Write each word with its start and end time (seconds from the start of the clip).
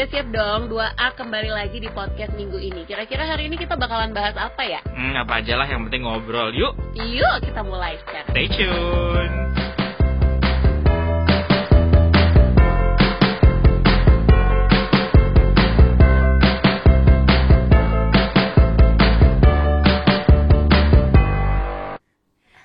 Udah 0.00 0.16
siap 0.16 0.32
dong 0.32 0.72
2A 0.72 1.12
kembali 1.12 1.52
lagi 1.52 1.76
di 1.76 1.84
podcast 1.92 2.32
minggu 2.32 2.56
ini. 2.56 2.88
Kira-kira 2.88 3.20
hari 3.28 3.52
ini 3.52 3.60
kita 3.60 3.76
bakalan 3.76 4.16
bahas 4.16 4.32
apa 4.32 4.64
ya? 4.64 4.80
Hmm, 4.96 5.12
apa 5.12 5.44
aja 5.44 5.60
lah 5.60 5.68
yang 5.68 5.84
penting 5.84 6.08
ngobrol. 6.08 6.56
Yuk, 6.56 6.72
Yuk 6.96 7.36
kita 7.44 7.60
mulai 7.60 8.00
sekarang. 8.08 8.32
stay 8.32 8.48
tune. 8.48 9.36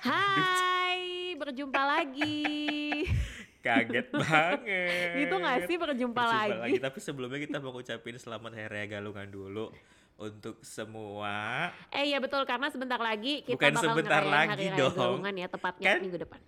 Hai, 0.00 1.36
berjumpa 1.36 1.82
lagi. 1.84 2.35
Kaget 3.66 4.06
banget. 4.12 4.58
Gitu 5.16 5.34
gak 5.36 5.58
sih 5.66 5.76
berjumpa, 5.76 6.22
Berjumpa 6.22 6.62
lagi? 6.62 6.78
Tapi 6.78 6.98
sebelumnya 6.98 7.38
kita 7.38 7.56
mau 7.58 7.70
ngucapin 7.70 8.16
selamat 8.16 8.50
Hari 8.52 8.68
Raya 8.68 8.86
Galungan 8.88 9.26
dulu 9.26 9.74
untuk 10.16 10.56
semua. 10.62 11.68
Eh 11.90 12.08
iya 12.08 12.18
betul 12.18 12.40
karena 12.42 12.72
sebentar 12.72 12.96
lagi 12.96 13.44
kita 13.44 13.52
Bukan 13.52 13.72
bakal 13.74 13.84
sebentar 13.84 14.22
lagi 14.24 14.48
hari 14.48 14.66
raya 14.72 14.80
dong. 14.80 14.96
Galungan 14.96 15.34
ya 15.36 15.46
tepatnya 15.46 15.86
Kan? 15.92 15.98
minggu 16.00 16.18
depan. 16.18 16.40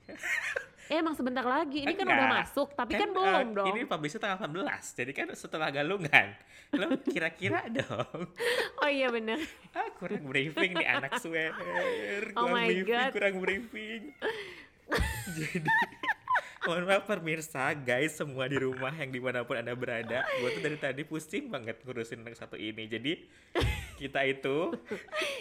eh 0.88 0.96
emang 0.96 1.12
sebentar 1.12 1.44
lagi. 1.44 1.84
Ini 1.84 1.92
kan 1.92 2.08
Enggak. 2.08 2.16
udah 2.16 2.28
masuk 2.40 2.68
tapi 2.72 2.92
kan, 2.96 3.04
eh, 3.04 3.12
belum 3.12 3.48
dong. 3.52 3.66
Ini 3.68 3.80
publishnya 3.84 4.20
tanggal 4.24 4.38
14, 4.48 4.96
jadi 4.96 5.12
kan 5.12 5.26
setelah 5.36 5.68
Galungan. 5.68 6.26
Lo 6.72 6.96
kira-kira 7.04 7.68
dong. 7.84 8.32
Oh 8.80 8.88
iya 8.88 9.12
bener. 9.12 9.36
Ah, 9.76 9.92
kurang 10.00 10.24
briefing 10.24 10.72
nih 10.72 10.88
anak 10.88 11.20
swear. 11.20 11.52
Oh 11.52 12.48
kurang 12.48 12.56
my 12.56 12.66
briefing, 12.72 12.88
God. 12.88 13.10
kurang 13.12 13.34
briefing. 13.36 14.02
Jadi 15.36 15.68
Mohon 16.68 16.84
maaf 16.84 17.08
pemirsa, 17.08 17.72
guys 17.72 18.12
semua 18.12 18.44
di 18.44 18.60
rumah 18.60 18.92
yang 18.92 19.08
di 19.08 19.16
mana 19.16 19.40
pun 19.40 19.56
anda 19.56 19.72
berada 19.72 20.20
Gue 20.36 20.52
tuh 20.52 20.60
dari 20.60 20.76
tadi 20.76 21.00
pusing 21.00 21.48
banget 21.48 21.80
ngurusin 21.80 22.20
yang 22.20 22.36
satu 22.36 22.60
ini 22.60 22.84
Jadi 22.84 23.24
kita 23.96 24.20
itu 24.28 24.76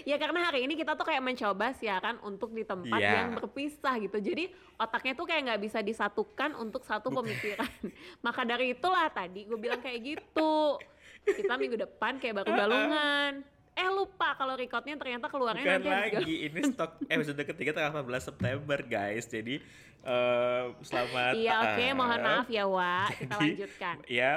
Ya 0.08 0.16
karena 0.16 0.48
hari 0.48 0.64
ini 0.64 0.80
kita 0.80 0.96
tuh 0.96 1.04
kayak 1.04 1.20
mencoba 1.20 1.76
sih 1.76 1.92
ya 1.92 2.00
kan 2.00 2.16
untuk 2.24 2.56
di 2.56 2.64
tempat 2.64 2.96
Iya. 2.96 3.28
yang 3.28 3.36
berpisah 3.36 4.00
gitu. 4.00 4.24
Jadi 4.24 4.56
otaknya 4.80 5.14
tuh 5.20 5.28
kayak 5.28 5.42
nggak 5.52 5.62
bisa 5.68 5.80
disatukan 5.84 6.56
untuk 6.56 6.88
satu 6.88 7.12
pemikiran. 7.12 7.68
Maka 8.26 8.48
dari 8.48 8.72
itulah 8.72 9.12
tadi 9.12 9.44
gue 9.44 9.60
bilang 9.60 9.84
kayak 9.84 10.00
gitu. 10.00 10.80
Kita 11.28 11.60
minggu 11.60 11.76
depan 11.76 12.24
kayak 12.24 12.34
baru 12.40 12.56
galungan. 12.56 13.57
Eh 13.78 13.90
lupa 13.94 14.34
kalau 14.34 14.58
recordnya 14.58 14.98
ternyata 14.98 15.30
keluarnya 15.30 15.78
bukan 15.78 15.86
nanti 15.86 16.18
lagi 16.18 16.36
Ini 16.50 16.62
stok 16.74 16.92
episode 17.06 17.42
ketiga 17.46 17.72
tanggal 17.78 18.02
18 18.02 18.34
September 18.34 18.80
guys 18.82 19.30
Jadi 19.30 19.62
eh, 20.02 20.64
selamat 20.82 21.34
Iya 21.38 21.54
oke 21.62 21.84
eh, 21.86 21.94
mohon 21.94 22.20
maaf 22.26 22.48
ya 22.50 22.66
Wak. 22.66 23.08
Kita 23.22 23.36
jadi, 23.38 23.46
lanjutkan. 23.54 23.96
Ya 24.10 24.34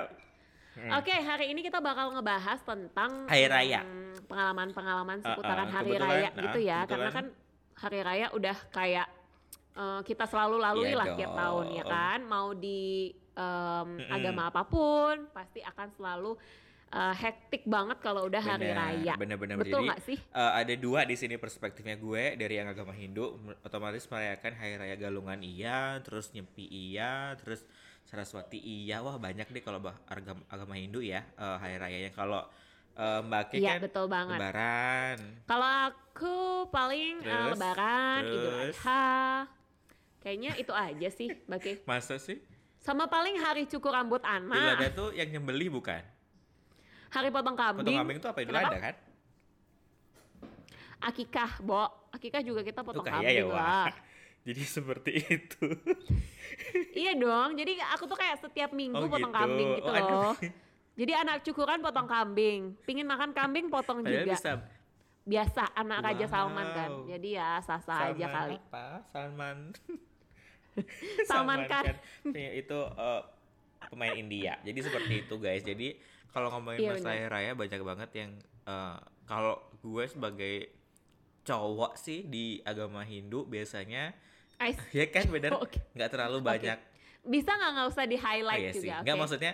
Hmm. 0.70 1.02
Oke 1.02 1.10
hari 1.12 1.50
ini 1.50 1.66
kita 1.66 1.82
bakal 1.82 2.14
ngebahas 2.14 2.62
tentang 2.62 3.27
Hari 3.27 3.50
raya. 3.50 3.82
hmm, 3.82 4.30
pengalaman-pengalaman 4.30 5.19
Uh, 5.20 5.24
seputaran 5.34 5.66
uh, 5.66 5.75
hari 5.75 5.92
kebetulan, 5.92 6.08
raya 6.14 6.28
uh, 6.30 6.42
gitu 6.47 6.60
ya. 6.62 6.78
Karena 6.86 7.10
kebetulan. 7.10 7.27
kan 7.34 7.80
hari 7.80 8.00
raya 8.00 8.27
udah 8.30 8.56
kayak 8.70 9.08
eh, 9.77 10.00
kita 10.06 10.25
selalu 10.30 10.56
lalui 10.62 10.92
Iya 10.94 10.98
lah 11.02 11.06
tiap 11.19 11.32
tahun 11.34 11.66
ya 11.75 11.84
kan. 11.84 12.19
Mau 12.22 12.48
di 12.54 13.10
em, 13.34 13.88
Mm-mm. 13.98 14.14
agama 14.14 14.42
apa 14.48 14.62
pun 14.62 15.27
pasti 15.34 15.60
akan 15.60 15.88
selalu 15.98 16.32
eh, 16.91 17.14
hektik 17.14 17.62
banget 17.70 18.02
kalau 18.02 18.27
udah 18.27 18.42
hari 18.42 18.74
Bener, 18.74 18.78
raya. 18.78 19.14
bener-bener. 19.14 19.56
Betul 19.62 19.83
Jadi, 19.83 19.88
nggak 19.91 20.02
sih? 20.02 20.19
Eh, 20.19 20.52
ada 20.60 20.74
dua 20.74 21.06
di 21.06 21.14
sini 21.14 21.38
perspektifnya 21.38 21.94
gue 21.94 22.34
dari 22.34 22.58
yang 22.58 22.66
agama 22.66 22.91
Hindu 22.91 23.38
otomatis 23.62 24.10
merayakan 24.10 24.52
hari 24.58 24.74
raya 24.74 24.97
Galungan 24.98 25.41
iya, 25.41 26.02
terus 26.02 26.34
Nyepi 26.34 26.66
iya, 26.66 27.38
terus 27.38 27.62
Saraswati 28.06 28.58
iya. 28.58 28.98
Wah 29.06 29.22
banyak 29.22 29.47
deh 29.47 29.62
kalau 29.62 29.78
agama, 30.10 30.42
agama 30.50 30.74
Hindu 30.74 30.98
ya 30.98 31.22
eh, 31.38 31.56
hari 31.62 31.78
rayanya. 31.78 32.10
Kalau 32.10 32.42
eh, 32.98 33.20
Mbak 33.22 33.43
Ke 33.47 33.54
Iya 33.62 33.78
kan 33.78 33.87
betul 33.87 34.06
banget. 34.10 34.38
Lebaran. 34.43 35.19
Kalau 35.47 35.70
aku 35.87 36.37
paling 36.75 37.22
Terus, 37.22 37.54
Lebaran, 37.54 38.20
Idul 38.26 38.43
terus. 38.43 38.76
Adha. 38.82 39.06
Kayaknya 40.20 40.53
itu 40.60 40.72
aja 40.76 41.09
sih, 41.09 41.28
Mbak 41.48 41.59
Kay. 41.62 41.75
Masa 41.88 42.20
sih? 42.20 42.43
Sama 42.81 43.09
paling 43.09 43.41
hari 43.41 43.64
cukur 43.70 43.94
rambut 43.94 44.20
Idul 44.20 44.37
anak. 44.37 44.76
Adha 44.76 44.88
tuh 44.93 45.14
yang 45.16 45.31
nyembelih 45.32 45.70
bukan? 45.72 46.03
Hari 47.10 47.28
potong 47.28 47.54
kambing. 47.54 47.82
Potong 47.82 47.98
kambing 47.98 48.16
itu 48.16 48.26
apa 48.26 48.38
Idul? 48.41 48.54
Adha 48.54 48.78
kan? 48.81 48.94
Akikah, 51.00 51.50
Bo. 51.60 51.82
Akikah 52.10 52.41
juga 52.41 52.60
kita 52.60 52.81
Tuh 52.81 52.87
potong 52.87 53.04
kayak 53.04 53.22
ya 53.25 53.43
kambing 53.43 53.48
wah. 53.48 53.88
lah. 53.88 53.94
Jadi 54.47 54.62
seperti 54.62 55.12
itu. 55.20 55.66
iya 57.00 57.12
dong. 57.15 57.54
Jadi 57.54 57.76
aku 57.78 58.04
tuh 58.04 58.16
kayak 58.16 58.41
setiap 58.41 58.70
minggu 58.70 58.97
Oh, 58.99 59.06
potong 59.06 59.28
gitu. 59.28 59.38
kambing 59.38 59.69
gitu 59.75 59.87
Oh, 59.87 59.94
loh. 59.94 60.34
Jadi 60.93 61.12
anak 61.15 61.37
cukuran 61.43 61.78
potong 61.81 62.06
kambing. 62.06 62.60
Pingin 62.82 63.04
makan 63.04 63.31
kambing 63.31 63.69
potong 63.69 64.00
Padahal 64.00 64.25
juga. 64.25 64.32
bisa 64.32 64.53
Biasa 65.20 65.62
anak 65.75 65.99
Raja 66.03 66.26
Salman 66.26 66.66
kan. 66.70 66.91
Wow. 66.91 67.06
Jadi 67.06 67.28
ya 67.31 67.60
sah-sah 67.60 67.99
aja 68.06 68.16
Salman 68.19 68.32
kali. 68.34 68.56
apa? 68.59 68.84
Salman. 69.06 69.59
Salman 71.28 71.60
Khan. 71.66 71.84
Iya, 72.26 72.50
itu 72.56 72.78
eh, 72.81 73.22
pemain 73.87 74.15
India. 74.15 74.56
Jadi 74.60 74.78
seperti 74.81 75.15
itu 75.20 75.34
guys. 75.37 75.60
Jadi 75.62 76.00
kalau 76.30 76.48
ngomongin 76.50 76.80
Iya, 76.80 76.91
masalah 76.94 77.12
hari 77.12 77.26
raya 77.28 77.52
banyak 77.52 77.80
banget 77.80 78.10
yang 78.16 78.30
eh, 78.64 78.98
kalau 79.24 79.54
gue 79.76 80.04
sebagai 80.04 80.54
cowok 81.41 81.96
sih 81.96 82.24
di 82.24 82.60
agama 82.62 83.02
Hindu 83.02 83.44
biasanya 83.44 84.12
ya 84.92 85.06
kan 85.06 85.26
bener 85.26 85.56
nggak 85.94 86.10
terlalu 86.10 86.38
Oke. 86.38 86.46
banyak 86.46 86.78
Bisa 87.22 87.52
nggak 87.52 87.70
nggak 87.70 87.88
usah 87.88 88.04
di 88.04 88.16
Oh, 88.16 88.22
highlight 88.22 88.62
iya 88.62 88.72
sih. 88.72 88.80
juga? 88.86 89.02
Nggak 89.02 89.16
maksudnya 89.19 89.52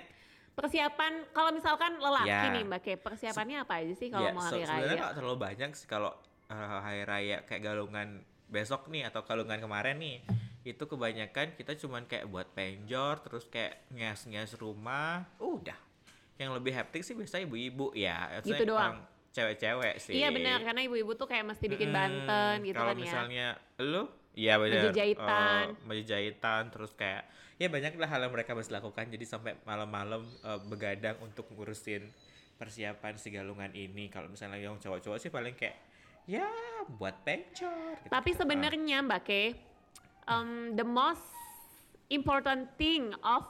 Persiapan 0.53 1.13
kalau 1.31 1.53
misalkan 1.53 1.93
lelaki 1.97 2.33
Ya. 2.33 2.49
nih 2.49 2.65
Mbak 2.65 2.81
Ke, 2.81 2.93
persiapannya 2.97 3.57
apa 3.61 3.77
aja 3.77 3.93
sih 3.93 4.09
kalau 4.09 4.25
ya 4.25 4.33
mau 4.33 4.41
hari 4.41 4.65
sebenarnya 4.65 4.73
raya? 4.89 4.97
nggak 4.99 5.15
terlalu 5.15 5.37
banyak 5.39 5.71
sih 5.73 5.85
kalau 5.85 6.13
eh, 6.47 6.57
hari 6.81 7.03
raya 7.03 7.37
kayak 7.43 7.63
galungan 7.63 8.09
besok 8.47 8.89
nih 8.89 9.05
atau 9.05 9.21
galungan 9.21 9.59
kemarin 9.59 9.97
nih 9.97 10.25
itu 10.63 10.81
kebanyakan 10.81 11.53
kita 11.53 11.77
cuman 11.77 12.07
kayak 12.07 12.27
buat 12.27 12.49
penjor 12.51 13.21
terus 13.21 13.45
kayak 13.45 13.85
ngas-ngas 13.91 14.55
rumah 14.55 15.29
udah 15.37 15.77
yang 16.37 16.53
lebih 16.53 16.71
hektik 16.71 17.01
sih 17.01 17.13
biasanya 17.13 17.45
ibu-ibu 17.45 17.93
ya 17.93 18.41
Gitu 18.41 18.65
doang. 18.65 19.01
cewek-cewek 19.31 19.95
sih 19.99 20.15
Iya 20.15 20.29
benar 20.31 20.61
karena 20.61 20.81
ibu-ibu 20.83 21.13
tuh 21.13 21.25
kayak 21.25 21.45
mesti 21.47 21.67
bikin 21.67 21.89
Mm-mm. 21.89 21.99
banten 21.99 22.55
gitu 22.63 22.75
kalau 22.75 22.91
kan 22.91 22.97
ya. 22.97 23.03
misalnya 23.03 23.47
lu 23.79 24.03
iya 24.33 24.55
benar 24.57 24.83
Baju 24.83 24.91
jahitan. 24.95 25.65
Eh, 25.67 25.85
baju 25.85 26.03
jahitan 26.03 26.63
terus 26.69 26.93
kayak 26.93 27.23
ya 27.57 27.67
banyak 27.67 27.93
lah 27.95 28.05
hal 28.07 28.21
yang 28.21 28.33
mereka 28.33 28.53
mesti 28.53 28.69
lakukan 28.71 29.05
jadi 29.07 29.25
sampai 29.25 29.57
malam-malam 29.63 30.23
eh, 30.43 30.61
begadang 30.63 31.17
untuk 31.21 31.49
ngurusin 31.51 32.05
persiapan 32.55 33.13
si 33.15 33.29
galungan 33.29 33.69
ini 33.71 34.09
kalau 34.09 34.27
misalnya 34.27 34.57
yang 34.57 34.77
cowok-cowok 34.77 35.19
sih 35.19 35.29
paling 35.29 35.53
kayak 35.53 35.77
ya 36.25 36.49
buat 36.91 37.21
pencor 37.23 37.71
gitu. 37.99 38.09
Tapi 38.09 38.31
sebenarnya 38.33 38.99
Mbak 39.01 39.21
Ke, 39.23 39.43
um, 40.27 40.73
the 40.73 40.83
most 40.83 41.23
important 42.09 42.67
thing 42.75 43.13
of 43.23 43.45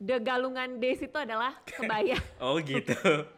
the 0.00 0.16
galungan 0.20 0.76
days 0.80 1.00
itu 1.00 1.16
adalah 1.16 1.56
kebaya. 1.64 2.16
oh 2.44 2.60
gitu 2.60 2.94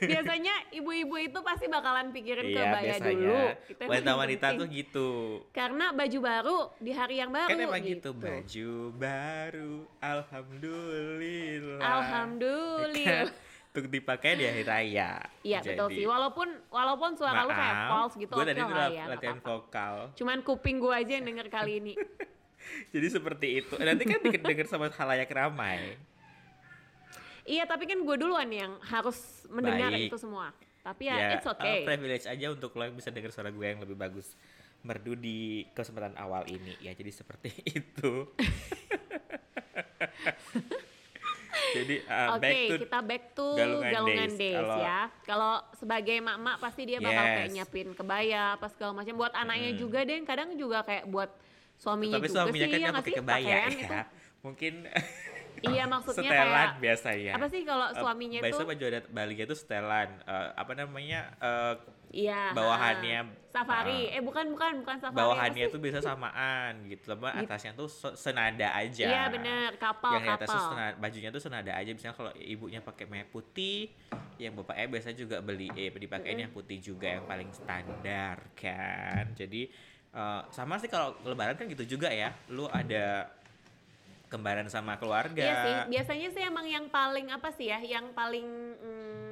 Biasanya 0.00 0.72
ibu-ibu 0.72 1.20
itu 1.20 1.38
pasti 1.44 1.68
bakalan 1.68 2.08
pikirin 2.10 2.50
iya 2.50 2.56
kebaya 2.56 2.94
biasanya 2.98 3.12
dulu. 3.14 3.38
Wanita-wanita 3.84 4.46
tuh 4.56 4.66
gitu 4.72 5.08
Karena 5.52 5.92
baju 5.92 6.18
baru 6.24 6.58
di 6.80 6.92
hari 6.96 7.20
yang 7.20 7.30
baru 7.30 7.52
kan 7.52 7.60
emang 7.60 7.84
gitu 7.84 8.10
baju 8.16 8.72
baru 8.96 9.74
alhamdulillah 10.00 11.84
Alhamdulillah. 11.84 13.28
Kan, 13.28 13.28
untuk 13.68 13.86
dipakai 13.92 14.40
di 14.40 14.44
hari 14.48 14.64
raya 14.64 15.20
Iya 15.44 15.60
betul 15.62 15.88
sih. 15.94 16.04
Walaupun 16.08 16.48
walaupun 16.72 17.10
suara 17.14 17.46
lu 17.46 17.52
kayak 17.52 17.76
Maaf, 17.76 17.90
false 17.92 18.14
gitu 18.18 18.32
gue 18.34 18.44
tadi 18.48 18.60
ya. 18.64 19.04
latihan 19.06 19.38
vokal. 19.38 19.94
Cuman 20.18 20.38
kuping 20.42 20.76
gue 20.82 20.92
aja 20.92 21.12
yang 21.20 21.24
denger 21.28 21.46
kali 21.52 21.72
ini. 21.78 21.92
Jadi 22.94 23.06
seperti 23.08 23.46
itu. 23.58 23.74
Nanti 23.76 24.04
kan 24.04 24.20
denger 24.20 24.66
sama 24.66 24.88
halayak 24.88 25.28
ramai. 25.28 25.96
iya 27.42 27.64
tapi 27.64 27.84
kan 27.84 27.96
gue 27.96 28.16
duluan 28.18 28.44
yang 28.46 28.76
harus 28.84 29.16
mendengar 29.48 29.88
Baik. 29.88 30.08
itu 30.08 30.16
semua. 30.16 30.52
Tapi 30.78 31.04
ya, 31.04 31.32
it's 31.34 31.44
okay. 31.46 31.80
eh, 31.80 31.84
privilege 31.84 32.24
aja 32.24 32.46
untuk 32.48 32.72
lo 32.72 32.82
yang 32.82 32.92
bisa 32.92 33.08
denger 33.08 33.28
suara 33.28 33.48
gue 33.48 33.66
yang 33.66 33.80
lebih 33.80 33.94
bagus. 33.94 34.36
Merdu 34.78 35.12
di 35.12 35.38
kesempatan 35.72 36.14
awal 36.14 36.44
ini 36.46 36.76
ya. 36.78 36.92
Jadi 36.92 37.10
seperti 37.10 37.50
itu. 37.78 38.28
Jadi 41.68 42.00
uh, 42.02 42.28
Oke, 42.32 42.40
back 42.40 42.56
to 42.56 42.74
kita 42.80 42.98
back 43.02 43.24
to 43.34 43.46
Galungan 43.54 43.92
galungan, 43.92 44.28
Days. 44.30 44.38
days, 44.38 44.56
Kalau- 44.56 44.80
ya. 44.80 45.00
Kalau 45.22 45.52
sebagai 45.74 46.16
mak-mak 46.18 46.56
pasti 46.58 46.82
dia 46.84 46.98
bakal 46.98 47.24
kayak 47.26 47.44
Yes. 47.44 47.54
nyiapin 47.54 47.88
kebaya 47.92 48.42
apa 48.54 48.66
segala 48.68 48.92
macam. 48.94 49.14
Buat 49.14 49.32
anaknya 49.34 49.70
Mm. 49.72 49.78
juga 49.78 49.98
deh, 50.02 50.16
kadang 50.22 50.48
juga 50.54 50.78
kayak 50.82 51.04
buat 51.06 51.28
suaminya 51.78 52.14
tapi 52.14 52.26
juga 52.26 52.36
suaminya 52.36 52.58
sih 52.60 52.68
kan 52.68 52.78
ya 52.78 52.84
yang 52.84 52.96
pakai 52.96 53.12
kebaya 53.14 53.38
Pakaian 53.38 53.70
ya. 53.70 53.78
gitu. 53.78 53.94
Mungkin 54.40 54.74
Iya 55.58 55.90
maksudnya 55.90 56.22
setelan 56.22 56.54
kayak 56.70 56.78
biasanya. 56.78 57.32
apa 57.34 57.46
sih 57.46 57.62
kalau 57.62 57.86
Eh, 57.88 57.98
suaminya 57.98 58.38
biasa 58.38 58.54
itu 58.54 58.62
baju 58.64 58.84
adat 58.86 59.04
Bali 59.10 59.34
itu 59.34 59.54
setelan 59.56 60.08
Eh, 60.22 60.48
apa 60.54 60.72
namanya 60.72 61.20
eh, 61.36 61.74
Iya. 62.08 62.54
bawahannya 62.54 63.18
ah. 63.20 63.50
safari. 63.50 64.06
eh 64.08 64.22
bukan 64.22 64.48
bukan 64.48 64.80
bukan 64.80 64.96
safari. 64.96 65.18
bawahannya 65.18 65.64
tuh 65.68 65.76
bisa 65.76 65.98
samaan 65.98 66.86
gitu 66.86 67.10
loh 67.10 67.18
Mbak. 67.20 67.34
atasnya 67.42 67.74
tuh 67.74 67.84
se- 67.86 68.14
senada 68.14 68.70
aja 68.70 69.02
Iya 69.04 69.24
bener, 69.28 69.74
kapal 69.76 70.16
yang 70.16 70.38
kapal. 70.38 70.46
senada, 70.46 70.94
bajunya 70.96 71.28
tuh 71.28 71.42
senada 71.42 71.72
aja 71.74 71.90
misalnya 71.90 72.14
kalau 72.16 72.32
ibunya 72.38 72.78
pakai 72.78 73.04
merah 73.04 73.26
putih 73.26 73.90
yang 74.36 74.54
bapaknya 74.54 74.86
biasanya 74.88 75.16
juga 75.18 75.36
beli 75.40 75.68
eh 75.74 75.90
dipakein 75.90 76.38
yang 76.40 76.54
putih 76.54 76.78
juga 76.78 77.10
yang 77.10 77.26
paling 77.26 77.50
standar 77.50 78.46
kan 78.54 79.34
jadi 79.34 79.66
eh, 80.18 80.42
sama 80.50 80.82
sih 80.82 80.90
kalau 80.90 81.14
lebaran 81.22 81.54
kan 81.54 81.70
gitu 81.70 81.96
juga 81.96 82.10
ya. 82.10 82.34
Lu 82.50 82.66
ada 82.66 83.30
kembaran 84.28 84.68
sama 84.68 85.00
keluarga. 85.00 85.40
Iya 85.40 85.54
sih, 85.64 85.74
biasanya 85.88 86.28
sih 86.36 86.42
emang 86.44 86.66
yang 86.68 86.86
paling 86.92 87.32
apa 87.32 87.48
sih 87.56 87.72
ya, 87.72 87.80
yang 87.80 88.12
paling 88.12 88.44
mm, 88.76 89.27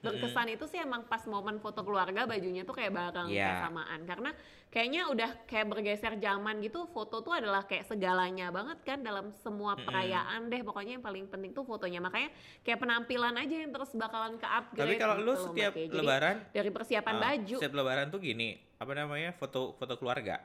berkesan 0.00 0.48
itu 0.48 0.64
sih 0.64 0.80
emang 0.80 1.04
pas 1.04 1.20
momen 1.24 1.60
foto 1.60 1.80
keluarga 1.80 2.24
bajunya 2.24 2.64
tuh 2.64 2.72
kayak 2.72 2.90
bareng 2.90 3.28
Iya. 3.28 3.44
kayak 3.44 3.62
samaan. 3.64 4.00
Karena 4.04 4.30
kayaknya 4.68 5.02
udah 5.08 5.30
kayak 5.44 5.66
bergeser 5.68 6.14
zaman 6.16 6.60
gitu 6.60 6.88
foto 6.88 7.20
tuh 7.20 7.36
adalah 7.36 7.68
kayak 7.68 7.84
segalanya 7.84 8.48
banget 8.48 8.80
kan 8.80 8.98
dalam 9.00 9.32
semua 9.40 9.76
perayaan 9.76 10.48
deh. 10.48 10.64
Pokoknya 10.64 10.96
yang 10.96 11.04
paling 11.04 11.28
penting 11.28 11.52
tuh 11.52 11.62
fotonya. 11.62 12.00
Makanya 12.00 12.32
kayak 12.60 12.80
penampilan 12.80 13.36
aja 13.36 13.54
yang 13.60 13.70
terus 13.70 13.92
bakalan 13.92 14.36
ke 14.36 14.46
upgrade 14.46 14.80
tapi 14.80 14.94
kalau 14.96 15.16
lu 15.20 15.20
gitu 15.20 15.30
loh, 15.30 15.44
setiap 15.52 15.72
Kay. 15.76 15.84
Jadi, 15.86 15.96
lebaran? 16.00 16.36
dari 16.50 16.70
persiapan 16.70 17.14
eh, 17.14 17.20
baju. 17.20 17.56
setiap 17.60 17.74
lebaran 17.76 18.06
tuh 18.08 18.20
gini 18.20 18.48
apa 18.80 18.92
namanya 18.96 19.36
foto 19.36 19.76
foto 19.76 20.00
keluarga 20.00 20.40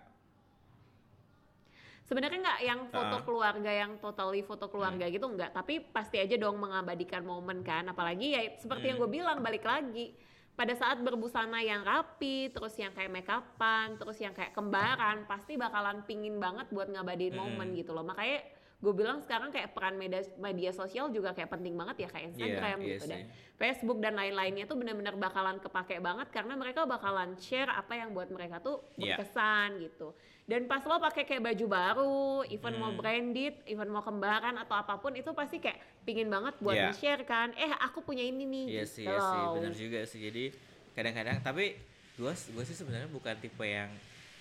Sebenarnya 2.05 2.37
nggak 2.37 2.61
yang 2.61 2.81
foto. 2.93 3.17
Hmm. 3.17 3.25
keluarga 3.25 3.71
yang 3.73 3.97
totally 3.97 4.45
foto 4.45 4.69
keluarga 4.69 5.09
gitu 5.09 5.25
nggak, 5.25 5.57
tapi 5.57 5.81
pasti 5.81 6.21
aja 6.21 6.37
dong 6.37 6.61
mengabadikan 6.61 7.25
momen 7.25 7.65
kan. 7.65 7.89
Apalagi 7.89 8.37
ya 8.37 8.41
seperti 8.61 8.93
yang 8.93 9.01
Hmm. 9.01 9.09
gue 9.09 9.17
bilang 9.17 9.37
balik 9.41 9.65
lagi 9.65 10.13
pada 10.53 10.71
saat 10.71 11.01
berbusana 11.01 11.59
yang 11.65 11.81
rapi, 11.81 12.53
terus 12.53 12.77
yang 12.77 12.93
kayak 12.93 13.09
make 13.09 13.27
upan, 13.27 13.97
terus 13.97 14.21
yang 14.21 14.31
kayak 14.31 14.53
kembaran, 14.53 15.25
pasti 15.25 15.57
bakalan 15.57 16.05
pingin 16.05 16.37
banget 16.37 16.69
buat 16.69 16.87
ngabadiin 16.87 17.33
Hmm. 17.33 17.57
momen 17.57 17.73
gitu 17.73 17.91
loh. 17.91 18.05
Makanya 18.05 18.45
gue 18.75 18.93
bilang 18.93 19.17
sekarang 19.17 19.49
kayak 19.49 19.71
peran 19.71 19.95
media 19.95 20.21
media 20.35 20.69
sosial 20.69 21.07
juga 21.07 21.31
kayak 21.31 21.47
penting 21.49 21.73
banget 21.73 22.05
ya 22.05 22.09
kayak 22.09 22.25
Instagram 22.29 22.77
iya 22.77 22.87
gitu 22.91 23.05
dan 23.05 23.19
sih. 23.19 23.25
Facebook 23.55 23.97
dan 23.97 24.13
lain-lainnya 24.13 24.65
tuh 24.65 24.75
benar-benar 24.75 25.15
bakalan 25.15 25.57
kepake 25.57 25.97
banget 25.97 26.27
karena 26.29 26.53
mereka 26.53 26.83
bakalan 26.83 27.33
share 27.37 27.67
apa 27.67 27.95
yang 27.95 28.11
buat 28.11 28.27
mereka 28.27 28.59
tuh 28.59 28.83
Iya. 28.93 29.15
berkesan 29.15 29.79
gitu. 29.81 30.11
Dan 30.45 30.67
pas 30.67 30.77
lo 30.79 30.99
pakai 30.99 31.25
kayak 31.25 31.41
baju 31.43 31.65
baru, 31.65 32.21
even 32.45 32.77
mau 32.77 32.91
Hmm. 32.91 32.99
branded, 32.99 33.55
even 33.65 33.89
mau 33.89 33.99
kembaran 33.99 34.53
atau 34.55 34.75
apa 34.75 34.93
pun 34.95 35.09
itu 35.11 35.31
pasti 35.31 35.57
kayak 35.57 35.81
pingin 36.03 36.27
banget 36.27 36.53
buat 36.59 36.75
Iya. 36.75 36.85
di-share 36.91 37.23
kan. 37.23 37.49
Eh, 37.55 37.71
aku 37.81 37.99
punya 37.99 38.21
ini 38.21 38.45
nih. 38.45 38.65
Iya 38.69 38.83
gitu 38.83 38.93
sih, 38.93 39.05
iya 39.05 39.17
sih, 39.17 39.39
loh. 39.41 39.53
benar 39.57 39.73
juga 39.73 39.99
sih. 40.03 40.19
Jadi 40.21 40.43
kadang-kadang 40.91 41.41
tapi 41.41 41.73
gue 42.13 42.29
gue 42.29 42.63
sih 42.63 42.75
sebenarnya 42.75 43.09
bukan 43.09 43.33
tipe 43.35 43.65
yang 43.65 43.89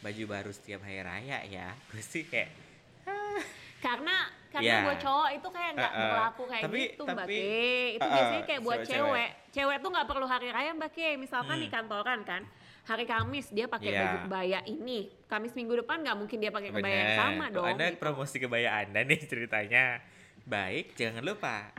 baju 0.00 0.22
baru 0.28 0.50
setiap 0.52 0.82
hari 0.82 1.00
raya 1.00 1.38
ya. 1.42 1.72
Gue 1.88 2.02
sih 2.02 2.22
kayak 2.22 2.52
Karena 3.84 4.16
karena 4.48 4.70
Iya. 4.70 4.84
buat 4.86 4.98
cowok 4.98 5.28
itu 5.34 5.48
kayak 5.50 5.70
nggak 5.74 5.92
Uh-uh. 5.92 6.08
berlaku 6.08 6.42
kayak 6.46 6.64
Tapi- 6.64 6.80
gitu 6.86 7.02
Mbak 7.04 7.16
tapi, 7.18 7.34
Ke. 7.34 7.52
Itu 7.90 8.00
uh-uh, 8.00 8.14
biasanya 8.14 8.44
kayak 8.46 8.62
buat 8.62 8.78
cewek. 8.80 9.30
Cewek 9.50 9.76
tuh 9.82 9.90
nggak 9.90 10.06
perlu 10.06 10.26
hari 10.26 10.48
raya 10.48 10.70
Mbak 10.72 10.90
Ke. 10.90 11.08
Misalkan 11.14 11.56
Hmm. 11.58 11.64
di 11.64 11.68
kantoran 11.68 12.20
kan, 12.22 12.42
hari 12.84 13.04
Kamis 13.04 13.46
dia 13.50 13.66
pakai 13.66 13.90
Iya. 13.90 14.00
baju 14.00 14.16
kebaya 14.24 14.60
ini. 14.64 14.98
Kamis 15.26 15.52
minggu 15.52 15.74
depan 15.76 16.00
nggak 16.00 16.16
mungkin 16.16 16.38
dia 16.38 16.48
pakai 16.48 16.70
kebaya 16.70 16.96
yang 16.96 17.14
sama 17.18 17.44
Tuh, 17.48 17.54
dong. 17.60 17.66
Anda 17.68 17.86
gitu. 17.90 17.98
promosi 17.98 18.36
kebaya 18.38 18.70
Anda 18.78 19.00
nih 19.02 19.20
ceritanya. 19.26 19.84
Baik, 20.44 20.94
jangan 20.94 21.20
lupa. 21.20 21.74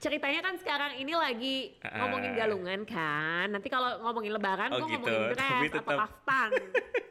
Ceritanya 0.00 0.40
kan 0.40 0.54
sekarang 0.56 0.96
ini 0.96 1.12
lagi 1.12 1.76
ngomongin 1.84 2.32
galungan 2.32 2.80
kan. 2.88 3.52
Nanti 3.52 3.68
kalau 3.68 4.00
ngomongin 4.00 4.32
lebaran 4.32 4.72
Oh 4.72 4.80
gitu, 4.82 4.96
ngomongin 4.96 5.36
dress 5.36 5.50
tapi 5.52 5.66
atau 5.68 5.76
tetap- 5.78 6.00
kaftan. 6.00 6.50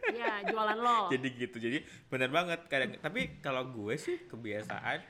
Iya, 0.09 0.41
jualan 0.49 0.73
lo. 0.81 1.05
Jadi 1.13 1.27
gitu. 1.37 1.61
Jadi 1.61 1.85
benar 2.09 2.33
banget 2.33 2.65
kadang 2.65 2.97
tapi 2.97 3.37
kalau 3.45 3.61
gue 3.69 3.93
sih 3.93 4.17
kebiasaan 4.25 5.05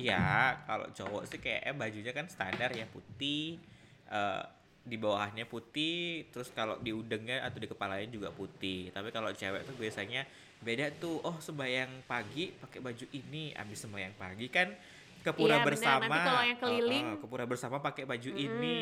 Iya, 0.00 0.56
kalau 0.64 0.88
cowok 0.88 1.28
sih 1.28 1.36
kayak 1.36 1.60
eh, 1.60 1.76
bajunya 1.76 2.12
kan 2.14 2.24
standar 2.24 2.72
ya 2.72 2.88
putih, 2.88 3.60
eh, 4.08 4.42
di 4.80 4.96
bawahnya 4.96 5.44
putih, 5.44 6.24
terus 6.32 6.48
kalau 6.50 6.80
di 6.80 6.88
udengnya 6.88 7.44
atau 7.44 7.60
di 7.60 7.68
kepalanya 7.68 8.08
juga 8.08 8.32
putih. 8.32 8.88
Tapi 8.90 9.12
kalau 9.12 9.28
cewek 9.28 9.68
tuh 9.68 9.76
biasanya 9.76 10.24
beda 10.64 10.88
tuh. 10.96 11.20
Oh 11.20 11.36
sembayang 11.36 12.08
pagi 12.08 12.48
pakai 12.48 12.80
baju 12.80 13.06
ini, 13.12 13.52
abis 13.52 13.84
sembayang 13.84 14.14
pagi 14.16 14.48
kan 14.48 14.72
ke 15.20 15.30
pura 15.30 15.56
Iya, 15.56 15.64
bersama. 15.64 16.04
Nanti 16.06 16.18
kalau 16.22 16.42
yang 16.42 16.58
keliling- 16.58 17.06
eh, 17.06 17.14
eh, 17.14 17.20
ke 17.20 17.26
pura 17.26 17.44
bersama 17.44 17.76
pakai 17.78 18.04
baju 18.04 18.30
ini. 18.30 18.80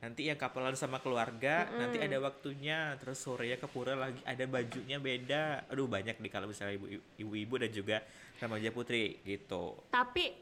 Nanti 0.00 0.28
yang 0.28 0.36
kapalan 0.36 0.76
sama 0.76 1.00
keluarga, 1.00 1.64
nanti 1.70 1.96
ada 1.96 2.20
waktunya. 2.20 2.92
Terus 3.00 3.16
sorenya 3.16 3.56
ke 3.56 3.64
pura 3.64 3.94
lagi 3.94 4.20
ada 4.22 4.44
bajunya 4.44 4.98
beda. 4.98 5.64
Aduh 5.66 5.88
banyak 5.88 6.20
nih 6.20 6.30
kalau 6.30 6.44
misalnya 6.44 6.76
ibu- 6.76 6.92
ibu-ibu 7.16 7.54
dan 7.56 7.70
juga 7.70 7.96
remaja 8.36 8.68
putri 8.68 9.16
gitu. 9.22 9.80
Tapi 9.88 10.36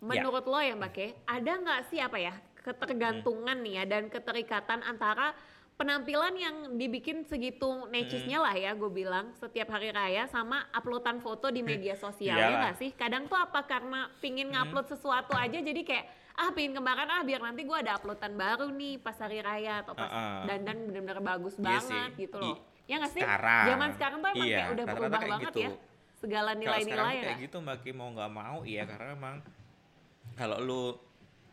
menurut 0.00 0.44
lo 0.44 0.60
ya 0.60 0.76
Mbak 0.76 0.92
Ke, 0.92 1.06
ada 1.24 1.52
nggak 1.54 1.80
sih 1.88 1.96
apa 1.96 2.18
ya 2.18 2.34
ketergantungan 2.54 3.56
nih 3.56 3.74
ya 3.74 3.84
dan 3.88 4.08
keterikatan 4.08 4.84
antara 4.84 5.32
penampilan 5.80 6.36
yang 6.36 6.56
dibikin 6.76 7.24
segitu 7.24 7.88
necisnya 7.88 8.36
lah 8.36 8.52
ya 8.52 8.76
gue 8.76 8.90
bilang 8.92 9.32
setiap 9.32 9.72
hari 9.72 9.88
raya 9.88 10.28
sama 10.28 10.68
uploadan 10.70 11.18
foto 11.18 11.48
di 11.48 11.64
media 11.64 11.96
sosial 12.04 12.36
ya 12.36 12.60
nggak 12.60 12.76
sih? 12.76 12.92
Kadang 12.92 13.24
tuh 13.24 13.34
apa 13.34 13.64
karena 13.64 14.12
pingin 14.20 14.52
ngupload 14.52 14.84
sesuatu 14.86 15.32
aja 15.32 15.56
jadi 15.56 15.80
kayak 15.80 16.04
ah 16.36 16.52
pingin 16.52 16.72
kembaran 16.72 17.08
ah 17.08 17.24
biar 17.24 17.40
nanti 17.40 17.64
gue 17.64 17.72
ada 17.74 17.96
uploadan 17.96 18.32
baru 18.34 18.68
nih 18.68 19.00
pas 19.00 19.16
hari 19.16 19.40
raya 19.40 19.80
atau 19.80 19.92
pas 19.92 20.04
Uh-uh. 20.06 20.44
dandan 20.44 20.76
bener-bener 20.84 21.18
bagus 21.18 21.56
Iya 21.56 21.60
sih. 21.60 21.64
banget 21.64 22.10
gitu 22.18 22.36
loh. 22.36 22.52
I- 22.52 22.60
Ya 22.84 22.98
nggak 22.98 23.12
sih? 23.12 23.22
sekarang. 23.22 23.64
Zaman 23.66 23.88
sekarang 23.94 24.18
tuh 24.18 24.28
emang 24.30 24.44
Iya, 24.44 24.56
kayak 24.58 24.70
udah 24.70 24.84
berubah 24.84 25.08
kayak 25.16 25.30
banget 25.30 25.52
gitu. 25.52 25.60
ya 25.60 25.70
segala 26.20 26.50
nilai-nilai 26.52 27.14
ya. 27.16 27.22
kayak 27.24 27.40
gitu 27.40 27.58
makin 27.58 27.94
mau 27.96 28.08
nggak 28.12 28.28
mau 28.30 28.56
iya 28.62 28.82
karena 28.84 29.16
memang 29.16 29.36
kalau 30.36 30.58
lu 30.58 30.82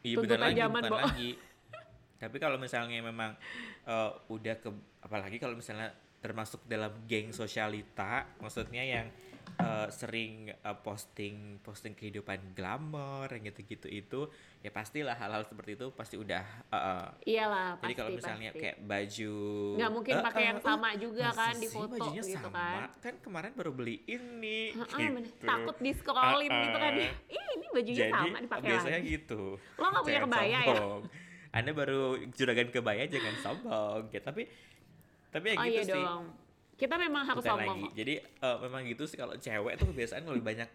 iya 0.01 0.15
bener 0.17 0.39
lagi 0.41 0.59
bukan 0.59 0.91
lagi. 0.91 1.29
Tapi 2.17 2.37
kalau 2.37 2.57
misalnya 2.57 2.97
memang 2.99 3.37
eh, 3.87 4.11
udah 4.27 4.55
ke 4.57 4.69
apalagi 4.99 5.37
kalau 5.37 5.55
misalnya 5.55 5.89
termasuk 6.17 6.65
dalam 6.65 6.91
geng 7.05 7.31
sosialita, 7.31 8.25
maksudnya 8.37 8.83
yang 8.83 9.07
eh, 9.55 9.87
sering 9.89 10.49
eh, 10.49 10.77
posting 10.81 11.35
posting 11.61 11.93
kehidupan 11.93 12.51
glamor 12.51 13.25
yang 13.27 13.47
gitu-gitu 13.47 13.87
itu 13.87 14.27
ya 14.59 14.69
pastilah 14.69 15.13
hal-hal 15.13 15.41
seperti 15.41 15.73
itu 15.73 15.87
pasti 15.89 16.13
udah 16.13 16.43
eh, 16.67 17.07
Iyalah, 17.27 17.79
jadi 17.79 17.93
kalau 17.95 18.11
misalnya 18.11 18.49
pasti. 18.51 18.61
kayak 18.61 18.77
baju 18.83 19.33
nggak 19.77 19.91
mungkin 19.93 20.13
Eh, 20.13 20.23
pakai 20.23 20.41
eh, 20.41 20.47
yang 20.47 20.59
sama 20.59 20.89
juga 20.95 21.25
masa 21.27 21.39
kan 21.39 21.55
di 21.55 21.67
foto 21.69 21.95
gitu 22.11 22.27
sama? 22.35 22.51
kan. 22.51 22.81
Kan 22.99 23.15
kemarin 23.19 23.51
baru 23.53 23.71
beli 23.71 24.03
ini. 24.05 24.73
Heeh, 24.73 25.07
bener. 25.07 25.23
gitu. 25.23 25.45
Takut 25.45 25.77
di 25.77 25.91
scrollin 25.91 26.51
Ah, 26.51 26.61
gitu 26.61 26.77
kan. 26.77 26.93
Ih, 26.97 27.13
ini 27.29 27.65
bajunya 27.71 27.99
Jadi 28.03 28.11
sama 28.11 28.37
dipakai 28.41 28.67
biasanya 28.67 28.99
lagi. 28.99 29.13
gitu. 29.15 29.41
Lo 29.77 29.85
nggak 29.87 30.03
punya 30.03 30.19
kebaya 30.19 30.59
ya? 30.59 30.75
Anda 31.57 31.71
baru 31.73 32.01
juragan 32.37 32.69
kebaya 32.69 33.09
jangan 33.09 33.35
sombong. 33.41 34.01
Ya, 34.13 34.21
tapi 34.21 34.45
tapi 35.27 35.45
ya 35.51 35.55
Oh 35.57 35.65
gitu 35.65 35.73
iya 35.73 35.83
sih. 35.83 35.93
dong. 35.97 36.23
Kita 36.77 36.95
memang 36.95 37.23
harus 37.25 37.41
Bukan 37.41 37.51
sombong. 37.57 37.77
lagi. 37.81 37.87
Jadi 37.97 38.13
eh, 38.21 38.57
memang 38.61 38.81
gitu 38.85 39.03
sih 39.09 39.17
kalau 39.17 39.33
cewek 39.35 39.73
tuh 39.75 39.89
kebiasaan 39.89 40.23
lebih 40.29 40.45
banyak. 40.45 40.69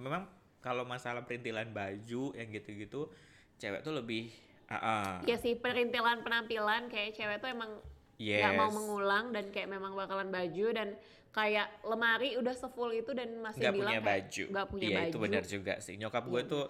Memang 0.00 0.24
kalau 0.64 0.88
masalah 0.88 1.28
perintilan 1.28 1.68
baju 1.70 2.32
yang 2.32 2.48
gitu-gitu, 2.48 3.12
cewek 3.60 3.84
tuh 3.84 3.92
lebih 3.92 4.32
ah, 4.72 4.76
ah. 4.80 5.12
Ya 5.28 5.36
sih 5.36 5.52
perintilan 5.54 6.24
penampilan 6.24 6.88
kayak 6.88 7.12
cewek 7.12 7.36
tuh 7.38 7.52
emang 7.52 7.76
yes. 8.16 8.40
nggak 8.40 8.54
mau 8.56 8.72
mengulang 8.72 9.28
dan 9.36 9.52
kayak 9.52 9.68
memang 9.68 9.92
bakalan 9.92 10.32
baju 10.32 10.66
dan 10.72 10.96
kayak 11.34 11.68
lemari 11.84 12.38
udah 12.38 12.54
sefull 12.54 12.94
itu 12.94 13.10
dan 13.12 13.42
masih 13.42 13.60
nggak 13.60 13.74
bilang 13.74 13.92
punya 13.92 14.00
kayak 14.00 14.08
baju. 14.08 14.44
nggak 14.54 14.66
punya 14.70 14.86
iya, 14.88 14.96
baju. 14.96 15.10
itu 15.12 15.18
benar 15.20 15.44
juga 15.44 15.74
sih. 15.84 15.94
Nyokap 16.00 16.24
gue 16.24 16.40
Iya. 16.40 16.48
tuh 16.48 16.64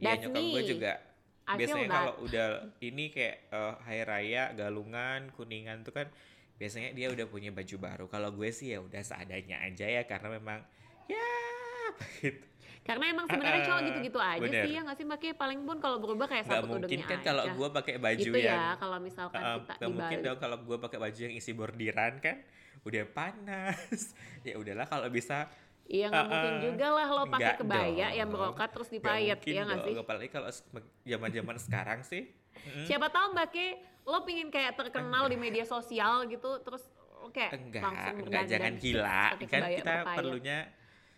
ya 0.00 0.04
That's 0.10 0.22
nyokap 0.26 0.42
gue 0.42 0.62
juga 0.66 0.92
I 1.54 1.58
biasanya 1.58 1.88
kalau 1.88 2.12
udah 2.22 2.46
ini 2.78 3.04
kayak 3.10 3.36
eh, 3.50 3.74
hari 3.82 4.02
raya, 4.04 4.42
galungan, 4.52 5.30
kuningan 5.34 5.82
tuh 5.82 5.94
kan 5.94 6.06
biasanya 6.56 6.92
dia 6.92 7.08
udah 7.08 7.26
punya 7.26 7.50
baju 7.50 7.76
baru. 7.80 8.04
Kalau 8.06 8.30
gue 8.30 8.50
sih 8.52 8.70
ya 8.70 8.78
udah 8.78 9.00
seadanya 9.00 9.64
aja 9.64 9.86
ya 9.88 10.02
karena 10.04 10.36
memang 10.36 10.60
ya 11.08 11.26
gitu. 12.20 12.44
Karena 12.80 13.12
emang 13.12 13.28
sebenarnya 13.28 13.60
Ah, 13.60 13.66
cowok 13.68 13.80
gitu-gitu 13.92 14.18
aja 14.18 14.40
bener. 14.40 14.62
sih 14.64 14.72
ya 14.72 14.80
nggak 14.82 14.96
sih 14.96 15.04
Mbak 15.04 15.18
Ki? 15.20 15.28
paling 15.36 15.60
pun 15.68 15.76
kalau 15.78 16.00
berubah 16.00 16.26
kayak 16.26 16.48
Nggak 16.48 16.60
satu 16.64 16.68
mungkin 16.74 16.98
kan 17.04 17.18
kalau 17.20 17.44
gue 17.52 17.68
pakai 17.70 17.94
baju 18.00 18.24
gitu 18.24 18.38
yang 18.40 18.56
ya 18.56 18.72
kalau 18.80 18.98
misalkan 18.98 19.40
eh, 19.40 19.56
kita 19.60 19.74
di 19.76 19.92
mungkin 19.92 20.18
dong 20.24 20.38
kalau 20.40 20.56
gue 20.64 20.76
pakai 20.80 20.98
baju 20.98 21.20
yang 21.20 21.34
isi 21.36 21.52
bordiran 21.52 22.12
kan 22.18 22.36
udah 22.80 23.04
panas. 23.12 24.00
ya 24.48 24.54
udahlah 24.56 24.88
kalau 24.88 25.08
bisa 25.12 25.52
Iya 25.90 26.06
nggak 26.06 26.22
Ah, 26.22 26.30
mungkin 26.30 26.54
juga 26.62 26.86
lah 26.88 27.08
lo 27.10 27.22
pakai 27.26 27.54
kebaya 27.58 28.06
dong. 28.06 28.14
yang 28.14 28.28
berokat 28.30 28.68
terus 28.70 28.88
dipayet 28.88 29.38
ya 29.42 29.62
nggak 29.66 29.80
sih? 29.82 29.94
Apalagi 29.98 30.30
kalau 30.30 30.48
zaman-zaman 31.02 31.56
sekarang 31.66 32.00
sih. 32.06 32.30
Mm-mm. 32.30 32.86
Siapa 32.86 33.10
tahu 33.10 33.34
Mbak 33.34 33.48
Ki 33.50 33.66
lo 34.06 34.22
pingin 34.22 34.48
kayak 34.48 34.78
terkenal 34.78 35.26
di 35.26 35.34
media 35.34 35.66
sosial 35.66 36.24
gitu 36.26 36.62
terus 36.62 36.86
lo 37.12 37.28
kayak 37.28 37.52
enggak 37.52 37.82
langsung 37.84 38.16
enggak 38.22 38.44
jangan 38.48 38.74
gila 38.78 39.22
kan 39.36 39.60
kita 39.68 39.92
berpayet. 40.00 40.16
perlunya 40.16 40.58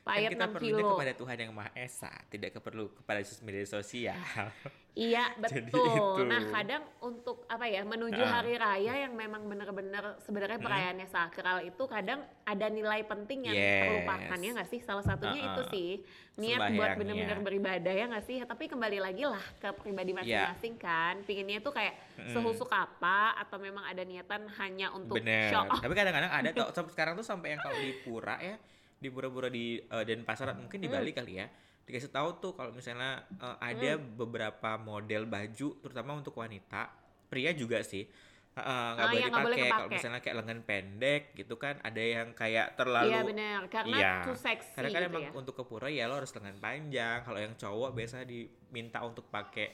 kan 0.05 0.33
kita 0.35 0.47
6 0.47 0.53
perlunya 0.53 0.75
kilo. 0.77 0.91
kepada 0.93 1.13
Tuhan 1.15 1.37
yang 1.39 1.53
Maha 1.53 1.71
Esa, 1.75 2.11
tidak 2.27 2.59
perlu 2.59 2.91
kepada 2.93 3.21
media 3.41 3.65
sosial. 3.65 4.19
Iya 4.93 5.33
betul. 5.41 6.29
Nah 6.29 6.53
kadang 6.53 6.85
untuk 7.01 7.49
apa 7.49 7.65
ya 7.65 7.81
menuju 7.81 8.13
Nah. 8.13 8.29
hari 8.31 8.61
raya 8.61 8.93
yang 9.01 9.17
memang 9.17 9.49
bener-bener 9.49 10.21
sebenarnya 10.21 10.61
Hmm. 10.61 10.69
perayaannya 10.69 11.09
sakral 11.09 11.65
itu 11.65 11.81
kadang 11.89 12.21
ada 12.45 12.69
nilai 12.69 13.01
penting 13.03 13.49
yang 13.49 13.57
Yes. 13.57 13.89
terlupakan 13.89 14.37
ya 14.37 14.51
nggak 14.53 14.69
sih? 14.69 14.81
Salah 14.83 15.01
satunya 15.01 15.41
Uh-uh. 15.41 15.49
itu 15.49 15.63
sih 15.67 15.91
niat 16.35 16.77
buat 16.77 17.01
bener-bener 17.01 17.41
beribadah 17.41 17.89
ya 17.89 18.05
nggak 18.05 18.21
sih? 18.23 18.37
Tapi 18.39 18.69
kembali 18.69 19.01
lagi 19.01 19.25
lah 19.25 19.41
ke 19.57 19.73
pribadi 19.73 20.13
Iya. 20.13 20.19
masing-masing 20.53 20.75
kan. 20.77 21.15
Pinginnya 21.25 21.65
tuh 21.65 21.73
kayak 21.73 21.97
Mm-mm. 22.19 22.29
sehusuk 22.29 22.69
apa 22.69 23.33
atau 23.41 23.57
memang 23.57 23.89
ada 23.89 24.05
niatan 24.05 24.45
hanya 24.61 24.93
untuk 24.93 25.17
Bener. 25.17 25.49
show 25.49 25.65
off. 25.65 25.81
Tapi 25.81 25.95
kadang-kadang 25.95 26.29
ada 26.29 26.49
tuh 26.69 26.69
sekarang 26.91 27.17
tuh 27.17 27.25
sampai 27.25 27.57
yang 27.57 27.65
kalau 27.65 27.81
di 27.81 27.97
pura 27.99 28.37
ya, 28.37 28.61
di 29.03 29.11
pura-pura 29.11 29.51
di 29.51 29.77
eh, 29.77 30.05
Denpasar 30.05 30.55
mungkin 30.55 30.79
di 30.79 30.87
Hmm. 30.87 30.97
Bali 30.97 31.11
kali 31.11 31.35
ya. 31.37 31.47
Dikasih 31.83 32.09
tahu 32.09 32.29
tuh 32.39 32.53
kalau 32.55 32.71
misalnya 32.71 33.19
eh, 33.35 33.57
ada 33.61 33.91
beberapa 33.99 34.79
model 34.79 35.27
baju 35.27 35.69
terutama 35.77 36.15
untuk 36.15 36.33
wanita, 36.33 36.87
pria 37.27 37.51
juga 37.51 37.83
sih. 37.83 38.07
Eh, 38.53 38.61
nggak 38.61 39.03
boleh 39.03 39.17
yang 39.19 39.33
nggak 39.33 39.43
boleh 39.43 39.57
dipakai 39.57 39.73
kalau 39.73 39.89
misalnya 39.89 40.21
kayak 40.21 40.37
lengan 40.39 40.61
pendek 40.63 41.23
gitu 41.33 41.55
kan 41.57 41.75
ada 41.81 41.99
yang 41.99 42.29
kayak 42.33 42.77
terlalu 42.77 43.09
Iya 43.09 43.21
benar 43.25 43.61
karena 43.67 43.97
Iya. 43.97 44.13
too 44.23 44.37
sexy 44.37 44.77
Karena 44.77 44.89
kan 44.89 45.01
gitu 45.01 45.09
emang 45.09 45.25
ya. 45.25 45.31
untuk 45.33 45.55
ke 45.57 45.65
pura 45.65 45.89
ya 45.89 46.05
lo 46.05 46.15
harus 46.15 46.31
lengan 46.31 46.61
panjang. 46.61 47.19
Kalau 47.23 47.41
yang 47.41 47.55
cowok 47.57 47.91
biasa 47.93 48.23
diminta 48.23 49.01
untuk 49.01 49.27
pakai 49.27 49.73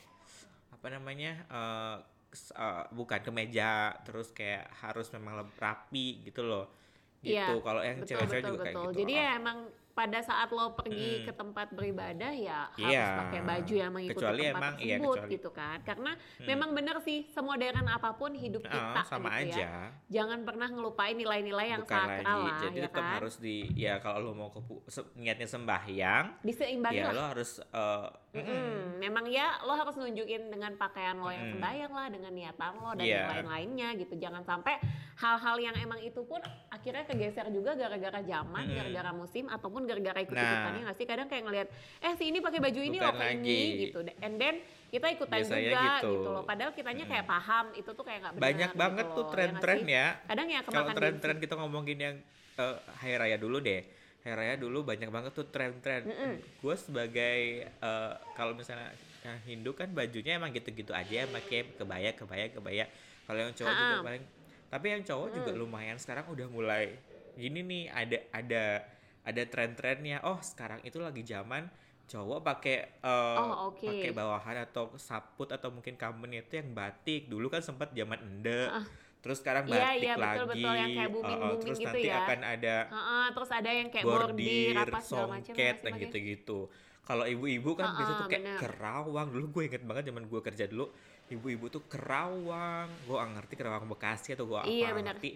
apa 0.71 0.87
namanya 0.89 1.43
eh, 1.45 1.97
kes- 2.31 2.55
eh, 2.55 2.85
bukan 2.89 3.21
kemeja, 3.21 3.73
terus 4.03 4.31
kayak 4.31 4.71
harus 4.79 5.11
memang 5.11 5.43
rapi 5.59 6.23
gitu 6.23 6.41
loh. 6.41 6.71
Gitu. 7.19 7.35
Iya, 7.35 7.47
Kalau 7.59 7.81
yang 7.83 7.97
cewek-cewek 8.01 8.31
betul 8.39 8.53
juga 8.53 8.63
kayak 8.63 8.75
betul. 8.75 8.87
gitu. 8.87 8.99
Jadi 9.03 9.13
Oh. 9.13 9.19
ya 9.19 9.31
emang 9.35 9.59
pada 9.99 10.23
saat 10.23 10.47
lo 10.49 10.71
pergi 10.73 11.11
Mm. 11.19 11.25
ke 11.27 11.33
tempat 11.35 11.67
beribadah 11.69 12.31
ya 12.31 12.71
harus 12.71 12.87
Iya. 12.95 13.19
pakai 13.19 13.41
baju 13.43 13.75
yang 13.75 13.91
mengikuti 13.91 14.15
Kecuali 14.17 14.43
tempat 14.45 14.55
emang- 14.55 14.77
iya, 14.79 14.95
tersebut 14.95 15.11
kecuali- 15.19 15.33
gitu 15.35 15.51
kan. 15.51 15.79
Karena 15.83 16.11
memang 16.41 16.71
bener 16.71 16.97
sih 17.01 17.19
semodern 17.27 17.83
apa 17.83 18.15
pun 18.15 18.31
hidup 18.31 18.63
Ah, 18.63 18.71
kita 18.71 19.01
sama 19.05 19.29
gitu 19.37 19.59
aja. 19.59 19.59
ya. 19.59 19.75
Jangan 20.15 20.39
pernah 20.45 20.69
ngelupain 20.69 21.13
nilai-nilai 21.13 21.67
yang 21.69 21.83
Bukan 21.83 21.99
lagi. 21.99 22.11
sakral 22.15 22.39
lah 22.39 22.59
Jadi 22.61 22.79
ya 22.79 22.85
tetap 22.85 23.03
kan. 23.03 23.15
harus 23.19 23.35
di 23.37 23.57
ya 23.75 23.95
kalau 23.99 24.19
lo 24.23 24.33
mau 24.33 24.49
ke 24.49 24.61
se- 24.87 25.11
niatnya 25.15 25.49
sembahyang, 25.49 26.25
Diseimbangi 26.41 26.95
ya 26.97 27.05
lah. 27.05 27.13
lo 27.13 27.23
harus 27.29 27.51
eh, 27.59 28.07
mm-mm. 28.31 28.47
Mm, 28.49 28.83
memang 29.01 29.25
ya 29.27 29.59
lo 29.61 29.75
harus 29.75 29.97
nunjukin 29.97 30.47
dengan 30.47 30.77
pakaian 30.77 31.17
lo 31.17 31.27
yang 31.27 31.43
Mm-mm. 31.43 31.55
sembahyang 31.57 31.91
lah, 31.91 32.07
dengan 32.07 32.33
niatan 32.33 32.73
lo 32.77 32.91
dan 32.93 33.03
Iya. 33.03 33.17
yang 33.17 33.31
lain-lainnya 33.35 33.89
gitu. 33.99 34.15
Jangan 34.17 34.43
sampai 34.45 34.79
hal-hal 35.17 35.57
yang 35.59 35.75
emang 35.75 35.99
itu 35.99 36.23
pun 36.23 36.39
akhirnya 36.71 37.03
kegeser 37.05 37.51
juga 37.51 37.75
gara-gara 37.75 38.23
zaman, 38.23 38.71
gara-gara 38.71 39.11
musim 39.11 39.49
ataupun 39.49 39.88
gara-gara 39.89 40.19
ikut-ikutan 40.21 40.61
Nah. 40.63 40.77
ya 40.77 40.83
nggak 40.85 40.97
sih? 40.97 41.07
Kadang 41.09 41.27
kayak 41.27 41.43
ngelihat 41.49 41.69
eh 41.99 42.13
si 42.15 42.25
ini 42.29 42.39
pakai 42.39 42.61
baju 42.61 42.81
ini 42.81 42.97
loh 42.99 43.13
kayak 43.13 43.33
ini 43.35 43.59
gitu. 43.83 43.99
And 44.21 44.35
then 44.37 44.55
kita 44.89 45.07
ikutan 45.11 45.39
Biasanya 45.41 45.65
juga 45.65 45.81
gitu. 45.83 46.11
gitu. 46.13 46.29
loh. 46.31 46.45
Padahal 46.45 46.71
kitanya 46.73 47.05
kayak 47.05 47.27
paham 47.27 47.67
itu 47.73 47.91
tuh 47.91 48.05
kayak 48.05 48.19
nggak 48.21 48.33
benar. 48.37 48.45
Banyak 48.45 48.71
gitu 48.71 48.81
banget 48.81 49.07
loh, 49.09 49.17
tuh 49.17 49.25
ya 49.25 49.33
tren-tren 49.33 49.79
sih? 49.79 49.89
ya. 49.91 50.07
Kadang 50.25 50.47
ya 50.49 50.61
Kalau 50.63 50.91
tren-tren 50.93 51.37
kita 51.39 51.55
ngomongin 51.57 51.99
yang 51.99 52.17
eh, 52.57 52.77
hari 52.97 53.15
raya 53.17 53.37
dulu 53.37 53.59
deh. 53.59 53.81
Hari 54.19 54.35
raya 54.35 54.55
dulu 54.55 54.79
banyak 54.83 55.09
banget 55.09 55.33
tuh 55.33 55.47
tren-tren. 55.49 56.03
Mm-mm. 56.05 56.33
Gue 56.59 56.75
sebagai 56.77 57.39
eh, 57.65 58.13
kalau 58.33 58.53
misalnya 58.53 58.93
yang 59.25 59.39
Hindu 59.45 59.73
kan 59.73 59.91
bajunya 59.91 60.37
emang 60.37 60.53
gitu-gitu 60.53 60.95
aja, 60.95 61.27
pakai 61.27 61.75
kebaya, 61.75 62.11
kebaya, 62.13 62.47
kebaya. 62.49 62.85
Kalau 63.25 63.39
yang 63.39 63.53
cowok 63.53 63.73
juga 63.73 63.93
Ha-ha. 63.93 64.07
paling. 64.07 64.25
Tapi 64.69 64.87
yang 64.89 65.03
cowok 65.03 65.29
juga 65.33 65.51
lumayan 65.53 65.97
sekarang 65.97 66.29
udah 66.29 66.45
mulai 66.47 66.93
gini 67.35 67.61
nih 67.63 67.85
ada 67.89 68.19
ada 68.31 68.65
ada 69.29 69.43
tren-trennya. 69.45 70.25
Oh 70.25 70.41
sekarang 70.41 70.81
itu 70.83 70.97
lagi 70.99 71.21
zaman 71.23 71.69
cowok 72.09 72.41
pakai 72.41 72.77
eh, 73.05 73.37
Oh, 73.37 73.69
oke. 73.69 73.85
pakai 73.85 74.11
bawahan 74.17 74.65
atau 74.65 74.97
saput 74.97 75.53
atau 75.53 75.69
mungkin 75.69 75.95
kamen 75.95 76.41
itu 76.41 76.57
yang 76.57 76.73
batik. 76.73 77.29
Dulu 77.29 77.53
kan 77.53 77.61
sempat 77.61 77.93
zaman 77.93 78.17
ende. 78.25 78.73
Terus 79.19 79.43
sekarang 79.43 79.67
Iya, 79.67 79.75
batik 79.77 80.01
iya, 80.01 80.15
lagi. 80.15 80.31
betul-betul 80.39 80.73
yang 80.73 80.91
kayak 80.95 81.11
uh, 81.11 81.29
uh, 81.29 81.53
terus 81.59 81.77
gitu 81.77 81.89
nanti 81.91 82.07
ya. 82.07 82.17
akan 82.23 82.39
ada 82.47 82.77
Heeh, 82.87 83.27
terus 83.35 83.51
ada 83.51 83.71
yang 83.75 83.89
kayak 83.91 84.05
bordir, 84.07 84.75
apa 84.79 85.01
songket, 85.03 85.77
ya? 85.83 85.91
gitu-gitu. 85.99 86.59
Kalau 87.03 87.25
ibu-ibu 87.27 87.71
kan 87.75 87.99
biasa 87.99 88.13
Uh-uh, 88.15 88.21
tuh 88.21 88.27
kayak 88.31 88.43
bener. 88.47 88.59
kerawang. 88.63 89.27
Dulu 89.35 89.45
gue 89.51 89.63
inget 89.69 89.83
banget 89.83 90.05
zaman 90.09 90.25
gue 90.31 90.41
kerja 90.41 90.65
dulu, 90.71 90.87
ibu-ibu 91.29 91.67
tuh 91.67 91.83
kerawang. 91.91 92.89
Gue 93.05 93.17
ngerti 93.19 93.55
kerawang 93.59 93.85
Bekasi 93.91 94.39
atau 94.39 94.47
gue 94.47 94.59
apa 94.63 94.71
Iya, 94.71 94.89
bener. 94.95 95.19
ngerti. 95.19 95.31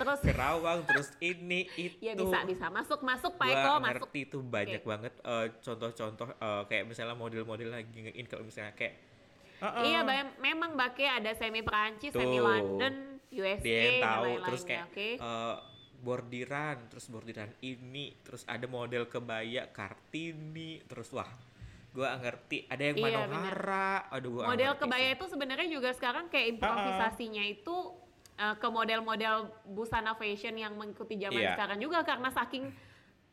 Terus 0.00 0.20
Kerawang, 0.22 0.80
terus 0.82 1.08
ini, 1.20 1.68
itu. 1.74 2.00
ya 2.00 2.16
bisa 2.16 2.40
bisa 2.42 2.66
masuk 2.68 3.00
masuk 3.00 3.36
Pak 3.36 3.46
Eko 3.46 3.72
masuk. 3.76 3.84
ngerti 4.08 4.20
itu 4.24 4.38
banyak 4.40 4.80
banget 4.82 5.12
eh, 5.14 5.46
contoh-contoh 5.60 6.28
eh, 6.32 6.62
kayak 6.66 6.84
misalnya 6.86 7.12
model-model 7.14 7.68
lagi 7.70 7.98
ngein 8.00 8.24
kalau 8.24 8.42
misalnya 8.42 8.72
kayak 8.72 8.96
uh-uh. 9.60 9.84
Iya, 9.84 10.00
ba- 10.00 10.32
memang 10.38 10.72
Bake 10.72 11.04
ada 11.04 11.28
semi 11.32 11.60
Perancis, 11.60 12.10
Tuh. 12.10 12.18
semi 12.18 12.40
London, 12.40 12.94
USA 13.30 13.60
dia 13.60 13.76
yang 13.78 14.00
tahu 14.00 14.24
lain-lainnya, 14.24 14.46
terus 14.48 14.62
kayak 14.64 14.84
oke. 14.88 15.08
eh, 15.14 15.56
bordiran 16.00 16.76
terus 16.88 17.06
bordiran 17.06 17.52
ini 17.60 18.16
terus 18.18 18.40
ada 18.46 18.64
model 18.64 19.04
kebaya 19.04 19.68
kartini 19.68 20.80
terus 20.82 21.12
wah 21.12 21.28
gua 21.90 22.08
nggak 22.08 22.20
ngerti 22.22 22.58
ada 22.64 22.82
yang 22.82 22.96
Iya, 22.96 23.04
manohara 23.20 24.08
aduh 24.08 24.30
gua 24.30 24.40
nggak 24.40 24.50
model 24.50 24.72
kebaya 24.78 25.04
sih. 25.04 25.14
itu 25.14 25.24
sebenarnya 25.28 25.68
juga 25.68 25.90
sekarang 25.92 26.24
kayak 26.26 26.56
improvisasinya 26.56 27.44
itu 27.44 27.76
uh, 28.40 28.56
ke 28.56 28.66
model-model 28.66 29.36
busana 29.66 30.12
fashion 30.14 30.56
yang 30.56 30.72
mengikuti 30.72 31.14
zaman 31.14 31.36
Iya. 31.38 31.52
sekarang 31.54 31.78
juga 31.78 32.00
karena 32.00 32.28
saking 32.30 32.72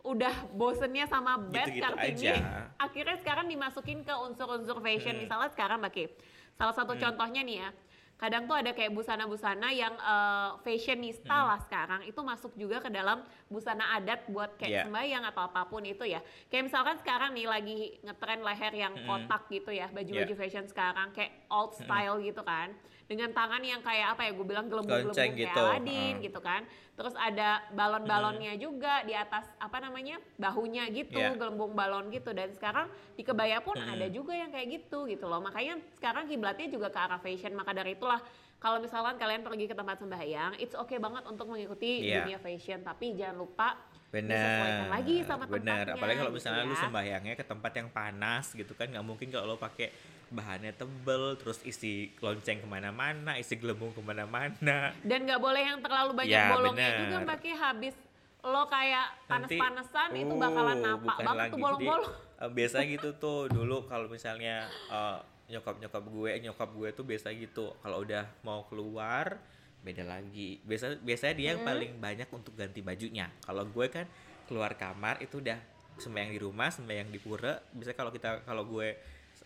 udah 0.03 0.31
bosennya 0.53 1.03
sama 1.05 1.35
bed 1.37 1.67
Gitu-gitu 1.67 1.83
kartini 1.83 2.27
aja. 2.27 2.33
akhirnya 2.85 3.15
sekarang 3.17 3.45
dimasukin 3.45 4.03
ke 4.03 4.13
unsur-unsur 4.13 4.77
fashion 4.79 5.15
Hmm. 5.15 5.21
misalnya 5.21 5.49
sekarang 5.49 5.79
Bake 5.79 6.11
salah 6.53 6.71
satu 6.71 6.93
contohnya 6.93 7.41
nih 7.41 7.59
ya 7.59 7.71
kadang 8.17 8.49
tuh 8.49 8.57
ada 8.57 8.73
kayak 8.73 8.89
busana-busana 8.89 9.69
yang 9.69 9.93
uh, 9.95 10.57
fashionista 10.63 11.29
Hmm. 11.29 11.47
lah 11.47 11.59
sekarang 11.61 12.01
itu 12.01 12.17
masuk 12.17 12.49
juga 12.55 12.79
ke 12.79 12.89
dalam 12.89 13.21
busana 13.45 13.93
adat 13.93 14.25
buat 14.27 14.55
kayak 14.55 14.71
Iya. 14.71 14.81
sembahyang 14.83 15.23
atau 15.23 15.45
apa 15.45 15.61
pun 15.65 15.83
itu 15.83 16.01
ya 16.01 16.17
kayak 16.47 16.65
misalkan 16.65 16.95
sekarang 16.97 17.31
nih 17.31 17.45
lagi 17.45 17.77
ngetren 18.01 18.41
leher 18.41 18.73
yang 18.73 18.93
Mm-mm. 18.95 19.05
kotak 19.05 19.43
gitu 19.49 19.69
ya 19.71 19.85
baju-baju 19.87 20.33
Iya. 20.33 20.39
fashion 20.39 20.65
sekarang 20.65 21.11
kayak 21.11 21.45
old 21.47 21.75
style 21.75 22.17
gitu 22.19 22.41
kan 22.41 22.73
dengan 23.07 23.31
tangan 23.31 23.63
yang 23.63 23.79
kayak 23.79 24.13
apa 24.13 24.27
ya 24.27 24.31
gue 24.35 24.45
bilang 24.45 24.67
gelembung-gelembung 24.67 25.15
kayak 25.15 25.39
gitu, 25.39 25.63
Aladdin 25.63 26.15
uh. 26.19 26.23
gitu 26.27 26.39
kan 26.43 26.61
terus 26.97 27.13
ada 27.13 27.61
balon-balonnya 27.71 28.57
juga 28.57 29.05
di 29.05 29.13
atas 29.13 29.45
apa 29.61 29.77
namanya 29.79 30.17
bahunya 30.35 30.89
gitu 30.91 31.15
Iya. 31.21 31.37
gelembung 31.37 31.71
balon 31.71 32.09
gitu 32.09 32.33
dan 32.33 32.49
sekarang 32.51 32.89
di 33.13 33.21
kebaya 33.21 33.61
pun 33.61 33.77
Mm. 33.77 33.93
ada 33.95 34.07
juga 34.09 34.33
yang 34.33 34.49
kayak 34.49 34.67
gitu 34.81 35.05
gitu 35.05 35.29
loh 35.29 35.39
makanya 35.39 35.77
sekarang 35.95 36.25
kiblatnya 36.25 36.67
juga 36.67 36.89
ke 36.89 36.99
arah 36.99 37.21
fashion 37.21 37.53
maka 37.53 37.71
dari 37.71 37.93
itulah 37.93 38.17
kalau 38.57 38.81
misalkan 38.81 39.15
kalian 39.21 39.45
pergi 39.45 39.69
ke 39.69 39.75
tempat 39.77 40.01
sembahyang 40.01 40.57
it's 40.57 40.73
okay 40.73 40.97
banget 40.97 41.21
untuk 41.29 41.45
mengikuti 41.47 42.01
Iya. 42.01 42.25
dunia 42.25 42.39
fashion 42.41 42.81
tapi 42.81 43.13
jangan 43.13 43.45
lupa 43.45 43.77
benar 44.07 44.89
lagi 44.89 45.21
sama 45.21 45.45
benar 45.45 45.83
tempatnya 45.85 45.93
apalagi 45.99 46.17
kalau 46.17 46.31
gitu 46.33 46.39
misalnya 46.41 46.63
lu 46.65 46.73
ya. 46.73 46.81
sembahyangnya 46.81 47.33
ke 47.37 47.45
tempat 47.45 47.71
yang 47.77 47.89
panas 47.93 48.45
gitu 48.57 48.73
kan 48.73 48.87
nggak 48.89 49.05
mungkin 49.05 49.27
kalau 49.29 49.53
lo 49.53 49.55
pakai 49.61 49.93
bahannya 50.29 50.71
tebel 50.71 51.35
terus 51.35 51.63
isi 51.63 52.11
lonceng 52.17 52.59
ke 52.59 52.67
mana-mana 52.67 53.35
isi 53.35 53.55
gelembung 53.55 53.91
ke 53.91 54.01
mana-mana 54.01 54.91
dan 55.01 55.19
nggak 55.23 55.39
boleh 55.39 55.61
yang 55.61 55.79
terlalu 55.79 56.11
banyak 56.13 56.33
Ya, 56.33 56.51
bolongnya 56.51 56.87
bener. 56.89 57.01
juga 57.01 57.17
pakai 57.29 57.53
habis 57.53 57.95
lo 58.39 58.63
kayak 58.65 59.07
panas-panasan 59.25 60.09
itu 60.13 60.33
bakalan 60.33 60.77
uh, 60.77 60.83
napak 60.95 61.15
banget 61.17 61.35
lagi. 61.37 61.51
tuh 61.51 61.59
bolong-bolong 61.59 62.13
eh, 62.37 62.49
biasanya 62.49 62.85
gitu 62.89 63.09
tuh 63.17 63.39
dulu 63.47 63.77
kalau 63.85 64.07
misalnya 64.07 64.63
eh, 64.87 65.19
nyokap-nyokap 65.47 66.03
gue, 66.03 66.31
nyokap 66.43 66.69
gue 66.69 66.89
tuh 66.91 67.05
biasa 67.07 67.31
gitu. 67.31 67.71
Kalau 67.79 68.03
udah 68.03 68.27
mau 68.43 68.67
keluar 68.67 69.39
beda 69.79 70.03
lagi. 70.03 70.59
Biasa 70.61 70.99
biasanya 70.99 71.33
dia 71.33 71.47
yang 71.55 71.63
paling 71.63 71.95
banyak 71.97 72.27
untuk 72.29 72.51
ganti 72.51 72.83
bajunya. 72.83 73.31
Kalau 73.41 73.63
gue 73.63 73.87
kan 73.87 74.03
keluar 74.43 74.75
kamar 74.75 75.23
itu 75.23 75.39
udah 75.39 75.55
sembahyang 75.95 76.31
di 76.31 76.39
rumah, 76.39 76.67
sembahyang 76.67 77.07
di 77.07 77.15
pura. 77.17 77.63
Biasanya 77.71 77.95
kalau 77.95 78.11
kita 78.11 78.29
kalau 78.43 78.67
gue 78.67 78.87
eh, 78.91 78.95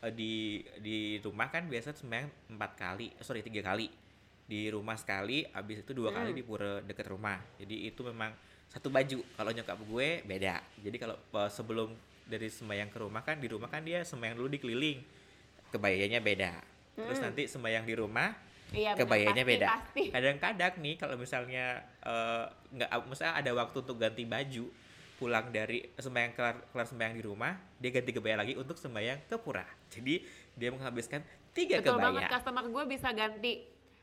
di 0.10 0.65
di 0.81 1.22
rumah 1.22 1.53
kan 1.53 1.70
biasa 1.70 1.93
sembahyang 1.93 2.58
empat 2.58 2.72
kali, 2.74 3.13
eh, 3.13 3.22
sorry 3.22 3.46
tiga 3.46 3.62
kali 3.62 3.86
di 4.50 4.67
rumah 4.74 4.98
sekali, 4.98 5.46
habis 5.53 5.86
itu 5.86 5.93
dua 5.93 6.10
kali 6.10 6.34
di 6.34 6.41
pura 6.41 6.81
deket 6.81 7.05
rumah. 7.05 7.38
Jadi 7.62 7.86
itu 7.86 8.01
memang 8.01 8.34
satu 8.74 8.89
baju. 8.89 9.22
Kalau 9.38 9.51
nyokap 9.53 9.77
gue 9.77 10.10
beda. 10.25 10.58
Jadi 10.81 10.98
kalau 10.98 11.15
eh, 11.15 11.50
sebelum 11.53 11.93
dari 12.25 12.50
sembahyang 12.50 12.89
ke 12.89 12.98
rumah 12.98 13.22
kan 13.22 13.38
di 13.38 13.46
rumah 13.46 13.70
kan 13.70 13.86
dia 13.86 14.01
sembahyang 14.01 14.36
dulu 14.41 14.50
dikeliling. 14.50 15.00
Kebayanya 15.70 16.20
beda. 16.20 16.53
Terus 16.98 17.22
nanti 17.22 17.46
sembahyang 17.46 17.86
di 17.86 17.96
rumah 17.96 18.34
iya 18.72 18.96
kebayanya 18.96 19.43
pasti, 19.43 19.51
beda. 19.55 19.67
Kadang-kadang 20.15 20.74
nih 20.81 20.96
kalau 20.98 21.15
misalnya 21.15 21.86
eh, 22.01 22.46
nggak, 22.74 22.89
misalnya 23.05 23.36
ada 23.38 23.51
waktu 23.53 23.77
untuk 23.86 24.01
ganti 24.01 24.25
baju, 24.25 24.65
pulang 25.22 25.54
dari 25.54 25.86
sembahyang 25.94 26.34
kelar, 26.34 26.56
kelar 26.74 26.88
sembahyang 26.90 27.13
di 27.13 27.22
rumah, 27.22 27.54
dia 27.78 27.94
ganti 27.94 28.10
kebaya 28.10 28.42
lagi 28.42 28.58
untuk 28.58 28.74
sembahyang 28.74 29.30
ke 29.30 29.38
pura. 29.38 29.62
Jadi 29.94 30.25
dia 30.51 30.74
menghabiskan 30.74 31.22
tiga 31.54 31.78
betul 31.78 31.94
kebaya. 31.94 32.06
banget 32.10 32.24
customer 32.34 32.63
gue 32.66 32.84
bisa 32.90 33.10
ganti 33.12 33.54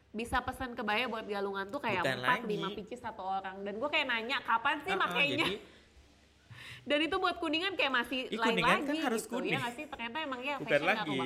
bisa 0.09 0.41
pesan 0.41 0.73
kebaya 0.73 1.05
buat 1.05 1.27
galungan 1.27 1.69
tuh 1.69 1.81
kayak 1.81 2.01
empat 2.01 2.41
lima 2.45 2.71
pieces 2.71 2.97
satu 2.97 3.21
orang 3.21 3.61
dan 3.61 3.77
gue 3.77 3.89
kayak 3.89 4.07
nanya 4.07 4.39
kapan 4.41 4.79
sih 4.81 4.95
Uh-uh, 4.95 5.03
makainya 5.03 5.45
Jadi 5.45 5.57
Dan 6.89 7.05
itu 7.05 7.17
buat 7.21 7.37
kuningan 7.37 7.77
kayak 7.77 7.93
masih 7.93 8.21
Ih, 8.27 8.41
lain 8.41 8.57
Kuningan 8.57 8.81
lagi 8.81 8.89
kan 8.89 8.97
harus 9.05 9.23
gitu. 9.23 9.33
kuning. 9.37 9.53
Iya 9.53 9.59
nggak 9.61 9.75
sih? 9.77 9.85
Ternyata 9.85 10.17
emang 10.25 10.41
ya 10.41 10.55
Bukan 10.57 10.69
fashion 10.73 10.89
lagi. 10.89 11.21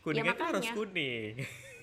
Kuningan 0.00 0.32
kan 0.32 0.46
harus 0.48 0.64
makanya. 0.64 0.72
kuning. 0.72 1.32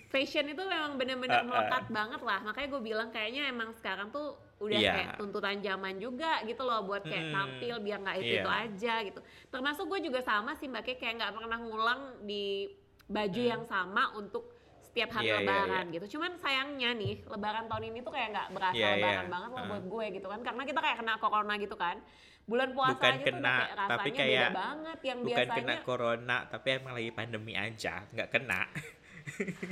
Fashion 0.10 0.46
itu 0.46 0.64
memang 0.64 0.92
bener-bener 0.98 1.38
Ah, 1.38 1.42
ah. 1.46 1.48
melekat 1.48 1.86
banget 1.90 2.22
lah. 2.22 2.40
Makanya 2.42 2.68
gue 2.70 2.82
bilang 2.82 3.10
kayaknya 3.10 3.44
emang 3.48 3.70
sekarang 3.78 4.10
tuh 4.10 4.34
udah 4.64 4.80
Iya. 4.80 4.94
kayak 4.94 5.10
tuntutan 5.16 5.58
zaman 5.60 5.94
juga 5.98 6.32
gitu 6.42 6.62
loh 6.62 6.80
buat 6.82 7.04
kayak 7.04 7.26
Mm-mm. 7.26 7.36
tampil 7.36 7.76
biar 7.80 7.98
nggak 8.00 8.18
itu 8.18 8.34
itu 8.36 8.50
Iya. 8.50 8.64
aja 8.64 8.96
gitu. 9.04 9.20
Termasuk 9.48 9.86
gue 9.86 10.00
juga 10.02 10.20
sama 10.20 10.52
sih 10.54 10.66
mbak 10.66 10.84
Kay, 10.84 10.96
kayak 10.98 11.14
nggak 11.18 11.32
pernah 11.34 11.60
ngulang 11.60 12.02
di 12.22 12.72
baju 13.04 13.36
Hmm. 13.38 13.52
yang 13.52 13.64
sama 13.64 14.14
untuk 14.14 14.50
setiap 14.80 15.10
hari 15.12 15.26
Iya, 15.26 15.34
iya, 15.34 15.42
lebaran 15.42 15.86
gitu. 15.90 16.06
Cuman 16.14 16.32
sayangnya 16.36 16.90
nih 16.94 17.26
lebaran 17.26 17.66
tahun 17.66 17.84
ini 17.90 18.00
tuh 18.00 18.14
kayak 18.14 18.30
nggak 18.30 18.48
berasa 18.52 18.78
Iya, 18.78 18.86
iya. 18.86 18.96
lebaran 18.96 19.28
banget 19.28 19.50
lah 19.52 19.62
Ah. 19.62 19.70
buat 19.70 19.84
gue 19.84 20.06
gitu 20.14 20.28
kan. 20.28 20.40
Karena 20.42 20.62
kita 20.64 20.80
kayak 20.80 20.98
kena 20.98 21.14
corona 21.18 21.54
gitu 21.58 21.76
kan. 21.76 21.98
Bulan 22.44 22.70
puasa 22.76 23.00
Bukan 23.00 23.08
aja 23.08 23.16
tuh 23.16 23.24
udah 23.24 23.32
kena, 23.40 23.56
kayak 23.56 23.72
rasanya 23.74 23.88
tapi 23.96 24.10
beda 24.12 24.20
kayak 24.20 24.50
banget 24.52 25.00
yang 25.02 25.20
Bukan 25.24 25.28
biasanya 25.32 25.56
kena 25.64 25.76
corona, 25.82 26.38
tapi 26.46 26.68
emang 26.70 26.94
lagi 26.94 27.12
pandemi 27.12 27.54
aja, 27.56 27.94
nggak 28.12 28.30
kena. 28.30 28.62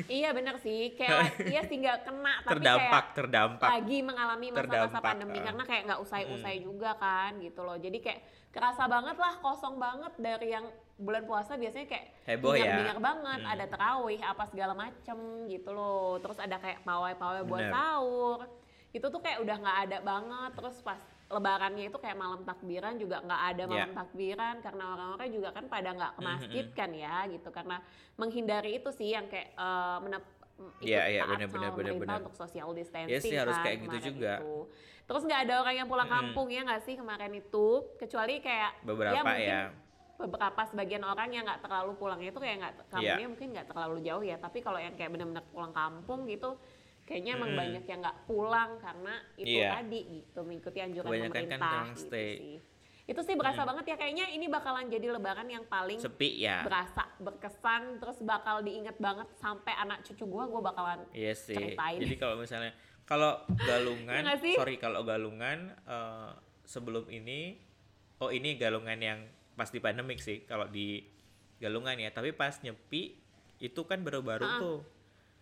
Iya 0.07 0.29
bener 0.31 0.55
sih 0.59 0.95
kayak 0.95 1.35
iya 1.53 1.61
sih 1.67 1.77
nggak 1.79 2.07
kena 2.07 2.33
tapi 2.43 2.51
terdampak, 2.57 3.03
kayak 3.05 3.15
terdampak. 3.17 3.69
lagi 3.69 3.97
mengalami 4.01 4.47
masa-masa 4.51 4.99
pandemi 4.99 5.37
ah. 5.39 5.43
karena 5.51 5.63
kayak 5.67 5.83
nggak 5.91 6.01
usai-usai 6.01 6.55
juga 6.63 6.91
kan 6.97 7.37
gitu 7.39 7.61
loh 7.61 7.77
jadi 7.77 7.97
kayak 7.99 8.21
kerasa 8.51 8.83
banget 8.87 9.15
lah 9.15 9.33
kosong 9.39 9.79
banget 9.79 10.11
dari 10.19 10.47
yang 10.51 10.67
bulan 11.01 11.23
puasa 11.25 11.57
biasanya 11.57 11.87
kayak 11.87 12.05
Heboh 12.29 12.53
ya. 12.53 12.77
bingar 12.77 12.99
banget 13.01 13.39
Hmm. 13.41 13.53
ada 13.57 13.65
terawih 13.65 14.19
apa 14.21 14.43
segala 14.45 14.73
macem 14.77 15.17
gitu 15.49 15.69
loh 15.73 16.19
terus 16.21 16.37
ada 16.37 16.59
kayak 16.61 16.83
pawai-pawai 16.85 17.41
buat 17.47 17.65
sahur 17.71 18.39
itu 18.91 19.07
tuh 19.07 19.21
kayak 19.23 19.39
udah 19.39 19.55
nggak 19.55 19.77
ada 19.87 19.97
banget 20.03 20.51
terus 20.59 20.77
pas 20.83 20.99
lebarannya 21.31 21.87
itu 21.87 21.97
kayak 21.97 22.13
malam 22.13 22.41
takbiran 22.43 22.93
juga 22.95 23.19
nggak 23.19 23.41
ada 23.49 23.63
malam 23.65 23.89
Ya. 23.89 23.97
takbiran 23.97 24.55
karena 24.59 24.83
orang-orang 24.89 25.27
juga 25.31 25.49
kan 25.49 25.65
pada 25.65 25.89
nggak 25.89 26.11
ke 26.11 26.21
masjid 26.21 26.65
kan 26.69 26.89
ya 26.91 27.17
gitu 27.25 27.49
karena 27.49 27.77
menghindari 28.15 28.77
itu 28.77 28.89
sih 28.91 29.09
yang 29.09 29.25
kayak 29.25 29.51
eh, 29.53 29.97
menep- 29.99 30.39
ikut 30.61 30.85
Iya, 30.85 31.01
iya, 31.09 31.21
taat 31.23 31.31
bener, 31.33 31.47
sama 31.47 31.55
bener, 31.57 31.71
bener, 31.71 31.73
pemerintah 31.89 32.05
bener. 32.13 32.21
untuk 32.21 32.35
social 32.37 32.69
distancing 32.71 33.09
Iya 33.09 33.19
sih, 33.19 33.33
harus 33.33 33.57
kan 33.57 33.65
kayak 33.65 33.77
gitu 33.79 33.89
kemarin 33.91 34.09
juga. 34.13 34.33
itu. 34.37 34.55
Terus 35.01 35.21
nggak 35.25 35.41
ada 35.41 35.53
orang 35.57 35.75
yang 35.75 35.87
pulang 35.89 36.05
Mm-mm. 36.05 36.21
kampung 36.21 36.47
ya 36.47 36.61
nggak 36.61 36.81
sih 36.81 36.95
kemarin 36.95 37.33
itu 37.33 37.67
kecuali 37.97 38.33
kayak 38.39 38.71
Beberapa 38.83 39.11
ya, 39.11 39.23
mungkin 39.25 39.49
ya. 39.49 39.63
beberapa 40.21 40.61
sebagian 40.63 41.01
orang 41.01 41.29
yang 41.31 41.43
nggak 41.43 41.61
terlalu 41.61 41.91
pulangnya 41.97 42.29
itu 42.29 42.37
kayak 42.37 42.55
nggak 42.59 42.73
Iya. 42.77 42.85
kampungnya 42.91 43.27
mungkin 43.27 43.47
nggak 43.51 43.67
terlalu 43.67 43.97
jauh 44.01 44.21
ya 44.21 44.37
tapi 44.37 44.57
kalau 44.59 44.77
yang 44.77 44.93
kayak 44.93 45.09
benar-benar 45.09 45.45
pulang 45.49 45.73
kampung 45.73 46.19
gitu 46.25 46.49
kayaknya 47.03 47.31
emang 47.33 47.49
Mm-mm. 47.49 47.61
banyak 47.61 47.83
yang 47.85 47.99
nggak 47.99 48.17
pulang 48.23 48.71
karena 48.77 49.13
itu 49.35 49.57
Iya. 49.57 49.69
tadi 49.75 49.99
gitu 50.13 50.39
mengikuti 50.41 50.79
anjuran 50.79 51.07
Kebanyakan 51.07 51.27
kan 51.27 51.41
pemerintah 51.41 51.73
yang 51.73 51.89
gitu 51.91 52.03
stay. 52.05 52.31
sih 52.35 52.57
itu 53.01 53.21
sih 53.21 53.35
berasa 53.35 53.61
banget 53.61 53.85
ya 53.85 53.95
kayaknya 53.97 54.25
ini 54.29 54.45
bakalan 54.47 54.87
jadi 54.87 55.11
lebaran 55.11 55.43
yang 55.45 55.65
paling 55.65 55.99
Sepi 55.99 56.39
ya. 56.39 56.63
berasa 56.63 57.03
berkesan 57.17 57.97
terus 57.97 58.21
bakal 58.21 58.61
diinget 58.61 58.95
banget 58.97 59.27
sampai 59.33 59.73
anak 59.73 59.99
cucu 60.01 60.23
gua 60.23 60.47
gua 60.47 60.61
bakalan 60.63 61.01
Iya 61.11 61.33
sih. 61.33 61.57
ceritain. 61.57 61.99
Jadi 61.99 62.15
kalau 62.15 62.39
misalnya 62.39 62.71
kalau 63.03 63.35
galungan, 63.57 64.21
Iya 64.23 64.55
sorry 64.55 64.77
kalau 64.77 65.03
galungan 65.03 65.75
eh, 65.83 66.31
sebelum 66.63 67.09
ini, 67.09 67.59
oh 68.17 68.31
ini 68.31 68.55
galungan 68.55 68.95
yang 68.95 69.19
pas 69.51 69.67
di 69.67 69.77
pandemik 69.77 70.17
sih 70.17 70.45
kalau 70.45 70.71
di 70.71 71.03
galungan 71.59 71.99
ya. 71.99 72.09
Tapi 72.09 72.31
pas 72.31 72.63
nyepi 72.63 73.17
itu 73.59 73.81
kan 73.83 73.99
baru-baru 73.99 74.45
tuh. 74.57 74.79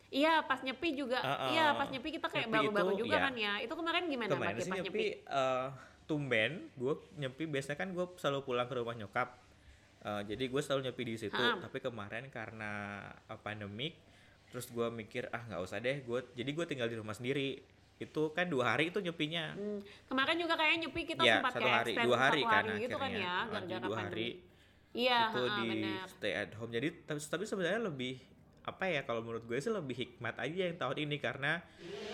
Iya 0.10 0.42
pas 0.42 0.58
nyepi 0.60 0.90
juga, 0.94 1.18
Ah, 1.18 1.30
ah. 1.40 1.50
iya 1.50 1.66
pas 1.72 1.86
nyepi 1.86 2.10
kita 2.12 2.28
kayak 2.28 2.48
baru-baru 2.48 2.98
juga 2.98 3.14
ya. 3.14 3.24
kan 3.24 3.34
ya. 3.36 3.54
Itu 3.60 3.74
kemarin 3.74 4.04
gimana 4.06 4.32
Kemarin 4.32 4.58
pas 4.58 4.68
nyepi, 4.72 4.82
nyepi? 4.82 5.06
eh, 5.22 5.68
tumben, 6.04 6.52
gue 6.74 6.94
nyepi 7.16 7.44
biasanya 7.46 7.78
kan 7.78 7.90
gue 7.90 8.06
selalu 8.16 8.42
pulang 8.44 8.66
ke 8.66 8.74
rumah 8.74 8.96
nyokap. 8.96 9.38
Eh, 10.02 10.22
jadi 10.26 10.44
gue 10.46 10.60
selalu 10.60 10.82
nyepi 10.84 11.04
di 11.04 11.16
situ. 11.16 11.38
Ha. 11.38 11.62
Tapi 11.62 11.78
kemarin 11.78 12.26
karena 12.28 12.72
eh, 13.24 13.38
pandemik, 13.38 13.94
terus 14.48 14.66
gue 14.68 14.90
mikir 14.90 15.30
ah 15.30 15.46
nggak 15.46 15.62
usah 15.62 15.78
deh. 15.78 16.02
Gue 16.02 16.26
jadi 16.34 16.50
gue 16.50 16.66
tinggal 16.66 16.88
di 16.88 16.98
rumah 16.98 17.14
sendiri. 17.14 17.62
Itu 17.96 18.32
kan 18.32 18.48
dua 18.48 18.74
hari 18.74 18.90
itu 18.90 18.98
nyepinya. 18.98 19.54
Hmm, 19.54 19.84
Kemarin 20.08 20.40
juga 20.40 20.56
kayak 20.56 20.76
nyepi 20.80 21.02
kita 21.06 21.22
Ya, 21.22 21.38
sempat 21.38 21.52
satu 21.52 21.62
kayak 21.62 21.78
hari, 21.78 21.94
dua 22.00 22.18
hari 22.18 22.42
satu 22.42 22.50
kan 22.50 22.64
hari 22.66 22.74
gitu 22.80 22.96
kan 22.96 23.06
akhirnya. 23.06 23.22
ya, 23.22 23.30
Ah, 23.30 23.44
di 23.44 23.52
gara-gara 23.52 23.80
dua 23.80 23.94
pandemi. 23.94 24.10
hari 24.10 24.30
Iya, 24.90 25.20
itu 25.22 25.38
ha-ha, 25.38 25.54
di 25.54 25.68
benar. 25.70 26.06
stay 26.10 26.34
at 26.34 26.52
home. 26.56 26.72
Jadi 26.72 26.88
tapi, 27.04 27.20
tapi 27.22 27.44
sebenarnya 27.46 27.82
lebih 27.84 28.16
apa 28.70 28.86
ya 28.86 29.02
kalau 29.02 29.20
menurut 29.20 29.44
gue 29.44 29.58
sih 29.58 29.70
lebih 29.70 29.98
hikmat 29.98 30.38
aja 30.38 30.70
yang 30.70 30.78
tahun 30.78 30.98
ini 31.04 31.18
karena 31.18 31.66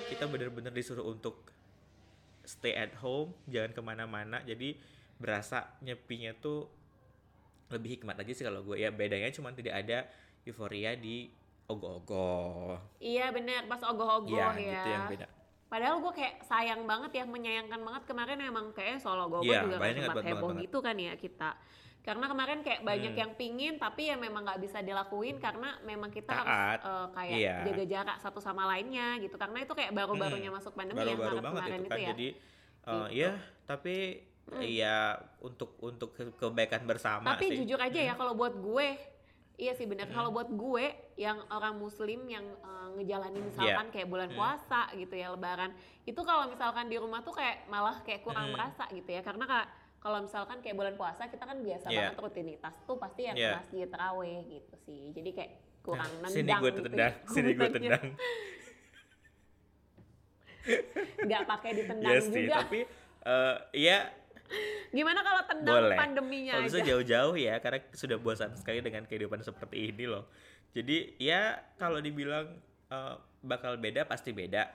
kita 0.08 0.26
bener-bener 0.26 0.72
disuruh 0.72 1.04
untuk 1.04 1.44
stay 2.42 2.72
at 2.72 2.94
home, 3.02 3.34
jangan 3.46 3.74
ke 3.74 3.82
mana-mana. 3.82 4.40
Jadi 4.42 4.78
berasa 5.18 5.76
nyepinya 5.82 6.32
tuh 6.36 6.70
lebih 7.68 8.00
hikmat 8.00 8.16
aja 8.16 8.32
sih 8.32 8.46
kalau 8.46 8.62
gue 8.62 8.78
ya 8.78 8.94
bedanya 8.94 9.34
cuma 9.34 9.50
tidak 9.50 9.82
ada 9.82 10.06
euforia 10.46 10.94
di 10.94 11.34
ogoh-ogoh. 11.66 12.78
Iya 13.02 13.34
benar, 13.34 13.66
pas 13.66 13.82
ogoh-ogoh 13.82 14.38
Iya, 14.38 14.54
ya. 14.54 14.72
gitu 14.78 14.90
yang 14.90 15.06
beda. 15.10 15.28
Padahal 15.66 15.98
gue 15.98 16.14
kayak 16.14 16.46
sayang 16.46 16.86
banget 16.86 17.12
ya, 17.18 17.24
menyayangkan 17.26 17.82
banget 17.82 18.04
kemarin 18.06 18.38
emang 18.38 18.70
kayak 18.72 19.02
solo 19.02 19.26
ogoh 19.26 19.42
Iya, 19.42 19.66
juga 19.66 19.82
sempat 19.82 20.24
heboh 20.24 20.54
banget. 20.54 20.70
gitu 20.70 20.78
kan 20.80 20.96
ya 20.96 21.14
kita. 21.18 21.50
Karena 22.06 22.30
kemarin 22.30 22.62
kayak 22.62 22.86
banyak 22.86 23.12
Hmm. 23.12 23.22
yang 23.26 23.32
pingin 23.34 23.74
tapi 23.76 24.08
ya 24.08 24.16
memang 24.16 24.46
nggak 24.46 24.62
bisa 24.62 24.78
dilakuin 24.80 25.42
karena 25.42 25.74
memang 25.82 26.08
kita 26.08 26.32
harus 26.32 26.54
Taat, 26.54 26.80
eh, 26.80 27.08
kayak 27.12 27.36
iya. 27.36 27.56
jaga 27.66 27.86
jarak 27.90 28.18
satu 28.22 28.38
sama 28.38 28.70
lainnya 28.70 29.18
gitu. 29.18 29.34
Karena 29.36 29.58
itu 29.60 29.74
kayak 29.74 29.90
baru-barunya 29.92 30.54
masuk 30.54 30.72
pandemi 30.72 31.02
ya 31.02 31.18
baru-baru 31.18 31.26
Maret 31.34 31.44
banget 31.44 31.60
kemarin 31.60 31.74
itu 31.76 31.82
itu, 31.82 31.90
kan 31.90 31.98
ya. 32.00 32.10
jadi 32.14 32.28
uh, 32.30 32.38
Gitu. 32.86 33.02
ya 33.18 33.32
tapi 33.66 33.96
ya 34.62 34.98
untuk 35.42 35.74
untuk 35.82 36.14
ke- 36.14 36.30
kebaikan 36.32 36.86
bersama 36.86 37.34
Tapi 37.34 37.50
sih 37.50 37.58
jujur 37.60 37.82
aja 37.82 37.98
ya 38.00 38.14
kalau 38.14 38.38
buat 38.38 38.54
gue 38.54 39.18
Iya 39.56 39.72
sih 39.72 39.88
benar. 39.88 40.12
Kalau 40.12 40.36
buat 40.36 40.52
gue 40.52 40.86
yang 41.16 41.40
orang 41.48 41.80
muslim 41.80 42.28
yang 42.28 42.44
eh, 42.44 42.88
ngejalanin 43.00 43.40
Iya. 43.40 43.48
misalkan 43.48 43.88
kayak 43.88 44.12
bulan 44.12 44.28
puasa 44.30 44.92
gitu 44.94 45.16
ya 45.16 45.32
lebaran, 45.32 45.72
itu 46.04 46.20
kalau 46.20 46.52
misalkan 46.52 46.86
di 46.86 47.00
rumah 47.00 47.24
tuh 47.24 47.32
kayak 47.32 47.64
malah 47.66 48.04
kayak 48.04 48.20
kurang 48.20 48.52
Mm. 48.52 48.54
merasa 48.54 48.84
gitu 48.92 49.08
ya. 49.08 49.24
Karena 49.24 49.48
kak 49.48 49.66
kalau 50.06 50.22
misalkan 50.22 50.62
kayak 50.62 50.78
bulan 50.78 50.94
puasa 50.94 51.26
kita 51.26 51.42
kan 51.42 51.58
biasa 51.60 51.90
Iya. 51.90 51.98
banget 52.06 52.22
rutinitas 52.22 52.78
tuh 52.86 52.94
pasti 52.96 53.26
yang 53.26 53.34
Iya. 53.34 53.50
ke 53.50 53.58
masjid 53.58 53.88
terawih 53.90 54.38
gitu 54.46 54.76
sih. 54.80 55.02
Jadi 55.12 55.30
kayak 55.32 55.52
kurang 55.82 56.12
Nah, 56.16 56.30
nendang 56.30 56.34
sini 56.38 56.52
gue 56.54 56.70
gitu 56.70 56.82
tendang 56.84 57.10
ya. 57.12 57.26
sini 57.28 57.52
gue 57.52 57.70
tendang 57.72 58.06
Nggak 61.24 61.44
pakai 61.46 61.72
ditendang 61.76 62.12
Iya 62.12 62.20
sih 62.22 62.44
juga. 62.44 62.56
tapi 62.60 62.80
uh, 63.24 63.56
ya 63.72 63.98
Gimana 64.92 65.20
kalau 65.20 65.42
tendang 65.44 65.76
boleh 65.84 65.98
pandeminya 65.98 66.54
kalau 66.56 66.66
bisa 66.70 66.80
aja? 66.80 66.88
jauh-jauh 66.88 67.36
ya 67.36 67.58
karena 67.58 67.82
sudah 67.92 68.18
bosan 68.18 68.54
sekali 68.54 68.78
dengan 68.80 69.04
kehidupan 69.04 69.42
seperti 69.42 69.90
ini 69.90 70.06
loh 70.06 70.30
jadi 70.70 71.18
ya 71.18 71.42
kalau 71.76 71.98
dibilang 71.98 72.54
uh, 72.88 73.14
bakal 73.42 73.74
beda 73.76 74.06
pasti 74.06 74.30
beda 74.32 74.70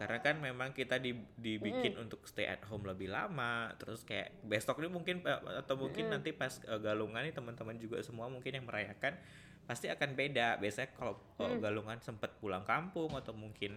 karena 0.00 0.18
kan 0.24 0.40
memang 0.40 0.72
kita 0.72 0.96
di, 0.96 1.12
dibikin 1.36 2.00
untuk 2.00 2.24
stay 2.24 2.48
at 2.48 2.64
home 2.64 2.88
lebih 2.88 3.12
lama 3.12 3.68
terus 3.76 4.00
kayak 4.00 4.32
besok 4.48 4.80
ini 4.80 4.88
mungkin 4.88 5.20
uh, 5.28 5.60
atau 5.60 5.76
mungkin 5.76 6.08
nanti 6.08 6.32
pas 6.32 6.56
uh, 6.64 6.80
galungan 6.80 7.20
nih 7.20 7.36
teman-teman 7.36 7.76
juga 7.76 8.00
semua 8.00 8.32
mungkin 8.32 8.56
yang 8.56 8.64
merayakan 8.64 9.20
pasti 9.68 9.86
akan 9.86 10.16
beda. 10.16 10.56
Biasanya 10.56 10.90
kalau 10.96 11.14
uh, 11.38 11.54
galungan 11.60 12.00
sempat 12.00 12.32
pulang 12.40 12.64
kampung 12.64 13.12
atau 13.12 13.36
mungkin 13.36 13.76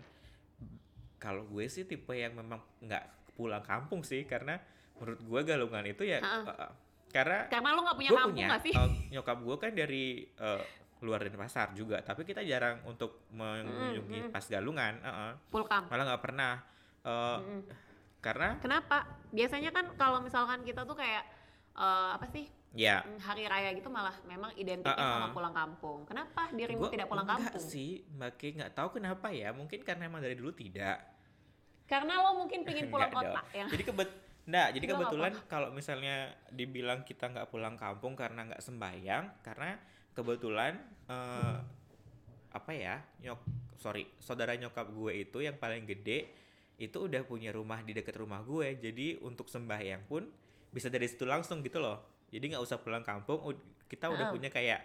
kalau 1.19 1.43
gue 1.43 1.67
sih 1.67 1.83
tipe 1.83 2.15
yang 2.15 2.33
memang 2.39 2.63
nggak 2.79 3.35
pulang 3.35 3.61
kampung 3.61 4.01
sih 4.01 4.23
karena 4.23 4.63
menurut 4.97 5.21
gue 5.21 5.41
galungan 5.43 5.85
itu 5.85 6.07
ya 6.07 6.23
uh, 6.23 6.49
uh, 6.49 6.71
karena 7.13 7.45
Karena 7.45 7.77
lo 7.77 7.85
nggak 7.85 7.97
punya 7.99 8.11
kampung 8.15 8.31
punya 8.33 8.57
sih? 8.63 8.73
uh, 8.73 8.89
nyokap 9.13 9.37
gue 9.43 9.55
kan 9.61 9.71
dari 9.77 10.05
uh, 10.41 10.63
luar 11.03 11.19
Denpasar 11.21 11.75
juga 11.75 11.99
tapi 11.99 12.23
kita 12.23 12.39
jarang 12.41 12.79
untuk 12.87 13.27
mengunjungi 13.35 14.31
pas 14.31 14.43
galungan 14.47 14.97
uh-uh. 15.03 15.31
Pulkam. 15.51 15.85
malah 15.91 16.05
nggak 16.07 16.23
pernah 16.23 16.53
Uh, 17.03 17.59
karena 18.23 18.55
Kenapa? 18.63 19.03
Biasanya 19.35 19.75
kan 19.75 19.91
kalau 19.99 20.23
misalkan 20.23 20.63
kita 20.63 20.87
tuh 20.87 20.95
kayak 20.95 21.27
eh, 21.75 22.09
apa 22.15 22.23
sih 22.31 22.47
ya 22.73 23.03
mm, 23.03 23.19
hari 23.21 23.45
raya 23.45 23.69
gitu 23.75 23.91
malah 23.91 24.15
memang 24.23 24.55
identiknya 24.55 24.95
Uh-uh. 24.95 25.19
sama 25.19 25.35
pulang 25.35 25.51
kampung. 25.51 25.99
Kenapa 26.07 26.47
dirimu 26.55 26.87
gue 26.87 26.95
tidak 26.95 27.11
pulang 27.11 27.27
enggak 27.27 27.59
kampung? 27.59 27.67
sih 27.67 28.07
mbak 28.15 28.39
Ki, 28.39 28.55
nggak 28.55 28.71
tahu 28.71 28.97
kenapa 28.97 29.29
ya 29.35 29.51
mungkin 29.51 29.83
karena 29.83 30.07
emang 30.07 30.23
dari 30.23 30.39
dulu 30.39 30.55
tidak 30.55 30.97
Karena 31.83 32.23
lo 32.23 32.39
mungkin 32.39 32.63
pingin 32.71 32.87
pulang 32.87 33.11
kota 33.11 33.43
dong. 33.43 33.51
ya. 33.51 33.67
Jadi 33.67 33.83
kebet 33.83 34.09
Nah, 34.43 34.75
jadi 34.75 34.85
Lo 34.91 34.99
kebetulan 34.99 35.31
kalau 35.47 35.71
misalnya 35.71 36.35
dibilang 36.51 37.07
kita 37.07 37.31
nggak 37.31 37.47
pulang 37.47 37.79
kampung 37.79 38.11
karena 38.11 38.43
nggak 38.51 38.59
sembayang, 38.59 39.39
karena 39.39 39.79
kebetulan 40.13 40.77
eh, 41.09 41.57
apa 42.53 42.71
ya 42.71 43.01
nyok 43.19 43.39
sorry 43.77 44.05
saudara 44.21 44.53
nyokap 44.53 44.93
gue 44.93 45.25
itu 45.25 45.41
yang 45.41 45.57
paling 45.57 45.83
gede 45.83 46.29
itu 46.77 46.97
udah 47.05 47.21
punya 47.23 47.53
rumah 47.53 47.85
di 47.85 47.93
dekat 47.93 48.17
rumah 48.17 48.41
gue, 48.41 48.75
jadi 48.81 49.21
untuk 49.21 49.45
sembahyang 49.45 50.09
pun 50.09 50.25
bisa 50.73 50.89
dari 50.89 51.05
situ 51.05 51.21
langsung 51.23 51.61
gitu 51.61 51.77
loh. 51.77 52.01
Jadi 52.33 52.49
nggak 52.49 52.63
usah 52.65 52.81
pulang 52.81 53.05
kampung, 53.05 53.39
kita 53.85 54.09
udah 54.09 54.25
Oh. 54.27 54.33
punya 54.33 54.49
kayak 54.49 54.81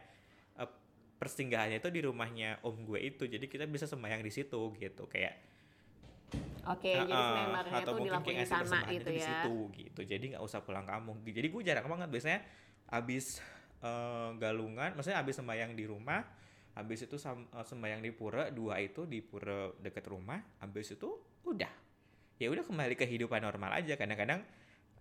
eh, 0.61 0.71
persinggahannya 1.17 1.81
itu 1.81 1.89
di 1.89 2.05
rumahnya 2.05 2.61
om 2.61 2.77
gue 2.85 3.01
itu, 3.01 3.25
jadi 3.25 3.41
kita 3.49 3.65
bisa 3.65 3.89
sembahyang 3.89 4.21
di 4.21 4.29
situ 4.31 4.61
gitu 4.77 5.09
kayak 5.09 5.35
Oke, 6.69 6.93
jadi 6.93 7.09
Heeh, 7.09 7.09
sembahyang 7.09 7.53
barengnya 7.57 7.81
atau 7.81 7.89
tuh 7.89 7.95
mungkin 7.97 8.13
dilakuin 8.13 8.29
kayak 8.29 8.37
di 8.37 8.43
ngasih 8.45 8.69
sana 8.69 8.79
gitu 8.85 8.93
itu 8.93 9.09
di 9.09 9.17
ya. 9.17 9.25
situ 9.25 9.55
gitu 9.73 10.01
jadi 10.05 10.25
nggak 10.37 10.45
usah 10.45 10.61
pulang 10.61 10.85
kampung 10.85 11.17
jadi 11.25 11.49
gue 11.49 11.63
jarang 11.65 11.89
banget 11.89 12.09
biasanya 12.13 12.41
abis 12.93 13.41
eh, 13.83 14.31
galungan 14.39 14.95
maksudnya 14.95 15.23
abis 15.23 15.39
sembahyang 15.43 15.75
di 15.75 15.85
rumah 15.87 16.23
abis 16.79 17.11
itu 17.11 17.17
sam- 17.19 17.51
eh, 17.51 17.67
sembahyang 17.67 18.01
di 18.03 18.11
pura 18.15 18.51
dua 18.55 18.79
itu 18.79 19.03
di 19.05 19.19
pura 19.19 19.71
deket 19.83 20.07
rumah 20.07 20.39
abis 20.63 20.95
itu 20.95 21.11
udah. 21.47 21.73
Ya 22.39 22.47
udah 22.55 22.63
kembali 22.63 22.95
ke 22.95 23.03
kehidupan 23.03 23.43
normal 23.43 23.83
aja. 23.83 23.99
Kadang-kadang 23.99 24.47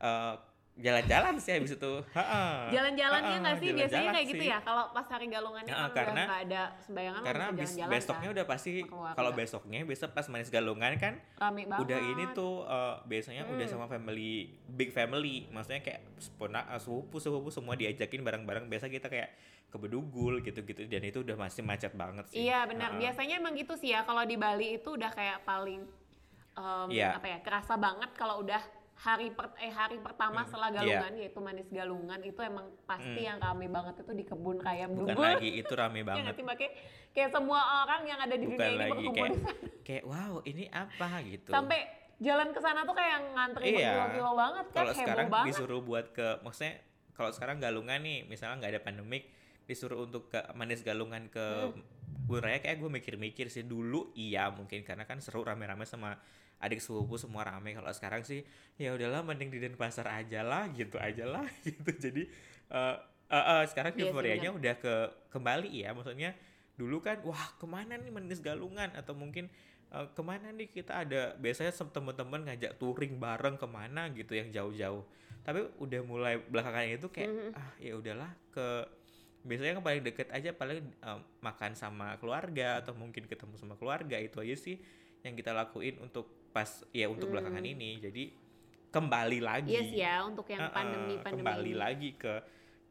eh, 0.01 0.35
jalan-jalan 0.77 1.33
sih 1.37 1.51
abis 1.51 1.73
itu 1.73 1.93
Heeh. 2.11 2.53
Jalan-jalannya 2.69 3.29
Heeh, 3.29 3.41
nggak 3.41 3.55
sih? 3.57 3.69
Biasanya 3.69 3.89
jalan-jalan 3.97 4.13
kayak 4.13 4.27
gitu 4.27 4.37
sih. 4.39 4.49
ya. 4.49 4.59
Kalau 4.61 4.83
pas 4.89 5.07
hari 5.07 5.25
galungannya 5.27 5.67
kan 5.67 5.89
karena- 5.89 6.13
udah 6.13 6.25
nggak 6.27 6.41
ada 6.43 6.63
sembayangan 6.79 7.21
karena 7.23 7.45
jalan-jalan 7.49 7.89
besoknya 7.91 8.21
kan. 8.23 8.35
udah 8.35 8.45
pasti 8.45 8.71
kalau 9.11 9.31
besoknya 9.33 9.79
besok 9.83 10.09
pas 10.11 10.25
manis 10.27 10.49
galungan 10.49 10.91
kan 10.95 11.13
rame 11.35 11.61
banget. 11.65 11.81
udah 11.81 11.99
ini 11.99 12.23
tuh 12.31 12.53
eh, 12.63 12.95
biasanya 13.03 13.43
udah 13.47 13.57
Hmm. 13.59 13.73
sama 13.73 13.85
family 13.87 14.31
big 14.67 14.89
family 14.89 15.35
maksudnya 15.49 15.81
kayak 15.81 16.01
sepona 16.15 16.61
eh, 16.67 16.77
sepupu 16.77 17.17
sepupu 17.17 17.49
semua 17.49 17.73
diajakin 17.73 18.21
bareng-bareng 18.21 18.65
biasa 18.65 18.85
kita 18.87 19.07
kayak 19.07 19.33
ke 19.67 19.77
bedugul 19.77 20.39
gitu-gitu 20.39 20.85
dan 20.85 21.01
itu 21.01 21.19
udah 21.19 21.35
masih 21.35 21.59
macet 21.59 21.91
banget 21.91 22.23
sih 22.27 22.45
Iya 22.45 22.63
benar. 22.65 22.93
Heeh. 22.93 23.01
Biasanya 23.03 23.35
emang 23.35 23.51
gitu 23.53 23.73
sih 23.73 23.91
ya. 23.91 24.01
Kalau 24.01 24.23
di 24.23 24.35
Bali 24.35 24.77
itu 24.77 24.89
udah 24.89 25.09
kayak 25.09 25.43
paling 25.43 25.83
em, 26.53 26.87
Iya. 26.89 27.13
apa 27.13 27.27
ya 27.27 27.39
kerasa 27.39 27.75
banget 27.75 28.13
kalau 28.13 28.39
udah 28.39 28.61
hari 28.97 29.29
per, 29.29 29.53
eh 29.57 29.69
hari 29.69 29.97
pertama 29.97 30.41
Hmm, 30.41 30.47
setelah 30.47 30.69
iya. 30.69 30.77
galungan 30.97 31.13
yaitu 31.15 31.39
manis 31.39 31.67
galungan 31.67 32.19
itu 32.19 32.39
emang 32.39 32.65
pasti 32.83 33.05
Hmm. 33.15 33.27
yang 33.27 33.37
rame 33.37 33.67
banget 33.67 33.95
itu 33.99 34.11
di 34.11 34.23
kebun 34.23 34.57
raya 34.57 34.85
bukan 34.87 35.13
lagi 35.13 35.49
itu 35.55 35.71
rame 35.71 36.01
Ya 36.01 36.05
banget 36.07 36.33
Mbak? 36.35 36.55
Kayak, 36.55 36.73
kayak 37.11 37.29
semua 37.31 37.59
orang 37.79 38.01
yang 38.03 38.19
ada 38.19 38.33
di 38.33 38.45
bukan 38.47 38.57
dunia 38.57 38.67
ini 38.67 38.77
lagi 38.79 38.89
berkumpul 38.91 39.13
kayak 39.15 39.29
di 39.29 39.39
sana. 39.39 39.53
kayak 39.87 40.03
wow 40.03 40.33
ini 40.43 40.63
apa 40.67 41.07
gitu 41.23 41.49
Sampai 41.51 41.79
jalan 42.17 42.49
ke 42.49 42.59
sana 42.59 42.79
tuh 42.81 42.95
kayak 42.95 43.17
ngantri 43.31 43.65
Iya. 43.67 43.77
berkilo-kilo 43.77 44.31
banget 44.35 44.65
kan, 44.65 44.75
kalau 44.75 44.93
sekarang 44.95 45.27
banget. 45.29 45.47
disuruh 45.47 45.81
buat 45.81 46.05
ke 46.11 46.27
maksudnya 46.41 46.73
kalau 47.13 47.31
sekarang 47.31 47.57
galungan 47.57 47.99
nih 47.99 48.25
misalnya 48.25 48.55
nggak 48.59 48.71
ada 48.71 48.81
pandemik 48.83 49.23
disuruh 49.63 50.03
untuk 50.03 50.27
ke 50.27 50.41
manis 50.51 50.81
galungan 50.81 51.27
ke 51.27 51.45
Hmm. 51.69 51.85
Raya 52.29 52.59
kayak 52.59 52.77
gue 52.77 52.89
mikir-mikir 52.89 53.47
sih 53.47 53.63
dulu 53.63 54.11
iya 54.11 54.49
mungkin 54.49 54.81
karena 54.81 55.05
kan 55.05 55.15
seru 55.17 55.41
rame-rame 55.41 55.85
sama 55.85 56.19
adik 56.57 56.81
sepupu 56.81 57.15
semua 57.15 57.45
rame. 57.45 57.73
Kalau 57.73 57.91
sekarang 57.93 58.21
sih 58.25 58.41
ya 58.75 58.93
udahlah 58.93 59.21
mending 59.21 59.53
di 59.53 59.59
Denpasar 59.61 60.09
aja 60.09 60.41
lah 60.41 60.69
gitu 60.73 60.97
aja 60.97 61.25
lah 61.25 61.45
gitu. 61.65 61.89
Jadi 61.93 62.23
eh 62.67 62.95
eh, 63.29 63.45
eh, 63.59 63.63
sekarang 63.69 63.93
sih, 63.93 64.03
euforianya 64.07 64.49
udah 64.53 64.75
ke 64.77 64.93
kembali 65.29 65.69
ya. 65.69 65.93
Maksudnya 65.93 66.33
dulu 66.77 67.01
kan 67.01 67.21
wah 67.25 67.57
ke 67.57 67.65
mana 67.65 67.97
nih 67.97 68.09
manis 68.09 68.41
galungan? 68.41 68.89
Atau 68.97 69.13
mungkin 69.13 69.49
eh, 69.93 70.07
ke 70.13 70.21
mana 70.25 70.49
nih 70.49 70.69
kita 70.73 71.05
ada? 71.05 71.37
Biasanya 71.37 71.73
teman-teman 71.73 72.45
ngajak 72.49 72.81
touring 72.81 73.21
bareng 73.21 73.55
ke 73.61 73.67
mana 73.69 74.09
gitu 74.13 74.33
yang 74.33 74.49
jauh-jauh. 74.49 75.05
Tapi 75.45 75.63
udah 75.79 76.01
mulai 76.03 76.41
belakangan 76.41 76.89
itu 76.91 77.07
kayak 77.07 77.29
Mhm. 77.31 77.49
ah 77.55 77.71
ya 77.79 77.93
udahlah 77.95 78.31
ke 78.51 78.67
biasanya 79.47 79.79
yang 79.79 79.85
paling 79.85 80.03
deket 80.03 80.27
aja 80.33 80.51
paling 80.51 80.83
eh, 80.83 81.19
makan 81.39 81.71
sama 81.77 82.17
keluarga 82.19 82.81
atau 82.83 82.91
mungkin 82.97 83.29
ketemu 83.29 83.55
sama 83.55 83.77
keluarga. 83.79 84.17
Itu 84.19 84.43
aja 84.43 84.57
sih 84.57 84.81
yang 85.25 85.33
kita 85.35 85.51
lakuin 85.51 85.97
untuk 85.99 86.29
pas 86.49 86.65
ya 86.89 87.05
untuk 87.05 87.29
belakangan 87.29 87.59
Hmm. 87.59 87.73
ini 87.73 87.89
jadi 87.99 88.23
kembali 88.87 89.39
lagi 89.39 89.69
Iya 89.69 89.83
sih 89.83 89.99
ya 89.99 90.15
untuk 90.21 90.47
yang 90.47 90.63
Heeh, 90.63 90.73
pandemi-pandemi 90.73 91.43
kembali 91.43 91.71
ini. 91.71 91.77
lagi 91.77 92.09
ke 92.13 92.33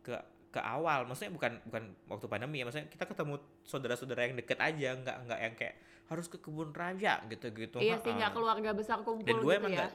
ke 0.02 0.14
ke 0.48 0.60
awal 0.62 1.04
maksudnya 1.04 1.30
bukan 1.30 1.52
bukan 1.64 1.82
waktu 2.06 2.26
pandemi 2.26 2.56
ya 2.58 2.64
maksudnya 2.64 2.86
kita 2.86 3.04
ketemu 3.04 3.34
saudara-saudara 3.62 4.20
yang 4.24 4.36
deket 4.36 4.56
aja 4.56 4.88
nggak 4.94 5.16
nggak 5.24 5.40
yang 5.40 5.54
kayak 5.54 5.74
harus 6.06 6.26
ke 6.26 6.38
kebun 6.38 6.70
raya 6.70 7.18
gitu-gitu 7.26 7.76
Iya 7.76 7.98
sih 7.98 8.10
nggak 8.10 8.32
keluarga 8.32 8.70
besar 8.70 9.02
kumpul 9.02 9.22
dan 9.22 9.36
gue 9.36 9.46
gitu 9.46 9.58
emang 9.58 9.74
ya. 9.74 9.88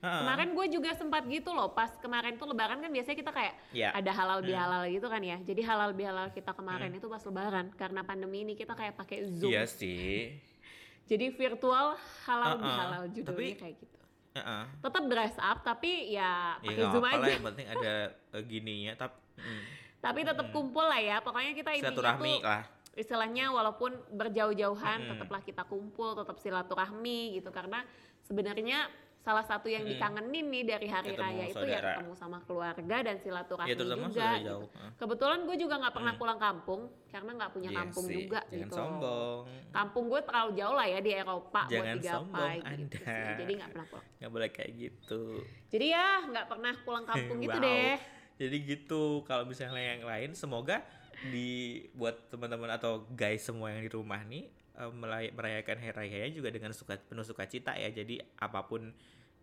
Heeh. 0.00 0.20
Kemarin 0.20 0.48
gue 0.52 0.66
juga 0.70 0.90
sempat 0.92 1.24
gitu 1.24 1.48
loh, 1.50 1.72
pas 1.72 1.88
kemarin 1.94 2.34
tuh 2.34 2.44
lebaran 2.46 2.76
kan 2.76 2.88
biasanya 2.88 3.16
kita 3.16 3.32
kayak 3.32 3.54
ya 3.72 3.88
ada 3.90 4.12
halal 4.12 4.38
Hmm. 4.38 4.46
bihalal 4.46 4.82
gitu 4.86 5.06
kan 5.06 5.20
ya. 5.20 5.36
Jadi 5.38 5.60
halal 5.62 5.90
bihalal 5.92 6.28
kita 6.28 6.52
kemarin 6.52 6.92
itu 6.92 7.06
pas 7.06 7.22
lebaran 7.22 7.72
karena 7.72 8.00
pandemi 8.02 8.42
ini 8.42 8.52
kita 8.52 8.72
kayak 8.72 8.94
pakai 8.94 9.24
Zoom. 9.26 9.48
iya 9.48 9.64
sih 9.64 10.36
Jadi 11.04 11.26
virtual 11.30 11.86
halal 12.24 12.52
Uh-uh. 12.54 12.64
bihalal 12.64 13.02
judulnya 13.08 13.32
Tapi- 13.50 13.60
kayak 13.60 13.74
gitu. 13.78 13.98
Heeh. 14.34 14.64
Tetap 14.80 15.02
dress 15.06 15.34
up 15.36 15.58
tapi 15.62 16.10
ya 16.10 16.58
ya 16.58 16.66
pakai 16.66 16.74
nggak 16.74 16.90
Zoom 16.90 17.04
lah 17.04 17.12
aja. 17.14 17.30
yang 17.30 17.44
penting 17.44 17.66
ada 17.68 17.94
eh, 18.10 18.42
gininya 18.42 18.92
tapi 18.96 19.16
mm, 19.36 19.60
Tapi 20.00 20.20
tetap 20.20 20.46
Mm. 20.48 20.52
kumpul 20.52 20.84
lah 20.84 21.00
ya. 21.00 21.16
Pokoknya 21.20 21.52
kita 21.52 21.70
silaturahmi 21.72 22.34
tuh 22.36 22.44
lah 22.44 22.62
istilahnya 22.94 23.50
walaupun 23.50 23.90
berjauh-jauhan 24.12 24.98
Mm-mm. 25.00 25.10
tetaplah 25.10 25.42
kita 25.42 25.62
kumpul, 25.64 26.14
tetap 26.14 26.38
silaturahmi 26.38 27.34
gitu 27.34 27.50
karena 27.50 27.82
sebenarnya 28.22 28.86
salah 29.24 29.40
satu 29.42 29.66
yang 29.66 29.82
Mm-mm. 29.82 29.96
dikangenin 29.96 30.46
nih 30.46 30.64
dari 30.66 30.84
hari 30.86 31.10
Ketemu 31.10 31.24
raya 31.24 31.44
itu 31.44 31.56
ya 31.56 31.56
saudara. 31.56 31.88
ketemu 31.96 32.12
sama 32.14 32.38
keluarga 32.42 32.96
dan 33.00 33.16
silaturahmi 33.16 33.66
ya 33.66 33.74
juga. 33.74 33.88
saudara 33.88 34.36
gitu. 34.36 34.56
Heeh. 34.68 34.90
Kebetulan 34.94 35.38
gue 35.42 35.56
juga 35.56 35.74
nggak 35.80 35.94
pernah 35.94 36.12
Hmm. 36.12 36.20
pulang 36.20 36.38
kampung 36.38 36.80
karena 37.08 37.30
nggak 37.34 37.50
punya 37.50 37.70
Iya 37.70 37.78
kampung 37.80 38.04
sih, 38.04 38.14
juga 38.18 38.40
jangan 38.44 38.60
gitu. 38.60 38.74
sombong 38.74 39.40
Kampung 39.70 40.04
gue 40.06 40.20
terlalu 40.22 40.50
jauh 40.54 40.74
lah 40.74 40.86
ya 40.86 41.00
di 41.00 41.10
Eropa 41.10 41.60
buat 41.62 41.72
Jangan 41.72 41.94
digapai 41.94 42.12
sombong 42.12 42.52
gitu 42.52 42.68
Anda. 42.68 43.00
sih. 43.00 43.34
Jadi 43.34 43.52
nggak 43.54 43.70
pernah 43.70 43.86
pulang. 43.88 44.06
nggak 44.14 44.30
boleh 44.30 44.48
kayak 44.50 44.72
gitu 44.76 45.22
Jadi 45.66 45.86
ya 45.88 46.06
nggak 46.22 46.46
pernah 46.46 46.72
pulang 46.80 47.04
kampung 47.04 47.38
gitu 47.40 47.56
Wow. 47.56 47.64
deh. 47.64 47.92
Jadi 48.34 48.56
gitu 48.62 49.02
kalau 49.22 49.44
misalnya 49.44 49.84
yang 49.90 50.02
lain 50.02 50.30
semoga 50.32 50.84
di 51.24 51.48
buat 51.90 52.28
teman-teman 52.28 52.68
atau 52.70 53.08
guys 53.08 53.40
semua 53.40 53.70
yang 53.70 53.80
di 53.80 53.88
rumah 53.88 54.20
nih 54.20 54.52
melay- 54.90 55.30
merayakan 55.30 55.78
hari 55.78 56.10
raya 56.10 56.26
juga 56.28 56.50
dengan 56.50 56.74
suka 56.74 56.98
penuh 56.98 57.22
sukacita 57.22 57.74
ya. 57.74 57.88
Jadi 57.88 58.18
apa 58.38 58.66
pun 58.66 58.90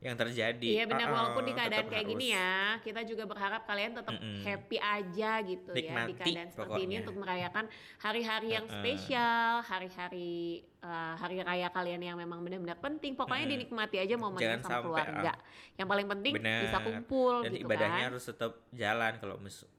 yang 0.02 0.18
terjadi. 0.18 0.82
Iya 0.82 0.90
benar 0.90 1.08
ah, 1.08 1.14
walaupun 1.14 1.46
di 1.46 1.54
keadaan 1.54 1.86
kayak 1.86 2.10
gini 2.10 2.34
harus. 2.34 2.42
ya, 2.42 2.54
kita 2.82 3.02
juga 3.06 3.30
berharap 3.30 3.70
kalian 3.70 3.94
tetap 3.94 4.18
Mm-mm. 4.18 4.42
happy 4.42 4.78
aja 4.82 5.32
gitu 5.46 5.70
ya 5.70 5.78
di 5.78 5.82
Nikmati 5.86 6.14
keadaan 6.18 6.50
seperti 6.50 6.80
ini 6.82 6.86
pokoknya. 6.90 7.02
untuk 7.06 7.16
merayakan 7.22 7.66
hari-hari 8.02 8.48
yang 8.50 8.66
Uh-uh. 8.66 8.78
spesial, 8.82 9.52
hari-hari 9.62 10.34
eh, 10.82 11.14
hari 11.22 11.38
raya 11.46 11.70
kalian 11.70 12.02
yang 12.02 12.18
memang 12.18 12.42
benar-benar 12.42 12.82
penting. 12.82 13.14
Pokoknya 13.14 13.46
Mm-mm. 13.46 13.54
dinikmati 13.62 13.98
aja 14.02 14.16
momennya 14.18 14.42
Jangan 14.58 14.62
sama 14.66 14.74
sampai, 14.74 14.86
keluarga. 14.90 15.34
Yang 15.78 15.88
paling 15.94 16.08
penting 16.10 16.34
bisa 16.34 16.50
Benar. 16.74 16.82
kumpul 16.82 17.34
Dan 17.46 17.52
gitu 17.54 17.66
ibadahnya 17.70 18.02
kan. 18.02 18.10
harus 18.10 18.24
tetap 18.26 18.52
jalan 18.74 19.14
kalau 19.22 19.36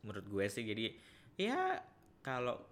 menurut 0.06 0.26
gue 0.30 0.44
sih. 0.46 0.62
Jadi 0.62 0.84
ya 1.34 1.82
kalau 2.22 2.62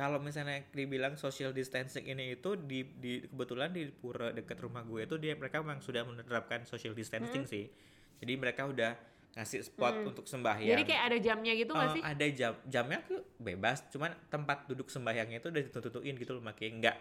kalau 0.00 0.16
misalnya 0.16 0.64
dibilang 0.72 1.12
social 1.14 1.52
distancing 1.52 2.08
ini 2.08 2.32
itu 2.34 2.56
di, 2.56 2.88
di 2.96 3.20
kebetulan 3.22 3.68
di 3.68 3.84
pura 3.86 4.32
dekat 4.32 4.56
rumah 4.58 4.80
gue 4.80 5.04
itu 5.04 5.20
dia 5.20 5.36
mereka 5.36 5.60
memang 5.60 5.84
sudah 5.84 6.08
menerapkan 6.08 6.64
social 6.64 6.96
distancing 6.96 7.44
sih. 7.44 7.68
Jadi 8.16 8.32
mereka 8.34 8.64
udah 8.64 8.96
ngasih 9.30 9.60
spot 9.62 9.94
Hmm. 9.94 10.08
untuk 10.08 10.24
sembahyang. 10.24 10.72
Jadi 10.72 10.82
kayak 10.82 11.02
ada 11.04 11.18
jamnya 11.20 11.52
gitu 11.52 11.70
nggak 11.70 11.86
Eh, 11.86 11.94
sih? 11.94 12.02
ada 12.02 12.26
jam 12.32 12.52
jamnya 12.64 12.98
tuh 13.04 13.20
bebas, 13.36 13.84
cuman 13.92 14.10
tempat 14.26 14.64
duduk 14.66 14.88
sembahyangnya 14.88 15.38
itu 15.38 15.52
udah 15.52 15.62
ditutup-tutupin 15.62 16.16
gitu 16.16 16.32
loh, 16.32 16.42
makanya 16.42 16.72
enggak 16.74 16.96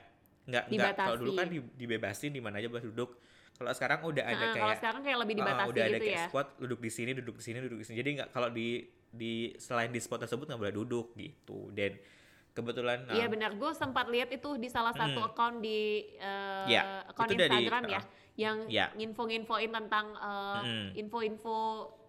enggak 0.45 0.63
enggak 0.67 0.93
kalau 0.93 1.17
dulu 1.17 1.31
kan 1.33 1.47
dibebasin 1.73 2.31
di 2.35 2.41
mana 2.43 2.59
aja 2.59 2.67
boleh 2.67 2.83
duduk. 2.83 3.15
Kalau 3.55 3.71
sekarang 3.71 3.99
udah 4.03 4.23
ada 4.23 4.35
Nah, 4.35 4.51
kalau 4.51 4.55
kayak 4.61 4.77
sekarang 4.77 5.01
kayak 5.03 5.19
lebih 5.23 5.35
dibatasi 5.39 5.69
udah 5.71 5.83
ada 5.83 5.91
gitu 5.95 6.05
kayak 6.05 6.19
ya. 6.19 6.25
spot 6.27 6.47
duduk 6.59 6.79
di 6.79 6.91
sini 6.91 7.11
duduk 7.11 7.35
di 7.39 7.43
sini 7.43 7.57
duduk 7.59 7.79
di 7.79 7.85
sini 7.85 7.95
jadi 7.97 8.09
nggak 8.19 8.29
kalau 8.29 8.49
di 8.51 8.67
di 9.09 9.33
selain 9.57 9.89
di 9.89 9.99
spot 9.99 10.19
tersebut 10.21 10.45
nggak 10.45 10.61
boleh 10.61 10.75
duduk 10.75 11.17
gitu 11.17 11.73
dan 11.73 11.97
kebetulan 12.59 13.07
Iya 13.07 13.25
nah, 13.25 13.29
benar, 13.29 13.51
gue 13.53 13.71
sempat 13.73 14.05
lihat 14.05 14.29
itu 14.29 14.49
di 14.55 14.67
salah 14.67 14.91
satu 14.91 15.17
Hmm. 15.17 15.29
account 15.29 15.55
di 15.59 15.79
eh, 16.13 16.65
Ya, 16.69 17.03
account 17.05 17.29
itu 17.29 17.37
dari, 17.37 17.51
Instagram 17.55 17.83
ya, 17.87 17.97
uh, 17.97 18.03
yang 18.35 18.57
ya. 18.67 18.85
nginfo-nginfoin 18.93 19.69
tentang 19.69 20.05
eh, 20.13 20.59
Mm. 20.61 20.87
info-info 20.97 21.57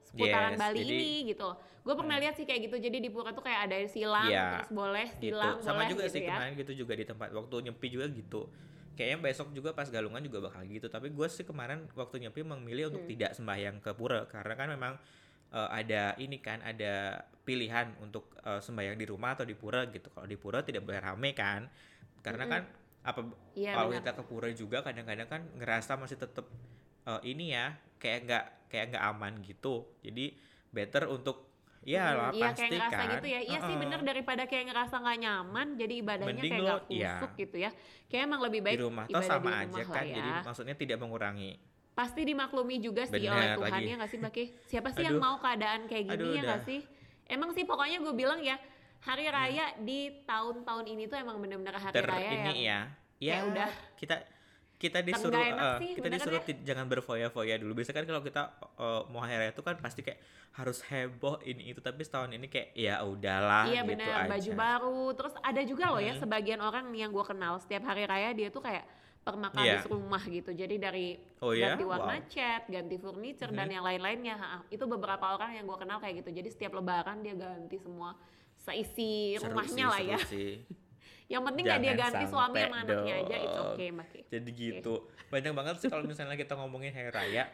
seputaran 0.02 0.52
Yes, 0.52 0.58
Bali 0.58 0.78
jadi- 0.80 0.90
ini 0.92 1.12
gitu. 1.28 1.48
Gue 1.80 1.94
pernah 1.94 2.16
lihat 2.16 2.34
sih 2.34 2.44
kayak 2.44 2.66
gitu, 2.66 2.76
jadi 2.78 2.98
di 2.98 3.08
Pura 3.08 3.30
tuh 3.30 3.40
kayak 3.40 3.60
ada 3.66 3.78
silang, 3.86 4.26
Ya, 4.26 4.60
terus 4.60 4.70
boleh 4.70 5.08
gitu 5.16 5.32
silang, 5.32 5.56
sama 5.60 5.74
boleh 5.78 5.88
juga 5.88 6.04
gitu 6.04 6.12
sih 6.12 6.20
ya. 6.20 6.28
kemarin 6.28 6.52
gitu 6.54 6.72
juga 6.76 6.92
di 6.92 7.04
tempat 7.04 7.28
waktu 7.30 7.54
nyepi 7.62 7.86
juga 7.88 8.06
gitu 8.06 8.42
kayaknya 8.92 9.18
besok 9.24 9.48
juga 9.50 9.72
pas 9.72 9.88
galungan 9.88 10.20
juga 10.20 10.44
bakal 10.44 10.60
gitu 10.62 10.84
tapi 10.86 11.08
gue 11.08 11.26
sih 11.26 11.40
kemarin 11.40 11.88
waktu 11.94 12.20
nyepi 12.20 12.44
memilih 12.44 12.92
untuk 12.92 13.00
Hmm. 13.00 13.12
tidak 13.16 13.30
sembahyang 13.32 13.80
ke 13.80 13.90
pura 13.90 14.26
karena 14.26 14.54
kan 14.54 14.68
memang 14.68 14.92
eh, 15.52 15.68
ada 15.70 16.14
ini 16.18 16.38
kan 16.38 16.58
ada 16.62 17.24
pilihan 17.42 17.96
untuk 17.98 18.34
eh, 18.42 18.60
sembahyang 18.62 18.96
di 18.98 19.06
rumah 19.08 19.34
atau 19.34 19.46
di 19.46 19.54
pura 19.58 19.86
gitu 19.90 20.08
kalau 20.12 20.26
di 20.28 20.38
pura 20.38 20.62
tidak 20.62 20.82
boleh 20.86 21.00
rame 21.02 21.30
kan 21.34 21.66
karena 22.20 22.44
Mm-mm. 22.46 22.54
kan 22.54 22.62
apa 23.00 23.20
Iya 23.56 23.72
kalau 23.72 23.90
kita 23.96 24.12
ke 24.12 24.22
pura 24.28 24.48
juga 24.52 24.78
kadang-kadang 24.84 25.28
kan 25.28 25.42
ngerasa 25.56 25.96
masih 25.96 26.20
tetap 26.20 26.46
eh, 27.08 27.20
ini 27.26 27.56
ya 27.56 27.74
kayak 27.98 28.18
nggak 28.28 28.44
kayak 28.70 28.84
nggak 28.94 29.04
aman 29.16 29.32
gitu 29.42 29.88
jadi 30.04 30.32
better 30.70 31.10
untuk 31.10 31.50
ya 31.80 32.12
Hmm, 32.12 32.18
lah 32.20 32.30
iya 32.36 32.44
pasti 32.52 32.60
kayak 32.60 32.72
ngerasa 32.76 33.00
kan 33.00 33.08
gitu 33.16 33.26
ya. 33.26 33.40
Iya 33.40 33.58
sih 33.64 33.72
Heeh. 33.72 33.80
bener 33.80 34.00
daripada 34.04 34.42
kayak 34.44 34.64
ngerasa 34.68 34.94
nggak 35.00 35.18
nyaman, 35.24 35.66
jadi 35.80 35.94
ibadahnya 36.04 36.28
Mending 36.36 36.52
kayak 36.52 36.64
nggak 36.68 36.80
iya. 36.92 37.14
kusuk 37.16 37.32
gitu 37.40 37.56
ya. 37.56 37.70
Kayak 38.12 38.22
emang 38.28 38.40
lebih 38.44 38.60
baik 38.60 38.76
di 38.76 38.82
rumah 38.84 39.04
ibadah 39.08 39.24
sama 39.24 39.48
di 39.48 39.56
aja 39.64 39.82
rumah 39.82 39.96
kan 39.96 40.04
lah 40.04 40.16
jadi 40.20 40.30
ya. 40.30 40.38
maksudnya 40.44 40.76
tidak 40.76 40.96
mengurangi 41.00 41.50
Pasti 42.00 42.24
dimaklumi 42.24 42.80
juga 42.80 43.04
sih 43.04 43.20
Bener 43.20 43.28
oleh 43.30 43.48
Tuhan 43.54 43.72
lagi. 43.76 43.84
ya 43.84 43.94
nggak 43.94 44.08
sih 44.08 44.18
Mbak 44.18 44.32
Ki? 44.32 44.44
Siapa 44.66 44.88
sih 44.90 45.02
yang 45.02 45.14
Aduh. 45.14 45.22
mau 45.22 45.36
keadaan 45.36 45.80
kayak 45.84 46.04
gini 46.06 46.16
Aduh, 46.16 46.32
ya 46.32 46.42
nggak 46.42 46.62
sih? 46.64 46.80
Emang 47.26 47.52
sih 47.52 47.62
pokoknya 47.62 47.98
gue 47.98 48.14
bilang 48.14 48.40
ya 48.40 48.56
hari 49.00 49.24
Hmm. 49.24 49.34
raya 49.34 49.64
di 49.78 49.98
tahun-tahun 50.24 50.84
ini 50.86 51.04
tuh 51.06 51.16
emang 51.16 51.36
bener-bener 51.38 51.72
hari 51.74 51.92
ter 51.92 52.04
raya 52.04 52.30
ini 52.30 52.52
yang 52.62 52.88
ya 53.20 53.36
ya 53.36 53.44
udah 53.44 53.68
kita 53.94 54.16
kita 54.76 54.98
Kan 54.98 55.06
disuruh 55.06 55.28
nggak 55.30 55.48
enak 55.50 55.60
eh, 55.62 55.76
sih, 55.78 55.90
kita 55.90 56.00
beneran 56.02 56.16
disuruh 56.18 56.40
ya. 56.42 56.54
jangan 56.64 56.86
berfoya-foya 56.86 57.54
dulu. 57.58 57.72
Biasanya 57.74 57.96
kan 57.96 58.06
kalau 58.06 58.22
kita 58.22 58.42
eh, 58.78 59.00
mau 59.06 59.20
hari 59.20 59.36
raya 59.36 59.50
itu 59.50 59.60
kan 59.60 59.76
pasti 59.76 60.00
kayak 60.00 60.20
harus 60.50 60.78
heboh 60.82 61.36
ini 61.42 61.62
itu 61.68 61.78
tapi 61.78 62.00
setahun 62.00 62.28
ini 62.30 62.46
kayak 62.46 62.72
ya 62.72 63.04
udahlah 63.04 63.68
Iya 63.68 63.82
gitu 63.82 63.90
benar, 63.92 64.16
aja. 64.18 64.30
baju 64.30 64.50
baru. 64.58 65.00
Terus 65.14 65.34
ada 65.38 65.60
juga 65.62 65.84
loh 65.86 66.00
ya 66.00 66.12
Hmm. 66.12 66.22
sebagian 66.22 66.60
orang 66.60 66.88
yang 66.92 67.08
gua 67.08 67.24
kenal 67.24 67.56
setiap 67.56 67.84
hari 67.84 68.04
raya 68.04 68.32
dia 68.32 68.48
tuh 68.48 68.58
kayak 68.58 68.88
permakanis 69.20 69.84
Iya. 69.84 69.88
rumah 69.88 70.22
gitu. 70.22 70.50
Jadi 70.50 70.74
dari 70.76 71.06
Oh 71.38 71.52
ya? 71.52 71.76
ganti 71.76 71.84
warna 71.84 72.16
Wow. 72.16 72.26
cat, 72.26 72.62
ganti 72.66 72.96
furniture 72.96 73.52
dan 73.52 73.68
Mhm. 73.68 73.74
yang 73.76 73.84
lain-lainnya. 73.84 74.34
Ha, 74.34 74.46
Itu 74.68 74.84
beberapa 74.84 75.36
orang 75.36 75.54
yang 75.54 75.68
gua 75.68 75.76
kenal 75.76 76.00
kayak 76.00 76.24
gitu. 76.24 76.30
Jadi 76.32 76.48
setiap 76.48 76.72
lebaran 76.72 77.20
dia 77.20 77.36
ganti 77.36 77.76
semua 77.76 78.16
seisi 78.56 79.36
Seru 79.36 79.52
rumahnya 79.52 79.86
sih, 79.86 79.92
lah 79.92 80.00
ya. 80.00 80.18
sih. 80.24 80.52
Yang 81.30 81.42
penting 81.46 81.62
nggak 81.62 81.78
dia 81.78 81.92
Jangan 81.94 82.02
ganti 82.10 82.24
suami 82.26 82.58
sama 82.58 82.76
anaknya 82.82 83.14
aja, 83.22 83.34
it's 83.38 83.58
okay 83.62 83.88
Mbak. 83.94 84.08
Jadi 84.26 84.50
gitu. 84.50 84.94
Banyak 85.30 85.52
banget 85.54 85.74
sih 85.78 85.86
kalau 85.86 86.02
misalnya 86.02 86.34
kita 86.34 86.58
ngomongin 86.58 86.90
hari 86.90 87.06
raya, 87.08 87.44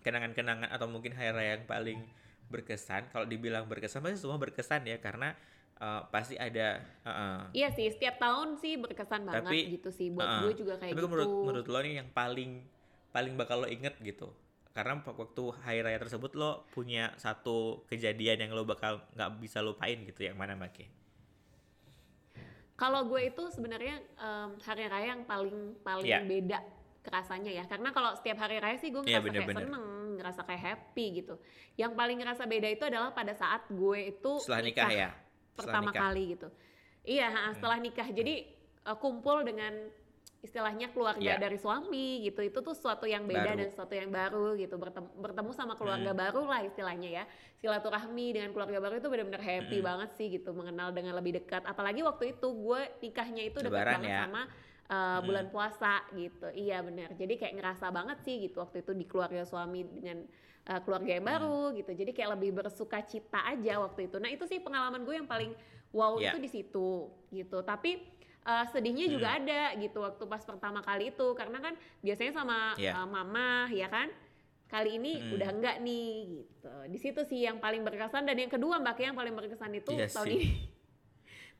kenangan-kenangan 0.00 0.70
atau 0.70 0.86
mungkin 0.88 1.12
hari 1.12 1.28
raya 1.28 1.50
yang 1.60 1.66
paling 1.68 2.00
berkesan. 2.48 3.10
Kalau 3.10 3.26
dibilang 3.26 3.66
berkesan 3.66 4.00
pasti 4.00 4.16
semua 4.16 4.38
berkesan 4.38 4.86
ya 4.86 4.96
karena 4.96 5.36
eh, 5.76 6.02
pasti 6.08 6.34
ada 6.36 6.80
eh, 6.80 7.08
eh. 7.10 7.38
Iya 7.52 7.68
sih, 7.72 7.86
setiap 7.90 8.16
tahun 8.16 8.56
sih 8.56 8.80
berkesan 8.80 9.28
banget 9.28 9.44
Tapi, 9.46 9.58
gitu 9.80 9.90
sih. 9.92 10.08
Buat 10.10 10.26
eh, 10.26 10.40
gue 10.44 10.52
juga 10.64 10.74
kayak 10.80 10.92
Tapi 10.92 11.00
gitu. 11.02 11.10
menurut 11.10 11.30
menurut 11.44 11.66
lo 11.68 11.78
nih 11.80 11.94
yang 12.00 12.08
paling 12.10 12.50
paling 13.12 13.34
bakal 13.36 13.64
lo 13.64 13.68
inget 13.68 13.96
gitu. 14.00 14.28
Karena 14.76 15.00
waktu 15.00 15.42
hari 15.64 15.80
raya 15.80 15.96
tersebut 15.96 16.36
lo 16.36 16.68
punya 16.68 17.08
satu 17.16 17.80
kejadian 17.88 18.44
yang 18.44 18.52
lo 18.52 18.68
bakal 18.68 19.00
nggak 19.16 19.30
bisa 19.40 19.64
lupain 19.64 19.96
gitu. 20.04 20.20
Yang 20.20 20.36
mana 20.36 20.52
Maki? 20.52 20.84
Kalau 22.76 23.08
gue 23.08 23.32
itu 23.32 23.40
sebenarnya 23.48 23.96
em, 24.20 24.50
hari 24.60 24.84
raya 24.84 25.16
yang 25.16 25.24
paling 25.24 25.80
paling 25.80 26.04
Iya. 26.04 26.20
beda 26.28 26.60
kerasanya 27.00 27.48
ya. 27.56 27.64
Karena 27.64 27.88
kalau 27.88 28.12
setiap 28.12 28.36
hari 28.36 28.60
raya 28.60 28.76
sih 28.76 28.92
gue 28.92 29.00
Iya, 29.00 29.16
ngerasa 29.16 29.24
kayak 29.24 29.32
bener-bener. 29.48 29.64
seneng, 29.64 29.86
ngerasa 30.20 30.40
kayak 30.44 30.62
happy 30.62 31.06
gitu. 31.24 31.34
Yang 31.80 31.92
paling 31.96 32.16
ngerasa 32.20 32.42
beda 32.44 32.68
itu 32.68 32.84
adalah 32.84 33.10
pada 33.16 33.32
saat 33.32 33.64
gue 33.72 33.98
itu 34.12 34.32
Setelah 34.44 34.60
nikah 34.60 34.90
ya. 34.92 35.08
Pertama 35.56 35.90
nikah. 35.90 36.02
kali 36.06 36.22
gitu. 36.36 36.48
Iya, 37.02 37.26
ha, 37.28 37.42
setelah 37.52 37.78
nikah. 37.78 38.08
Jadi 38.08 38.34
eh, 38.82 38.96
kumpul 38.98 39.42
dengan 39.42 39.72
istilahnya 40.38 40.94
keluarga 40.94 41.18
Iya. 41.18 41.42
dari 41.42 41.58
suami 41.58 42.22
gitu. 42.22 42.38
Itu 42.38 42.62
tuh 42.62 42.70
sesuatu 42.70 43.02
yang 43.02 43.26
beda 43.26 43.50
Baru. 43.50 43.58
dan 43.58 43.66
sesuatu 43.66 43.94
yang 43.96 44.10
baru 44.10 44.54
gitu. 44.54 44.78
Bertemu, 44.78 45.08
bertemu 45.18 45.50
sama 45.50 45.74
keluarga 45.74 46.14
Hmm. 46.14 46.22
baru 46.22 46.42
lah 46.46 46.60
istilahnya 46.62 47.10
ya. 47.10 47.24
Silaturahmi 47.58 48.30
dengan 48.30 48.54
keluarga 48.54 48.78
baru 48.78 49.00
itu 49.00 49.08
benar-benar 49.10 49.42
happy 49.42 49.82
Mm-mm. 49.82 49.88
banget 49.90 50.10
sih 50.14 50.30
gitu. 50.30 50.54
Mengenal 50.54 50.94
dengan 50.94 51.18
lebih 51.18 51.42
dekat. 51.42 51.66
Apalagi 51.66 52.06
waktu 52.06 52.38
itu 52.38 52.46
gue 52.46 52.80
nikahnya 53.02 53.42
itu 53.42 53.58
dekat 53.58 53.98
banget 53.98 54.06
ya. 54.06 54.18
sama 54.22 54.46
uh, 54.86 55.18
bulan 55.20 55.46
puasa 55.48 56.02
gitu. 56.12 56.46
Iya 56.50 56.82
benar. 56.82 57.12
Jadi 57.12 57.34
kayak 57.36 57.54
ngerasa 57.54 57.86
banget 57.88 58.18
sih 58.22 58.40
gitu 58.40 58.58
waktu 58.58 58.82
itu 58.82 58.92
di 58.92 59.04
keluarga 59.04 59.42
suami 59.42 59.82
dengan 59.82 60.24
uh, 60.66 60.80
keluarga 60.82 61.10
yang 61.12 61.24
baru 61.24 61.74
gitu. 61.74 61.90
Jadi 61.90 62.10
kayak 62.10 62.38
lebih 62.38 62.50
bersuka 62.54 63.02
cita 63.02 63.42
aja 63.44 63.78
waktu 63.78 64.06
itu. 64.06 64.16
Nah, 64.16 64.30
itu 64.30 64.44
sih 64.44 64.58
pengalaman 64.58 65.02
gue 65.02 65.14
yang 65.14 65.26
paling 65.26 65.52
wow 65.90 66.18
Iya. 66.18 66.34
itu 66.34 66.38
di 66.38 66.50
situ 66.50 66.90
gitu. 67.30 67.58
Tapi 67.62 68.02
uh, 68.42 68.64
sedihnya 68.68 69.06
juga 69.08 69.34
ada 69.34 69.74
gitu 69.76 70.02
waktu 70.02 70.22
pas 70.24 70.42
pertama 70.42 70.80
kali 70.80 71.10
itu 71.10 71.26
karena 71.34 71.58
kan 71.60 71.74
biasanya 72.00 72.32
sama 72.34 72.74
Iya. 72.74 72.94
uh, 72.96 73.06
mama 73.06 73.66
ya 73.70 73.86
kan. 73.86 74.10
Kali 74.66 74.98
ini 74.98 75.22
Hmm. 75.22 75.38
udah 75.38 75.48
enggak 75.54 75.76
nih 75.78 76.06
gitu. 76.42 76.72
Di 76.90 76.98
situ 76.98 77.20
sih 77.22 77.46
yang 77.46 77.62
paling 77.62 77.86
berkesan 77.86 78.26
dan 78.26 78.34
yang 78.34 78.50
kedua 78.50 78.82
Mbak 78.82 78.98
yang 78.98 79.14
paling 79.14 79.30
berkesan 79.30 79.70
itu 79.72 79.94
Iya 79.94 80.10
tahun 80.10 80.26
sih. 80.26 80.34
ini 80.42 80.46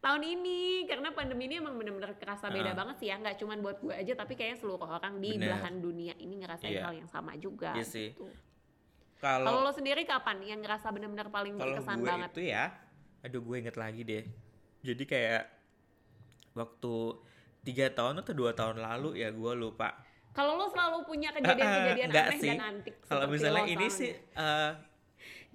tahun 0.07 0.23
ini 0.23 0.59
karena 0.87 1.11
pandemi 1.11 1.45
ini 1.45 1.59
emang 1.59 1.75
bener-bener 1.75 2.15
kerasa 2.15 2.47
beda 2.47 2.71
Ah. 2.71 2.77
banget 2.77 2.97
sih 2.97 3.09
ya 3.09 3.19
nggak 3.19 3.37
cuman 3.37 3.59
buat 3.59 3.79
gue 3.81 3.91
aja 3.93 4.15
tapi 4.15 4.33
kayaknya 4.33 4.59
seluruh 4.59 4.87
orang 4.87 5.19
di 5.19 5.35
Bener. 5.35 5.51
belahan 5.51 5.75
dunia 5.77 6.15
ini 6.17 6.39
ngerasain 6.39 6.71
Iya. 6.71 6.83
hal 6.85 6.95
yang 6.97 7.09
sama 7.09 7.35
juga 7.35 7.75
Iya 7.75 7.83
sih. 7.83 8.15
gitu. 8.15 8.31
Kalau 9.17 9.49
Kalau 9.49 9.61
lo 9.61 9.73
sendiri 9.73 10.05
kapan 10.05 10.39
yang 10.45 10.61
ngerasa 10.61 10.87
bener-bener 10.89 11.27
paling 11.27 11.57
kalau 11.57 11.75
berkesan 11.75 11.99
gue 11.99 12.07
banget? 12.07 12.31
itu 12.31 12.43
ya, 12.47 12.65
aduh 13.21 13.41
gue 13.41 13.57
inget 13.59 13.75
lagi 13.75 14.03
deh. 14.05 14.25
Jadi 14.81 15.03
kayak 15.05 15.43
waktu 16.53 16.95
tiga 17.63 17.91
tahun 17.91 18.23
atau 18.23 18.33
dua 18.33 18.53
tahun 18.53 18.79
lalu 18.79 19.19
ya 19.19 19.29
gue 19.31 19.53
lupa. 19.55 19.91
Kalau 20.31 20.55
lo 20.55 20.69
selalu 20.69 21.03
punya 21.03 21.33
kejadian-kejadian 21.33 22.07
Enggak 22.07 22.27
aneh 22.29 22.39
sih. 22.39 22.51
dan 22.53 22.61
antik 22.63 22.95
Kalau 23.03 23.25
misalnya 23.27 23.65
ini 23.65 23.87
sih 23.89 24.13
eh, 24.13 24.71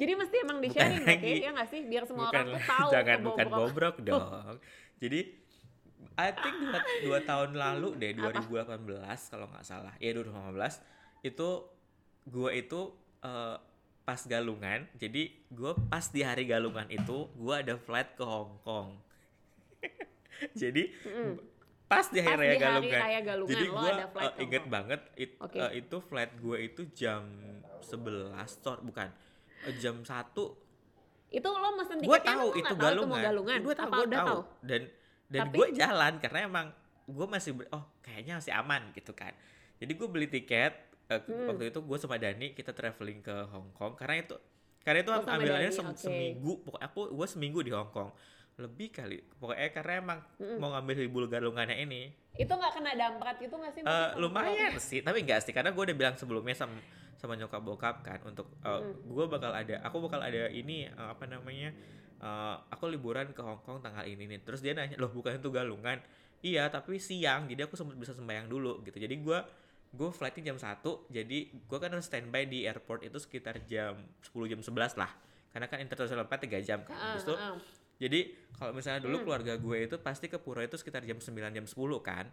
Jadi 0.02 0.12
mesti 0.18 0.36
emang 0.40 0.58
di 0.58 0.68
bukan 0.68 0.82
sharing 0.82 1.06
lagi. 1.06 1.32
ya 1.38 1.50
nggak 1.52 1.70
sih? 1.70 1.82
Biar 1.86 2.04
semua 2.04 2.26
bukan 2.26 2.42
orang 2.42 2.50
tuh 2.50 2.62
tahu 2.66 2.90
jangan 2.90 3.18
bukan 3.22 3.46
kebobrok. 3.46 3.70
bobrok 3.70 3.96
dong. 4.10 4.58
Jadi 4.98 5.20
I 6.18 6.30
think 6.34 6.58
dua, 6.60 6.80
dua 7.06 7.20
tahun 7.22 7.50
lalu 7.54 7.90
deh 7.96 8.12
2018 8.16 8.82
kalau 9.30 9.46
nggak 9.48 9.62
salah. 9.64 9.94
Ya 9.98 10.10
2018 10.12 10.82
itu 11.24 11.50
gue 12.26 12.50
itu 12.52 12.82
eh, 13.22 13.58
pas 14.02 14.22
galungan. 14.26 14.90
Jadi 14.96 15.22
gue 15.48 15.72
pas 15.88 16.04
di 16.04 16.22
hari 16.22 16.44
galungan 16.46 16.90
itu 16.90 17.30
gue 17.32 17.56
ada 17.56 17.78
flight 17.78 18.18
ke 18.18 18.26
Hong 18.26 18.58
Kong. 18.60 18.98
Jadi 20.58 20.90
Mm-mm. 21.06 21.38
pas 21.86 22.08
di 22.08 22.18
hari 22.18 22.34
Pas 22.34 22.40
raya 22.40 22.50
di 22.50 22.58
hari 22.58 22.58
galungan. 22.58 23.00
raya 23.00 23.20
Galungan, 23.22 23.52
Jadi 23.52 23.66
gue 23.68 23.90
flight 24.10 24.34
ke 24.34 24.42
inget 24.42 24.64
banget 24.66 25.02
it- 25.16 25.38
Oke. 25.38 25.60
eh, 25.60 25.72
itu 25.78 25.98
flight 26.02 26.32
gue 26.36 26.58
itu 26.60 26.82
jam 26.92 27.22
11 27.80 28.34
sorry 28.58 28.82
bukan 28.82 29.10
Eh, 29.10 29.31
jam 29.74 29.96
1 29.98 30.08
Itu 31.30 31.48
lo 31.48 31.70
mesen 31.74 31.98
gue 31.98 32.08
tiketnya 32.10 32.34
tahu 32.34 32.44
lo 32.44 32.52
itu 32.52 32.62
nggak 32.62 32.74
tahu 32.74 32.84
galungan, 32.84 33.08
mau 33.08 33.20
galungan? 33.22 33.60
gue 33.62 33.76
tahu 33.76 33.86
Apa 33.86 33.96
gue 33.96 34.06
udah 34.06 34.20
tahu 34.20 34.28
tahu? 34.28 34.42
dan 34.62 34.82
dan 35.28 35.42
Tapi- 35.42 35.56
gue 35.56 35.68
jalan 35.74 36.14
karena 36.18 36.40
emang 36.44 36.68
gue 37.04 37.28
masih 37.28 37.52
oh 37.70 37.84
kayaknya 38.00 38.34
masih 38.38 38.54
aman 38.54 38.82
gitu 38.92 39.12
kan 39.12 39.32
jadi 39.78 39.92
gue 39.92 40.08
beli 40.08 40.28
tiket 40.28 40.74
eh, 41.08 41.20
Hmm. 41.22 41.48
waktu 41.48 41.70
itu 41.70 41.80
gue 41.80 41.98
sama 41.98 42.16
Dani 42.16 42.52
kita 42.52 42.72
traveling 42.72 43.20
ke 43.20 43.36
Hong 43.48 43.72
Kong 43.72 43.96
karena 43.96 44.22
itu 44.22 44.36
karena 44.82 45.00
itu 45.00 45.10
Oh, 45.10 45.22
ambilannya 45.22 45.70
sem- 45.70 45.86
oke. 45.86 46.00
seminggu 46.00 46.52
pokoknya 46.62 46.86
aku 46.86 47.00
gue 47.12 47.28
seminggu 47.28 47.60
di 47.62 47.70
Hong 47.70 47.90
Kong 47.90 48.12
lebih 48.58 48.92
kali 48.92 49.18
pokoknya 49.34 49.70
karena 49.72 49.94
emang 49.98 50.20
Mm-mm. 50.36 50.58
mau 50.58 50.72
ngambil 50.72 50.96
libur 51.00 51.24
galungannya 51.28 51.78
ini 51.80 52.12
Itu 52.34 52.48
nggak 52.50 52.74
kena 52.74 52.92
damprat 52.94 53.36
gitu 53.38 53.54
nggak 53.54 53.72
sih? 53.74 53.82
Eh, 53.82 53.88
sama 53.88 54.16
lumayan 54.18 54.72
sih 54.78 55.00
tapi 55.00 55.22
enggak 55.22 55.42
sih 55.42 55.52
karena 55.52 55.70
gue 55.70 55.80
udah 55.82 55.94
bilang 55.94 56.16
sebelumnya 56.16 56.54
sama 56.54 56.76
sama 57.22 57.38
nyokap 57.38 57.62
bokap 57.62 58.02
kan 58.02 58.18
untuk 58.24 58.50
eh, 58.60 58.82
Mm. 58.82 59.06
gue 59.08 59.26
bakal 59.28 59.54
ada 59.54 59.78
aku 59.82 60.02
bakal 60.02 60.18
ada 60.20 60.50
ini 60.50 60.84
eh, 60.84 61.08
apa 61.08 61.24
namanya 61.26 61.70
eh, 62.18 62.56
aku 62.68 62.90
liburan 62.90 63.30
ke 63.30 63.40
Hong 63.40 63.62
Kong 63.62 63.78
tanggal 63.80 64.02
ini 64.04 64.26
nih 64.26 64.42
terus 64.42 64.60
dia 64.60 64.74
nanya 64.74 64.98
loh 64.98 65.08
bukan 65.08 65.38
itu 65.38 65.48
galungan 65.48 66.02
iya 66.42 66.66
tapi 66.68 66.98
siang 66.98 67.46
jadi 67.46 67.64
aku 67.64 67.78
sempat 67.78 67.94
bisa 67.96 68.12
sembahyang 68.12 68.46
dulu 68.46 68.82
gitu 68.82 68.98
jadi 68.98 69.14
gue 69.14 69.40
gue 69.92 70.10
flightnya 70.10 70.50
jam 70.50 70.58
1 70.58 70.82
jadi 71.08 71.38
gue 71.52 71.78
kan 71.78 71.90
harus 71.90 72.08
standby 72.08 72.44
di 72.44 72.64
airport 72.64 73.04
itu 73.04 73.18
sekitar 73.18 73.62
jam 73.64 73.94
10 74.24 74.34
jam 74.48 74.60
11 74.60 74.74
lah 74.96 75.12
karena 75.52 75.68
kan 75.68 75.78
international 75.78 76.26
flight 76.26 76.42
3 76.44 76.58
jam 76.64 76.80
kan 76.82 76.96
Ah, 76.96 77.04
Habis 77.12 77.24
itu 77.24 77.36
ah. 77.36 77.60
jadi 77.98 78.20
kalau 78.52 78.72
misalnya 78.72 78.98
dulu 79.00 79.16
Hmm. 79.16 79.26
keluarga 79.28 79.54
gue 79.56 79.78
itu 79.84 79.96
pasti 80.00 80.26
ke 80.26 80.38
pura 80.38 80.64
itu 80.64 80.74
sekitar 80.74 81.04
jam 81.04 81.18
9 81.18 81.30
jam 81.52 81.66
10 81.68 81.78
kan. 82.00 82.26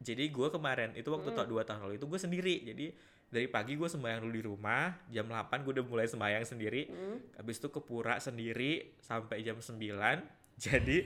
Jadi 0.00 0.24
gue 0.28 0.48
kemarin 0.50 0.90
itu 0.92 1.06
waktu 1.06 1.30
Hmm. 1.30 1.46
dua 1.46 1.62
tahun 1.62 1.80
lalu 1.82 1.94
itu 1.94 2.04
gue 2.04 2.18
sendiri. 2.18 2.56
Jadi 2.66 2.86
dari 3.32 3.48
pagi 3.48 3.74
gue 3.74 3.88
sembahyang 3.88 4.20
dulu 4.20 4.32
di 4.32 4.44
rumah, 4.44 4.92
jam 5.08 5.24
8 5.24 5.64
gue 5.64 5.72
udah 5.72 5.86
mulai 5.88 6.04
sembahyang 6.04 6.44
sendiri. 6.44 6.84
Hmm. 6.84 7.16
Habis 7.34 7.56
itu 7.56 7.68
ke 7.68 7.80
pura 7.80 8.20
sendiri 8.20 8.92
sampai 9.00 9.40
jam 9.40 9.56
9. 9.56 9.80
Jadi 10.68 10.96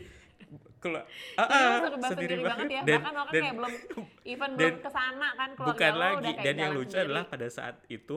kalau 0.76 1.00
Jadi 1.32 1.54
lo 1.56 1.88
serba 1.88 2.08
sendiri 2.12 2.34
banget 2.42 2.66
ya. 2.68 2.82
Dan- 2.82 3.00
Bahkan 3.00 3.14
orang 3.14 3.32
dan- 3.32 3.42
kayak 3.42 3.56
belum 3.56 3.72
even 4.34 4.50
dan- 4.50 4.58
belum 4.58 4.76
ke 4.76 4.90
sana 4.90 5.28
kan 5.32 5.48
keluarga 5.54 5.70
bukan 5.72 5.92
lo 5.92 6.00
lagi 6.02 6.14
udah 6.18 6.32
kayak 6.34 6.44
dan 6.44 6.54
yang 6.58 6.72
lucu 6.74 6.86
sendiri. 6.90 7.04
adalah 7.06 7.24
pada 7.24 7.46
saat 7.48 7.76
itu 7.88 8.16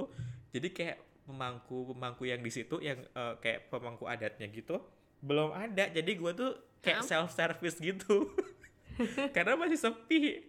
jadi 0.50 0.68
kayak 0.68 0.98
pemangku 1.24 1.78
pemangku 1.88 2.24
yang 2.26 2.42
di 2.42 2.50
situ 2.50 2.76
yang 2.82 3.00
eh, 3.06 3.34
kayak 3.40 3.70
pemangku 3.70 4.04
adatnya 4.04 4.50
gitu 4.50 4.82
belum 5.22 5.54
ada 5.54 5.86
jadi 5.88 6.12
gua 6.18 6.34
tuh 6.34 6.52
kayak 6.80 7.06
self 7.06 7.32
service 7.32 7.78
gitu 7.78 8.28
karena 9.36 9.56
masih 9.56 9.80
sepi 9.80 10.44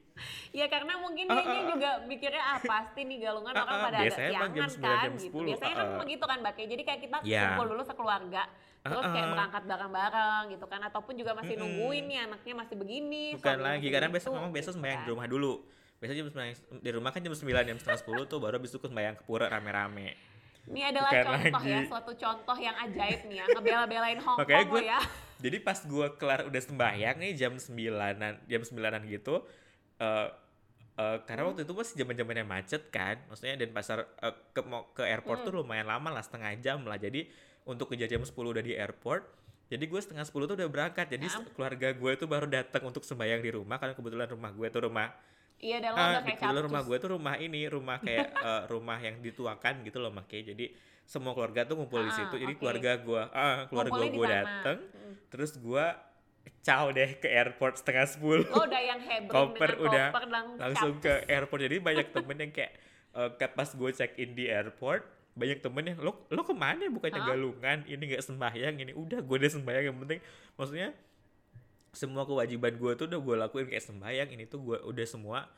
Ya 0.50 0.66
karena 0.66 0.94
mungkin 0.96 1.24
Ah, 1.26 1.38
dia 1.38 1.62
juga 1.64 1.90
mikirnya 2.04 2.42
ah 2.42 2.58
pasti 2.58 3.00
nih 3.02 3.18
galungan 3.20 3.52
Ah, 3.52 3.62
orang 3.62 3.78
pada 3.82 3.98
ada 3.98 4.10
siangan 4.10 4.50
9, 4.68 4.76
kan 4.76 4.98
jam 5.00 5.12
gitu. 5.14 5.36
10, 5.36 5.48
Biasanya 5.48 5.74
kan 5.74 5.88
begitu 5.96 6.24
kan 6.24 6.38
Mbak. 6.40 6.54
Jadi 6.66 6.82
kayak 6.82 7.00
kita 7.00 7.16
Ya. 7.22 7.42
kumpul 7.48 7.66
dulu 7.70 7.82
sekeluarga 7.82 8.44
terus 8.80 9.04
kayak 9.06 9.28
berangkat 9.28 9.62
bareng-bareng 9.66 10.44
gitu 10.50 10.64
kan 10.64 10.80
ataupun 10.82 11.12
juga 11.12 11.36
masih 11.36 11.52
Mm-mm. 11.52 11.68
nungguin 11.68 12.04
nih 12.06 12.18
anaknya 12.24 12.54
masih 12.56 12.74
begini. 12.74 13.36
bukan 13.36 13.60
lagi 13.60 13.86
karena 13.86 14.08
besok 14.08 14.30
memang 14.32 14.48
besok 14.50 14.64
gitu 14.66 14.76
sembahyang 14.76 14.96
di 14.96 15.04
kan. 15.04 15.12
rumah 15.12 15.26
dulu 15.28 15.52
biasanya 15.96 16.16
jam 16.16 16.26
sembilan 16.26 16.48
di 16.80 16.90
rumah 16.90 17.10
kan 17.10 17.20
jam 17.20 17.34
9 17.34 17.44
jam 17.62 17.76
setengah 17.76 18.00
10 18.00 18.24
tuh 18.26 18.38
baru 18.40 18.56
habis 18.56 18.72
itu 18.72 18.80
sembahyang 18.80 19.14
ke 19.14 19.22
pura 19.22 19.46
rame-rame 19.46 20.16
Ini 20.62 20.80
adalah 20.86 21.10
Bukan 21.10 21.24
contoh 21.26 21.62
ya, 21.62 21.76
lagi. 21.76 21.88
suatu 21.88 22.12
contoh 22.14 22.56
yang 22.58 22.76
ajaib 22.78 23.20
nih 23.22 23.36
ya, 23.36 23.44
ngebela-belain 23.50 24.18
Hong 24.18 24.38
Makanya 24.38 24.60
Kong 24.62 24.72
gue 24.72 24.82
ya. 24.86 25.00
jadi 25.44 25.56
pas 25.58 25.78
gua 25.82 26.06
kelar 26.14 26.40
udah 26.46 26.62
sembahyang 26.62 27.16
nih 27.18 27.32
jam 27.34 27.52
sembilanan 27.54 28.32
jam 28.44 28.60
sembilanan 28.62 29.04
gitu 29.04 29.44
eh 30.00 30.28
eh, 30.96 31.18
karena 31.22 31.42
waktu 31.44 31.62
itu 31.62 31.72
masih 31.72 31.94
zaman 31.94 32.14
zamannya 32.14 32.44
macet 32.44 32.82
kan 32.88 33.20
maksudnya 33.26 33.54
dan 33.54 33.70
pasar 33.70 33.98
eh, 34.18 34.34
ke 34.50 34.60
mau 34.62 34.88
ke 34.90 35.04
airport 35.04 35.44
tuh 35.44 35.52
lumayan 35.54 35.84
lama 35.84 36.08
lah 36.10 36.20
setengah 36.20 36.56
jam 36.58 36.82
lah 36.82 36.96
jadi 36.96 37.28
untuk 37.62 37.88
kejar 37.88 38.08
jam 38.08 38.20
10 38.20 38.32
udah 38.32 38.60
di 38.60 38.72
airport 38.74 39.22
jadi 39.68 39.80
gue 39.80 40.00
setengah 40.00 40.24
10 40.24 40.34
tuh 40.44 40.56
udah 40.56 40.66
berangkat 40.66 41.06
jadi 41.08 41.22
Ya. 41.22 41.38
keluarga 41.46 41.88
gue 41.92 42.12
tuh 42.16 42.26
baru 42.26 42.44
datang 42.44 42.82
untuk 42.82 43.00
sembahyang 43.00 43.38
di 43.38 43.50
rumah 43.50 43.76
karena 43.76 43.94
kebetulan 43.94 44.26
rumah 44.26 44.50
gue 44.50 44.66
tuh 44.68 44.82
rumah 44.82 45.08
Iya 45.60 45.76
Ah, 45.86 45.92
udah 45.92 46.24
di 46.24 46.32
kayak 46.32 46.40
kebetulan 46.40 46.64
rumah 46.64 46.82
gue 46.82 46.96
tuh 46.96 47.10
rumah 47.12 47.34
ini, 47.36 47.68
rumah 47.68 47.96
kayak 48.00 48.28
eh, 48.48 48.62
rumah 48.66 48.96
yang 48.96 49.20
dituakan 49.20 49.84
gitu 49.84 50.00
loh 50.00 50.08
makanya. 50.08 50.56
Jadi 50.56 50.72
semua 51.04 51.36
keluarga 51.36 51.68
tuh 51.68 51.76
ngumpul 51.76 52.00
di 52.00 52.08
Ah, 52.08 52.16
situ. 52.16 52.34
Jadi 52.34 52.48
oke. 52.50 52.58
keluarga 52.58 52.96
gue, 52.96 53.22
ah 53.28 53.68
keluarga 53.68 54.00
di 54.00 54.08
gue 54.10 54.24
sana. 54.24 54.36
dateng, 54.40 54.78
Mm. 54.88 55.14
terus 55.28 55.52
gue 55.54 55.84
caw 56.60 56.92
deh 56.92 57.16
ke 57.16 57.28
airport 57.28 57.80
setengah 57.80 58.04
sepuluh. 58.04 58.44
Lo 58.48 58.68
udah 58.68 58.82
yang 58.82 59.00
hebring 59.00 59.32
Koper 59.34 59.70
dengan 59.74 59.84
udah 59.86 60.06
koper 60.12 60.28
langsung 60.60 60.92
ke 61.00 61.12
airport. 61.26 61.60
Jadi 61.64 61.76
banyak 61.80 62.06
temen 62.12 62.36
yang 62.36 62.52
kayak 62.52 62.72
kayak 63.10 63.52
pas 63.58 63.68
gue 63.72 63.90
check 63.90 64.12
in 64.22 64.38
di 64.38 64.46
airport, 64.46 65.02
banyak 65.34 65.58
temen 65.64 65.82
yang 65.82 65.98
lo 65.98 66.28
lo 66.30 66.42
ke 66.44 66.54
mana 66.54 66.86
bukannya 66.92 67.20
Hah? 67.22 67.28
galungan 67.34 67.78
ini 67.88 68.02
nggak 68.14 68.22
sembahyang 68.22 68.74
ini 68.82 68.92
udah 68.94 69.24
gue 69.24 69.36
udah 69.40 69.50
sembahyang 69.50 69.84
yang 69.90 69.98
penting 69.98 70.20
maksudnya 70.54 70.88
semua 71.90 72.22
kewajiban 72.22 72.78
gue 72.78 72.92
tuh 72.94 73.10
udah 73.10 73.18
gue 73.18 73.34
lakuin 73.34 73.66
kayak 73.66 73.82
sembahyang 73.82 74.28
ini 74.30 74.46
tuh 74.46 74.62
gue 74.62 74.78
udah 74.84 75.06
semua 75.06 75.50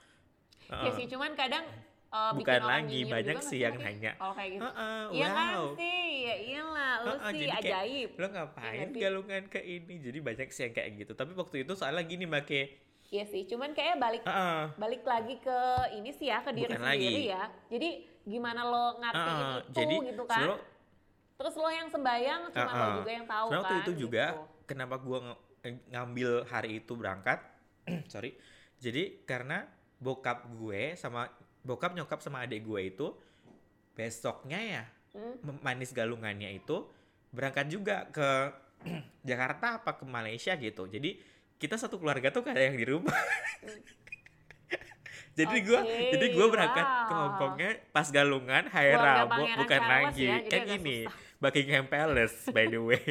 Ya 0.70 0.88
Heeh. 0.88 1.04
sih, 1.04 1.06
cuman 1.10 1.34
kadang 1.34 1.66
uh, 2.12 2.30
Bukan 2.32 2.60
lagi, 2.62 3.00
banyak 3.04 3.38
sih 3.40 3.58
yang 3.58 3.74
nanya. 3.74 4.12
Kalau 4.14 4.34
kayak 4.36 4.50
gitu. 4.52 4.62
Heeh, 4.62 5.00
Iya 5.10 5.26
kan 5.28 5.48
wow. 5.50 5.66
sih, 5.74 6.00
ya 6.22 6.34
iyalah, 6.38 6.92
lu 7.00 7.08
Heeh, 7.10 7.20
sih 7.26 7.38
jadi 7.38 7.50
kayak, 7.50 7.64
ajaib. 7.64 8.08
lo 8.14 8.26
ngapain 8.28 8.76
Iya 8.78 8.86
sih? 8.86 9.00
galungan 9.00 9.42
ke 9.48 9.60
ini 9.60 9.94
jadi 9.98 10.18
banyak 10.20 10.48
sih 10.48 10.62
yang 10.62 10.74
kayak 10.74 10.90
gitu 10.96 11.12
tapi 11.12 11.32
waktu 11.32 11.56
itu 11.64 11.72
soalnya 11.72 12.04
gini 12.04 12.24
make 12.24 12.62
Iya 13.08 13.24
sih, 13.26 13.44
cuman 13.44 13.72
kayak 13.72 13.96
balik 13.96 14.22
Heeh. 14.24 14.62
balik 14.76 15.02
lagi 15.04 15.36
ke 15.36 15.58
ini 15.92 16.10
sih 16.10 16.28
ya, 16.28 16.40
ke 16.40 16.48
diri 16.50 16.72
Bukan 16.72 16.80
sendiri 16.80 17.12
lagi. 17.12 17.28
ya. 17.28 17.42
Jadi 17.68 17.88
gimana 18.24 18.60
lo 18.64 18.84
ngertiin 18.96 19.36
Heeh, 19.36 19.56
itu 19.58 19.72
jadi 19.74 19.94
gitu 20.08 20.22
kan. 20.24 20.48
Terus 21.34 21.54
lo 21.56 21.68
yang 21.68 21.88
sembayang 21.88 22.40
cuma 22.48 22.70
lo 22.70 22.76
Heeh. 22.78 22.94
juga 23.00 23.10
yang 23.10 23.26
tahu 23.26 23.46
kan. 23.48 23.56
waktu 23.58 23.74
itu 23.80 23.92
juga 23.98 24.24
gitu. 24.30 24.40
kenapa 24.64 24.96
gua 24.96 25.18
ng- 25.60 25.84
ngambil 25.90 26.30
hari 26.46 26.80
itu 26.80 26.92
berangkat 26.94 27.38
sorry 28.12 28.32
jadi 28.78 29.22
karena 29.22 29.66
bokap 29.98 30.50
gue 30.50 30.94
sama 30.96 31.30
bokap 31.62 31.94
nyokap 31.94 32.18
sama 32.22 32.42
adik 32.44 32.66
gue 32.66 32.80
itu 32.90 33.06
besoknya 33.94 34.60
ya 34.60 34.84
Hmm. 35.12 35.60
manis 35.60 35.92
galungannya 35.92 36.56
itu 36.56 36.88
berangkat 37.36 37.68
juga 37.68 38.08
ke 38.08 38.48
Jakarta 39.28 39.76
apa 39.76 40.00
ke 40.00 40.08
Malaysia 40.08 40.56
gitu 40.56 40.88
jadi 40.88 41.20
kita 41.60 41.76
satu 41.76 42.00
keluarga 42.00 42.32
tuh 42.32 42.40
kayak 42.40 42.72
yang 42.72 42.76
di 42.80 42.86
rumah 42.88 43.12
jadi 45.38 45.56
gua 45.68 45.80
Oke, 45.84 46.16
jadi 46.16 46.26
gua 46.32 46.46
berangkat 46.48 46.86
ke 46.88 47.12
wow. 47.12 47.20
Hongkongnya 47.28 47.70
pas 47.92 48.08
galungan 48.08 48.64
Pangeran 48.72 49.28
bukan 49.60 49.80
Charles 49.84 49.92
lagi 49.92 50.24
ya, 50.24 50.36
kan 50.48 50.62
ini 50.80 50.96
susah. 51.04 51.16
Buckingham 51.44 51.86
Palace 51.92 52.36
by 52.48 52.66
the 52.72 52.80
way 52.80 53.04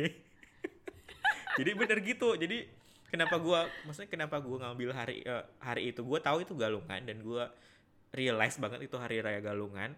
jadi 1.62 1.70
bener 1.78 1.98
gitu 2.02 2.34
jadi 2.34 2.66
kenapa 3.14 3.38
gua 3.38 3.70
maksudnya 3.86 4.10
kenapa 4.10 4.42
gua 4.42 4.58
ngambil 4.66 4.90
hari 4.90 5.22
eh, 5.22 5.46
hari 5.62 5.94
itu 5.94 6.02
gua 6.02 6.18
tahu 6.18 6.42
itu 6.42 6.58
galungan 6.58 7.06
dan 7.06 7.22
gua 7.22 7.54
realize 8.12 8.56
banget 8.56 8.80
itu 8.84 8.96
hari 8.96 9.20
raya 9.20 9.40
galungan 9.40 9.96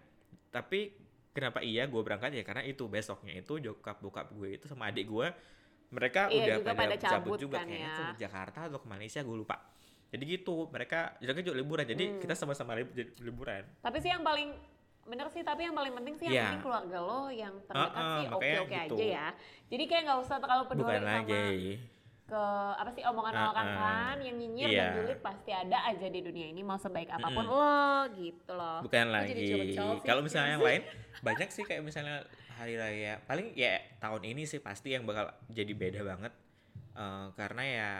tapi 0.48 0.94
kenapa 1.30 1.58
iya 1.60 1.84
gua 1.84 2.00
berangkat 2.00 2.30
ya 2.32 2.42
karena 2.42 2.62
itu 2.62 2.86
besoknya 2.86 3.34
itu 3.34 3.58
jokap 3.58 3.98
bokap 3.98 4.30
gue 4.30 4.54
itu 4.54 4.66
sama 4.66 4.88
adik 4.88 5.06
gua 5.06 5.34
mereka 5.90 6.26
Iya, 6.26 6.38
udah 6.38 6.56
juga 6.56 6.70
pada, 6.70 6.78
pada 6.80 6.96
cabut 6.96 7.10
cabut 7.12 7.38
juga 7.40 7.56
kan 7.58 7.66
kayaknya 7.66 7.86
ya. 7.86 7.96
ke 7.96 8.04
Jakarta 8.16 8.60
atau 8.66 8.78
ke 8.78 8.88
Malaysia 8.88 9.20
gue 9.20 9.36
lupa 9.36 9.56
jadi 10.08 10.24
gitu 10.28 10.56
mereka 10.68 11.18
mereka 11.18 11.40
juga 11.42 11.56
liburan 11.56 11.84
jadi 11.84 12.04
Hmm. 12.06 12.18
kita 12.18 12.34
sama-sama 12.34 12.72
lib- 12.74 12.90
jadi 12.92 13.10
liburan 13.20 13.62
Tapi 13.78 13.98
sih 13.98 14.10
yang 14.10 14.22
paling 14.22 14.54
bener 15.04 15.28
sih, 15.28 15.44
tapi 15.44 15.68
yang 15.68 15.76
paling 15.76 15.92
penting 15.92 16.14
sih 16.16 16.24
yang 16.24 16.32
Iya. 16.32 16.44
penting 16.48 16.64
keluarga 16.64 16.98
lo 16.98 17.28
yang 17.28 17.54
terdekat 17.60 17.92
Heeh, 17.92 18.16
sih 18.16 18.24
makanya 18.24 18.38
oke-oke 18.56 18.72
gitu. 18.80 18.94
aja 18.96 19.04
ya. 19.04 19.26
Jadi 19.68 19.84
kayak 19.84 20.02
nggak 20.08 20.20
usah 20.24 20.36
terlalu 20.40 20.64
peduli 20.64 20.86
bukan 20.86 21.02
sama 21.02 21.12
lagi 21.12 21.68
ke 22.24 22.44
apa 22.74 22.88
sih 22.90 23.04
omongan 23.04 23.34
orang 23.34 23.66
Heeh. 23.66 23.78
kan 23.78 24.16
yang 24.18 24.36
nyinyir 24.36 24.68
Iya. 24.68 24.80
dan 24.80 24.88
julid 24.96 25.20
pasti 25.20 25.50
ada 25.50 25.78
aja 25.84 26.06
di 26.06 26.20
dunia 26.20 26.46
ini 26.46 26.60
mau 26.60 26.76
sebaik 26.76 27.08
apa 27.08 27.28
pun 27.28 27.44
Mm-mm. 27.44 27.52
lo 27.52 27.84
gitu 28.16 28.52
loh. 28.52 28.80
bukan 28.80 29.12
jadi 29.22 29.44
lagi 29.60 29.76
kalau 30.00 30.20
misalnya 30.20 30.56
yang 30.56 30.64
lain 30.64 30.82
banyak 31.20 31.48
sih 31.48 31.62
kayak 31.62 31.80
misalnya 31.80 32.24
hari 32.50 32.74
raya 32.74 33.20
paling 33.22 33.52
ya 33.52 33.76
tahun 33.98 34.24
ini 34.24 34.44
sih 34.44 34.58
pasti 34.58 34.90
yang 34.90 35.04
bakal 35.04 35.28
jadi 35.48 35.70
beda 35.70 36.02
banget 36.02 36.32
Eh, 36.94 37.26
karena 37.34 37.62
ya 37.64 37.90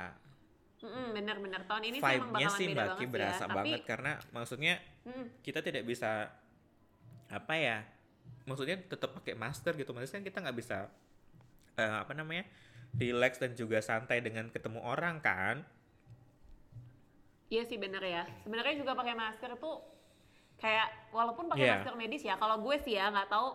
Mm-mm, 0.78 1.10
bener-bener 1.12 1.66
tahun 1.66 1.82
ini 1.84 1.98
sih 1.98 2.06
emang 2.06 2.30
vibe-nya 2.30 2.46
bakalan 2.46 2.54
sih 2.54 2.66
beda 2.66 2.74
Mbak 2.74 2.86
banget 2.86 3.00
ya. 3.00 3.10
berasa 3.10 3.44
Tapi 3.44 3.54
banget 3.56 3.80
karena 3.82 4.12
maksudnya 4.30 4.74
mm, 5.02 5.26
kita 5.42 5.60
tidak 5.60 5.82
bisa 5.82 6.10
apa 7.26 7.54
ya 7.54 7.78
maksudnya 8.44 8.76
tetap 8.78 9.10
pakai 9.12 9.34
masker 9.34 9.74
gitu 9.74 9.90
maksudnya 9.90 10.14
kan 10.14 10.24
kita 10.24 10.38
nggak 10.40 10.56
bisa 10.56 10.78
eh, 11.74 11.94
apa 11.98 12.12
namanya 12.14 12.46
relax 12.96 13.36
dan 13.36 13.52
juga 13.52 13.78
santai 13.78 14.18
dengan 14.18 14.48
ketemu 14.48 14.80
orang 14.80 15.18
kan 15.18 15.62
iya 17.46 17.62
sih 17.62 17.76
bener 17.76 18.02
ya. 18.02 18.24
Sebenarnya 18.40 18.74
juga 18.76 18.92
pakai 18.94 19.14
masker 19.14 19.54
tuh 19.56 19.78
kayak 20.56 21.10
walaupun 21.10 21.46
pakai 21.46 21.64
Iya. 21.64 21.74
masker 21.76 21.94
medis 21.94 22.22
ya. 22.22 22.34
Kalau 22.34 22.58
gue 22.58 22.76
sih 22.78 22.94
ya 22.94 23.10
nggak 23.10 23.28
tahu 23.28 23.48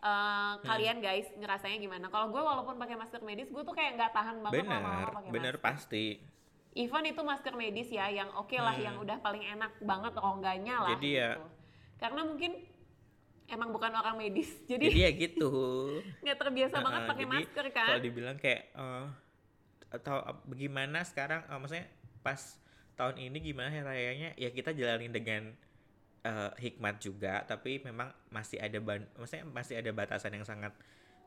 eh, 0.00 0.54
kalian 0.62 0.98
guys 0.98 1.28
ngerasanya 1.32 1.78
gimana. 1.78 2.06
Kalau 2.08 2.26
gue 2.28 2.40
walaupun 2.40 2.74
pakai 2.74 2.96
masker 2.96 3.20
medis 3.20 3.46
gue 3.46 3.60
tuh 3.60 3.70
kayak 3.70 3.94
nggak 3.94 4.10
tahan 4.10 4.36
banget 4.40 4.62
bener 4.62 4.72
lama-lama 4.74 5.10
pakai 5.12 5.30
bener 5.30 5.54
masker. 5.54 5.62
pasti 5.62 6.06
Even 6.72 7.04
itu 7.04 7.20
masker 7.20 7.52
medis 7.52 7.86
ya, 7.86 8.08
yang 8.08 8.32
oke 8.32 8.56
lah, 8.56 8.72
Hmm. 8.72 8.80
yang 8.82 8.96
udah 8.96 9.20
paling 9.20 9.44
enak 9.44 9.76
banget 9.78 10.16
rongganya 10.16 10.80
lah. 10.80 10.90
Jadi 10.96 11.10
ya- 11.12 11.36
gitu. 11.36 11.44
Karena 12.00 12.20
mungkin 12.24 12.52
emang 13.52 13.70
bukan 13.76 13.92
orang 14.00 14.14
medis, 14.16 14.48
jadi 14.70 14.88
jadi 14.88 14.98
ya 15.06 15.10
gitu. 15.14 15.50
Nggak 16.24 16.36
terbiasa 16.40 16.76
banget 16.80 17.02
Heeh, 17.02 17.10
pakai 17.10 17.26
masker 17.28 17.66
kan. 17.76 17.86
kalau 17.86 18.00
dibilang 18.02 18.36
kayak 18.40 18.62
eh, 18.74 19.04
atau 19.92 20.16
ap- 20.24 20.44
bagaimana 20.48 21.04
sekarang 21.04 21.40
eh, 21.46 21.58
maksudnya 21.60 21.86
pas 22.24 22.40
tahun 22.98 23.16
ini 23.20 23.38
gimana 23.42 23.68
hari 23.72 23.84
rayanya? 23.84 24.30
Ya 24.40 24.48
kita 24.52 24.70
jalanin 24.72 25.12
dengan 25.12 25.42
eh, 26.24 26.50
hikmat 26.64 27.02
juga 27.02 27.44
tapi 27.48 27.82
memang 27.82 28.10
masih 28.30 28.58
ada 28.62 28.78
ban 28.80 29.02
maksudnya 29.18 29.46
masih 29.48 29.74
ada 29.80 29.90
batasan 29.94 30.32
yang 30.38 30.46
sangat 30.46 30.72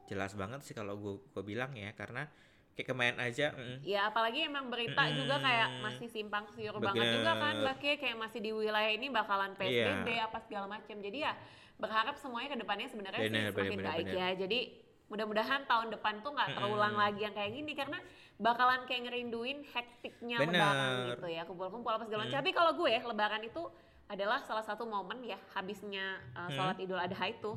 jelas 0.09 0.33
banget 0.37 0.61
sih 0.67 0.75
kalau 0.77 0.95
gue 0.99 1.15
gue 1.33 1.43
bilang 1.45 1.71
ya. 1.77 1.91
Karena 1.97 2.27
kayak 2.75 2.87
kemarin 2.91 3.17
aja 3.17 3.55
mm, 3.55 3.87
Ya 3.87 4.11
apalagi 4.11 4.43
emang 4.43 4.67
berita 4.67 5.07
juga 5.15 5.39
kayak 5.39 5.79
masih 5.79 6.07
simpang 6.11 6.43
siur 6.51 6.75
banget 6.77 7.07
juga 7.15 7.31
kan, 7.39 7.55
Bener. 7.55 7.65
Bake 7.71 7.91
kayak 7.97 8.17
masih 8.19 8.39
di 8.43 8.51
wilayah 8.51 8.91
ini 8.91 9.07
bakalan 9.07 9.55
Iya. 9.55 9.95
PSBB 10.03 10.07
apa 10.19 10.37
segala 10.43 10.65
macam. 10.67 10.95
Jadi 10.99 11.17
ya 11.23 11.33
berharap 11.79 12.15
semuanya 12.19 12.55
ke 12.55 12.57
depannya 12.59 12.87
sebenarnya 12.91 13.21
sih 13.23 13.31
Bener, 13.31 13.51
semakin 13.55 13.79
bener, 13.79 13.87
baik 13.87 14.05
bener. 14.11 14.19
ya. 14.19 14.27
Jadi 14.35 14.59
mudah-mudahan 15.05 15.61
tahun 15.69 15.87
depan 15.95 16.13
tuh 16.25 16.31
nggak 16.33 16.49
terulang 16.57 16.95
lagi 16.97 17.21
yang 17.23 17.35
kayak 17.37 17.51
gini 17.53 17.71
karena 17.77 17.97
bakalan 18.35 18.81
kayak 18.89 19.01
ngerinduin 19.07 19.63
hektiknya 19.71 20.37
Bener. 20.43 20.59
lebaran 20.59 20.91
gitu 21.15 21.27
ya 21.31 21.41
kumpul-kumpul 21.47 21.91
apa 21.95 22.03
segala 22.03 22.27
macam. 22.27 22.37
Tapi 22.43 22.51
kalau 22.51 22.71
gue 22.75 22.91
lebaran 22.91 23.43
itu 23.47 23.63
adalah 24.05 24.43
salah 24.43 24.61
satu 24.61 24.83
momen 24.85 25.23
ya 25.23 25.39
habisnya 25.55 26.21
uh, 26.37 26.51
sholat 26.51 26.77
Idul 26.77 26.99
Adha 26.99 27.25
itu 27.25 27.55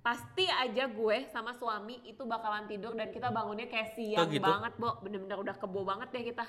pasti 0.00 0.48
aja 0.48 0.88
gue 0.88 1.16
sama 1.28 1.52
suami 1.52 2.00
itu 2.08 2.24
bakalan 2.24 2.64
tidur 2.64 2.96
dan 2.96 3.12
kita 3.12 3.28
bangunnya 3.28 3.68
kayak 3.68 3.92
siang 3.92 4.32
gitu? 4.32 4.40
banget, 4.40 4.72
Bo. 4.80 4.96
Bener-bener 5.04 5.36
udah 5.36 5.56
kebo 5.60 5.84
banget 5.84 6.08
deh 6.12 6.24
kita. 6.24 6.48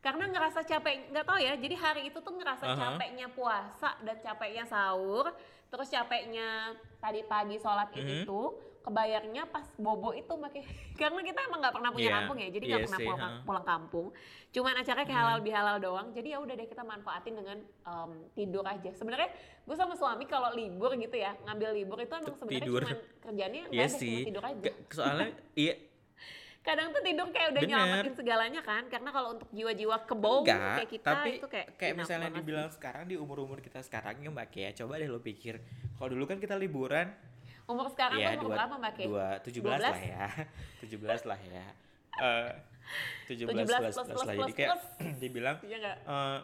Karena 0.00 0.28
ngerasa 0.30 0.64
capek, 0.64 1.12
nggak 1.12 1.26
tahu 1.26 1.38
ya. 1.40 1.52
Jadi 1.58 1.74
hari 1.76 2.02
itu 2.08 2.18
tuh 2.22 2.32
ngerasa 2.36 2.64
Aha. 2.64 2.76
capeknya 2.78 3.26
puasa 3.32 3.96
dan 4.00 4.16
capeknya 4.22 4.64
sahur, 4.64 5.34
terus 5.68 5.88
capeknya 5.90 6.72
tadi 7.02 7.20
pagi 7.26 7.56
sholat 7.58 7.90
id 7.92 8.00
Mhm. 8.00 8.16
itu, 8.24 8.40
kebayarnya 8.86 9.42
pas 9.50 9.66
bobo 9.74 10.14
itu 10.14 10.30
makai 10.38 10.62
karena 11.00 11.20
kita 11.26 11.40
emang 11.50 11.58
nggak 11.58 11.74
pernah 11.74 11.90
punya 11.90 12.06
Iya, 12.06 12.16
kampung 12.22 12.38
ya, 12.38 12.48
jadi 12.54 12.64
nggak 12.70 12.78
iya 12.78 12.86
pernah 12.86 13.00
sih, 13.02 13.06
pulang, 13.10 13.20
ha. 13.20 13.42
pulang 13.42 13.66
kampung. 13.66 14.06
Cuman 14.54 14.72
acaranya 14.78 15.06
kayak 15.10 15.20
halal 15.26 15.38
bihalal 15.42 15.76
doang. 15.82 16.06
Jadi 16.14 16.28
ya 16.32 16.38
udah 16.38 16.54
deh 16.54 16.68
kita 16.70 16.82
manfaatin 16.86 17.34
dengan 17.34 17.58
em, 17.66 18.10
tidur 18.38 18.64
aja. 18.64 18.90
Sebenarnya 18.94 19.28
gue 19.66 19.76
sama 19.76 19.98
suami 19.98 20.24
kalau 20.30 20.54
libur 20.54 20.94
gitu 20.94 21.18
ya, 21.18 21.34
ngambil 21.44 21.74
libur 21.74 21.98
itu 21.98 22.14
emang 22.14 22.36
sebenarnya 22.38 22.62
Tidur. 22.62 22.82
cuman 22.86 22.98
kerjanya 23.26 23.60
nggak 23.66 23.74
iya 23.74 23.82
ada, 23.82 23.90
cuma 23.90 24.00
sih 24.00 24.16
tidur 24.22 24.44
aja 24.46 24.70
soalnya 24.94 25.28
iya 25.66 25.74
kadang 26.66 26.90
tuh 26.90 27.02
tidur 27.06 27.28
kayak 27.30 27.48
udah 27.54 27.62
Bener. 27.62 27.78
nyelamatin 27.78 28.14
segalanya 28.18 28.60
kan 28.66 28.82
karena 28.90 29.10
kalau 29.14 29.38
untuk 29.38 29.46
jiwa-jiwa 29.54 29.96
enggak 30.02 30.74
kayak 30.82 30.90
kita 30.90 31.06
tapi 31.14 31.30
itu 31.38 31.46
kayak 31.46 31.68
kayak 31.78 31.94
misalnya 31.94 32.30
dibilang 32.34 32.70
sekarang 32.74 33.06
di 33.06 33.14
umur 33.14 33.38
umur 33.46 33.62
kita 33.62 33.78
sekarang 33.86 34.18
ya 34.18 34.34
mbak 34.34 34.50
Kia 34.50 34.74
coba 34.74 34.98
deh 34.98 35.06
lo 35.06 35.22
pikir 35.22 35.62
kalau 35.94 36.08
dulu 36.10 36.26
kan 36.26 36.38
kita 36.42 36.58
liburan. 36.58 37.10
Umur 37.66 37.86
sekarang 37.90 38.18
ya 38.22 38.38
tuh 38.38 38.46
umur 38.46 38.46
dua 38.46 38.56
berapa 38.56 38.74
mbak 38.78 38.92
Kay? 38.94 39.06
dua 39.10 39.28
tujuh 39.42 39.60
belas 39.62 39.80
12? 39.82 39.86
lah 39.86 39.98
ya. 39.98 40.26
Tujuh 40.82 40.98
belas 41.02 41.20
lah 41.26 41.40
ya. 41.42 41.66
Eh, 42.16 42.50
tujuh 43.26 43.44
17 43.50 43.66
belas 43.66 43.80
plus 43.82 43.92
plus, 43.92 44.06
plus 44.06 44.14
plus, 44.14 44.26
lah 44.26 44.34
jadi 44.38 44.52
kayak 44.54 44.78
dibilang 45.18 45.56
Iya 45.66 45.78
eh 45.92 46.38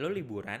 lo 0.00 0.08
liburan 0.12 0.60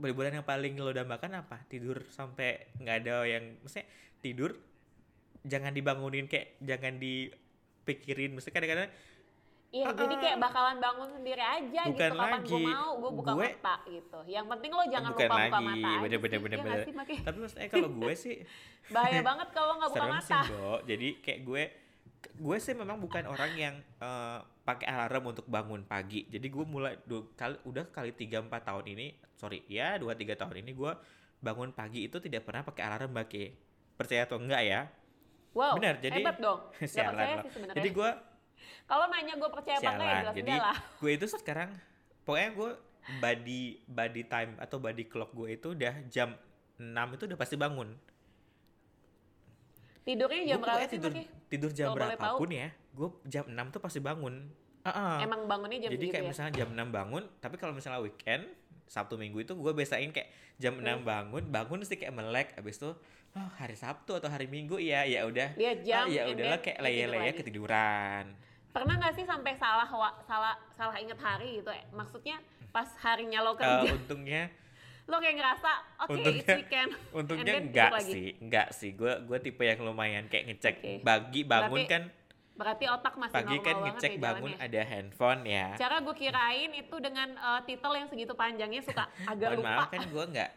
liburan 0.00 0.32
yang 0.40 0.46
paling 0.48 0.80
lo 0.80 0.92
dambakan 0.92 1.44
apa? 1.44 1.60
Tidur 1.68 2.08
sampai 2.08 2.72
nggak 2.80 2.96
ada 3.04 3.28
yang 3.28 3.60
maksudnya 3.60 3.84
tidur 4.24 4.56
jangan 5.44 5.72
dibangunin 5.72 6.24
kayak 6.24 6.56
jangan 6.64 6.96
dipikirin. 6.96 8.32
Mesti 8.36 8.48
kadang-kadang 8.52 8.88
Iya, 9.70 9.86
Ah, 9.86 9.94
jadi 9.94 10.14
kayak 10.16 10.38
bakalan 10.40 10.76
bangun 10.76 11.08
sendiri 11.12 11.38
aja 11.38 11.80
Bukan 11.86 11.94
gitu 11.94 12.10
kapan 12.12 12.40
gue 12.40 12.50
lagi. 12.52 12.64
mau, 12.68 12.90
gue 12.92 13.10
buka 13.14 13.32
Gue- 13.32 13.50
mata 13.54 13.74
gitu. 13.86 14.18
Yang 14.26 14.46
penting 14.48 14.70
lo 14.72 14.82
jangan 14.84 15.10
bukan 15.10 15.22
lupa 15.22 15.30
buka 15.30 15.38
lagi 15.38 15.64
mata 15.64 15.88
aja 15.88 15.98
bener 16.00 16.18
bener 16.18 16.18
sih. 16.32 16.40
bener 16.40 16.50
Iya 16.50 16.58
bener 16.60 16.74
nggak 16.74 16.82
sih, 16.82 16.94
Maki? 16.96 17.14
tapi 17.20 17.36
maksudnya 17.38 17.68
kalau 17.68 17.88
gue 17.92 18.12
sih 18.14 18.36
Bahaya 18.94 19.20
banget 19.30 19.48
kalau 19.50 19.72
nggak 19.76 19.90
buka 19.90 20.00
serem 20.00 20.10
mata. 20.12 20.26
sih 20.42 20.42
Bo. 20.50 20.74
jadi 20.82 21.08
kayak 21.20 21.40
gue 21.44 21.62
gue 22.36 22.56
sih 22.58 22.74
memang 22.74 22.98
bukan 22.98 23.24
orang 23.24 23.52
yang 23.54 23.74
eh, 23.96 24.38
pakai 24.60 24.86
alarm 24.86 25.24
untuk 25.28 25.46
bangun 25.46 25.82
pagi. 25.84 26.26
Jadi 26.26 26.46
gue 26.46 26.64
mulai 26.64 26.98
dua 27.02 27.30
kali 27.32 27.56
udah 27.64 27.86
kali 27.88 28.10
3 28.12 28.42
4 28.42 28.50
tahun 28.60 28.84
ini, 28.88 29.06
sorry, 29.32 29.62
ya 29.66 29.96
2 29.96 30.10
3 30.12 30.34
tahun 30.36 30.56
ini 30.58 30.72
gue 30.72 30.92
bangun 31.38 31.70
pagi 31.70 32.04
itu 32.04 32.18
tidak 32.18 32.42
pernah 32.42 32.60
pakai 32.60 32.82
alarm 32.84 33.14
bagi. 33.14 33.54
Percaya 33.92 34.24
atau 34.24 34.36
enggak 34.36 34.62
ya? 34.62 34.80
Wow, 35.50 35.74
Benar, 35.74 35.98
jadi- 35.98 36.20
hebat 36.20 36.38
dong. 36.38 36.60
Gak 36.76 36.86
Sialan 36.86 37.14
percaya 37.14 37.34
sih 37.38 37.50
sebenarnya. 37.50 37.76
Jadi 37.76 37.88
gue 37.90 38.10
Kalau 38.84 39.06
nanya 39.06 39.34
gue 39.34 39.50
percaya 39.50 39.76
apa 39.76 39.90
enggak 39.90 40.06
ya 40.06 40.16
jelas 40.20 40.34
Jadi 40.34 40.50
enggak 40.50 40.64
lah. 40.66 40.78
gue 40.98 41.10
itu 41.14 41.26
sekarang 41.26 41.70
pokoknya 42.22 42.50
gue 42.52 42.70
body 43.18 43.62
body 43.86 44.22
time 44.24 44.52
atau 44.56 44.76
body 44.76 45.04
clock 45.06 45.30
gue 45.32 45.48
itu 45.54 45.68
udah 45.72 45.94
jam 46.06 46.34
6 46.76 47.16
itu 47.16 47.22
udah 47.28 47.38
pasti 47.38 47.56
bangun. 47.56 47.88
Tidurnya 50.00 50.42
jam 50.48 50.58
berapa 50.58 50.80
sih 50.82 50.96
tidur 50.96 51.12
tidur 51.46 51.70
jam 51.70 51.92
berapapun 51.92 52.48
ya, 52.50 52.68
gue 52.96 53.08
jam 53.28 53.44
6 53.44 53.74
tuh 53.74 53.80
pasti 53.82 54.00
bangun. 54.00 54.48
Heeh. 54.80 55.16
Emang 55.20 55.44
bangunnya 55.44 55.76
jam 55.76 55.90
Jadi 55.92 56.06
kayak 56.08 56.24
ya? 56.24 56.30
misalnya 56.32 56.52
jam 56.56 56.68
6 56.72 56.88
bangun, 56.88 57.22
tapi 57.36 57.60
kalau 57.60 57.76
misalnya 57.76 58.00
weekend, 58.00 58.48
Sabtu 58.88 59.20
Minggu 59.20 59.44
itu 59.44 59.52
gue 59.52 59.72
biasain 59.76 60.08
kayak 60.08 60.32
jam 60.56 60.80
6 60.80 60.82
Hmm. 60.82 61.04
bangun, 61.04 61.42
bangun 61.52 61.84
sih 61.84 62.00
kayak 62.00 62.16
melek, 62.16 62.56
habis 62.56 62.80
itu 62.80 62.96
oh, 63.36 63.48
hari 63.60 63.76
Sabtu 63.76 64.16
atau 64.16 64.32
hari 64.32 64.48
Minggu 64.48 64.80
ya, 64.80 65.04
ya 65.04 65.28
udah. 65.28 65.52
Lihat 65.54 65.78
jam, 65.84 66.08
ah, 66.08 66.10
ya 66.10 66.22
udahlah 66.32 66.58
kayak 66.64 66.78
ya 66.80 66.82
leye-leye 66.82 67.32
ketiduran. 67.36 68.24
Pernah 68.70 68.94
nggak 68.96 69.14
sih 69.14 69.24
sampai 69.24 69.52
salah 69.54 69.86
wa- 69.86 70.18
salah 70.22 70.54
salah 70.70 70.94
inget 70.94 71.18
hari 71.18 71.58
gitu? 71.58 71.68
eh? 71.68 71.82
Maksudnya 71.90 72.38
pas 72.70 72.86
harinya 73.00 73.40
lo 73.40 73.52
Eh, 73.52 73.56
kerja, 73.56 73.90
untungnya 73.92 74.42
lo 75.10 75.18
kayak 75.18 75.36
ngerasa 75.36 75.70
oke 75.98 76.06
it's 76.06 76.14
untungnya- 76.14 76.56
weekend. 76.56 76.90
untungnya 77.18 77.52
And 77.52 77.64
enggak 77.66 77.90
lagi. 77.92 78.12
sih, 78.12 78.28
enggak 78.38 78.68
sih. 78.70 78.90
Gue 78.92 79.12
gue 79.20 79.38
tipe 79.40 79.62
yang 79.62 79.80
lumayan 79.80 80.24
kayak 80.26 80.44
ngecek 80.48 80.74
Oke. 80.76 80.92
pagi 81.02 81.40
bangun 81.42 81.76
Berarti 81.76 81.90
kan, 81.90 82.02
Berarti 82.52 82.84
otak 82.86 83.14
masih 83.16 83.34
pagi 83.34 83.54
normal 83.54 83.64
kan 83.64 83.76
ngecek 83.82 84.12
ya 84.12 84.20
bangun 84.20 84.50
jalannya. 84.52 84.66
ada 84.68 84.80
handphone 84.86 85.42
ya. 85.44 85.66
Cara 85.74 85.96
gue 85.98 86.14
kirain 86.14 86.70
itu 86.72 86.96
dengan 86.96 87.28
eh, 87.32 87.60
titel 87.64 87.92
yang 87.92 88.06
segitu 88.06 88.32
panjangnya 88.32 88.82
suka 88.82 89.04
agak 89.32 89.56
lupa. 89.56 89.66
maaf 89.66 89.88
kan 89.88 90.04
gue 90.04 90.24
enggak. 90.26 90.50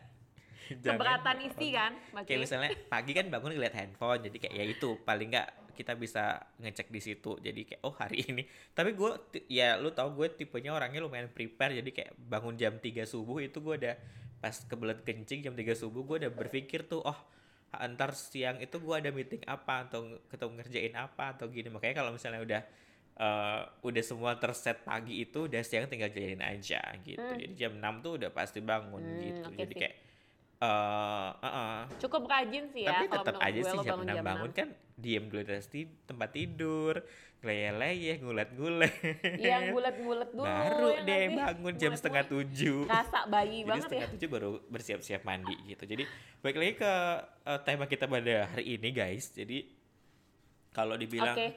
Keberatan 0.64 1.38
isi 1.43 1.68
kan, 1.72 1.91
Maki? 2.11 2.26
kayak 2.26 2.39
misalnya 2.39 2.70
pagi 2.88 3.11
kan 3.11 3.28
bangun 3.28 3.51
ngeliat 3.51 3.74
handphone 3.74 4.22
jadi 4.22 4.38
kayak 4.38 4.53
ya 4.53 4.64
itu 4.66 4.89
paling 5.01 5.30
nggak 5.30 5.49
kita 5.74 5.93
bisa 5.93 6.38
ngecek 6.57 6.88
di 6.88 7.01
situ. 7.01 7.36
Jadi 7.38 7.65
kayak 7.65 7.82
oh 7.82 7.91
hari 7.91 8.24
ini. 8.24 8.45
Tapi 8.78 8.93
gue 8.93 9.11
ya 9.47 9.76
lu 9.76 9.91
tau 9.91 10.13
gue 10.13 10.30
tipenya 10.30 10.71
orangnya 10.71 11.01
lumayan 11.01 11.28
prepare. 11.28 11.76
Jadi 11.76 11.89
kayak 11.89 12.13
bangun 12.17 12.53
jam 12.53 12.78
3 12.78 12.86
subuh 13.03 13.41
itu 13.41 13.57
gue 13.57 13.76
udah 13.78 13.95
pas 14.38 14.55
kebelet 14.63 15.01
kencing 15.01 15.41
jam 15.41 15.53
3 15.53 15.63
subuh 15.74 16.03
gue 16.03 16.15
udah 16.28 16.32
berpikir 16.32 16.84
tuh 16.84 17.01
oh 17.01 17.15
antar 17.74 18.13
siang 18.13 18.61
itu 18.61 18.78
gue 18.78 18.93
ada 18.93 19.09
meeting 19.09 19.41
apa 19.43 19.89
atau 19.89 20.05
ketemu 20.30 20.61
ngerjain 20.61 20.93
apa 20.93 21.34
atau 21.34 21.49
gini. 21.49 21.67
Makanya 21.67 21.95
kalau 21.97 22.11
misalnya 22.11 22.39
udah 22.39 22.61
eh, 23.15 23.61
udah 23.82 24.03
semua 24.03 24.38
terset 24.38 24.82
pagi 24.82 25.21
itu 25.21 25.45
udah 25.45 25.61
siang 25.61 25.86
tinggal 25.86 26.09
jalanin 26.09 26.41
aja 26.41 26.82
gitu. 27.01 27.17
Hmm. 27.19 27.38
jadi 27.38 27.53
jam 27.55 27.74
6 27.78 28.01
tuh 28.01 28.11
udah 28.17 28.30
pasti 28.30 28.59
bangun 28.59 29.01
Hmm, 29.01 29.21
gitu. 29.21 29.41
oke 29.43 29.53
jadi 29.55 29.69
sih. 29.69 29.80
kayak 29.80 29.95
eh 30.64 31.30
eh, 31.38 31.51
eh, 31.53 31.80
Cukup 31.97 32.24
rajin 32.26 32.64
sih 32.70 32.82
ya 32.82 32.91
tapi 32.93 33.05
tetap 33.09 33.36
aja 33.38 33.59
sih 33.61 33.78
jam 33.80 33.93
bangun 33.93 34.05
6 34.05 34.16
jam 34.16 34.24
bangun 34.24 34.49
6. 34.49 34.55
kan 34.55 34.68
diem 34.95 35.24
dulu 35.26 35.41
di 35.43 35.55
ti- 35.66 35.91
tempat 36.01 36.30
tidur 36.32 36.93
leyeh-leyeh 37.41 38.16
ngulet-ngulet 38.18 38.93
Yang 39.38 39.64
gulet-gulet 39.70 40.30
dulu 40.32 40.47
baru 40.47 40.88
ya 40.89 41.01
deh 41.01 41.24
bangun 41.30 41.43
jam 41.74 41.91
Ngulet-ngulet. 41.91 41.97
setengah 41.97 42.24
tujuh 42.26 42.80
Rasa 42.86 43.20
bayi 43.28 43.57
jadi 43.57 43.68
banget 43.68 43.84
setengah 43.86 44.05
ya. 44.05 44.14
tujuh 44.16 44.30
baru 44.30 44.49
bersiap-siap 44.66 45.22
mandi 45.22 45.55
gitu 45.66 45.84
jadi 45.84 46.03
balik 46.39 46.57
lagi 46.57 46.74
ke 46.78 46.93
eh, 47.43 47.59
tema 47.61 47.86
kita 47.86 48.05
pada 48.05 48.36
hari 48.47 48.64
ini 48.74 48.89
guys 48.89 49.28
jadi 49.30 49.68
kalau 50.72 50.95
dibilang 50.95 51.36
Oke. 51.36 51.49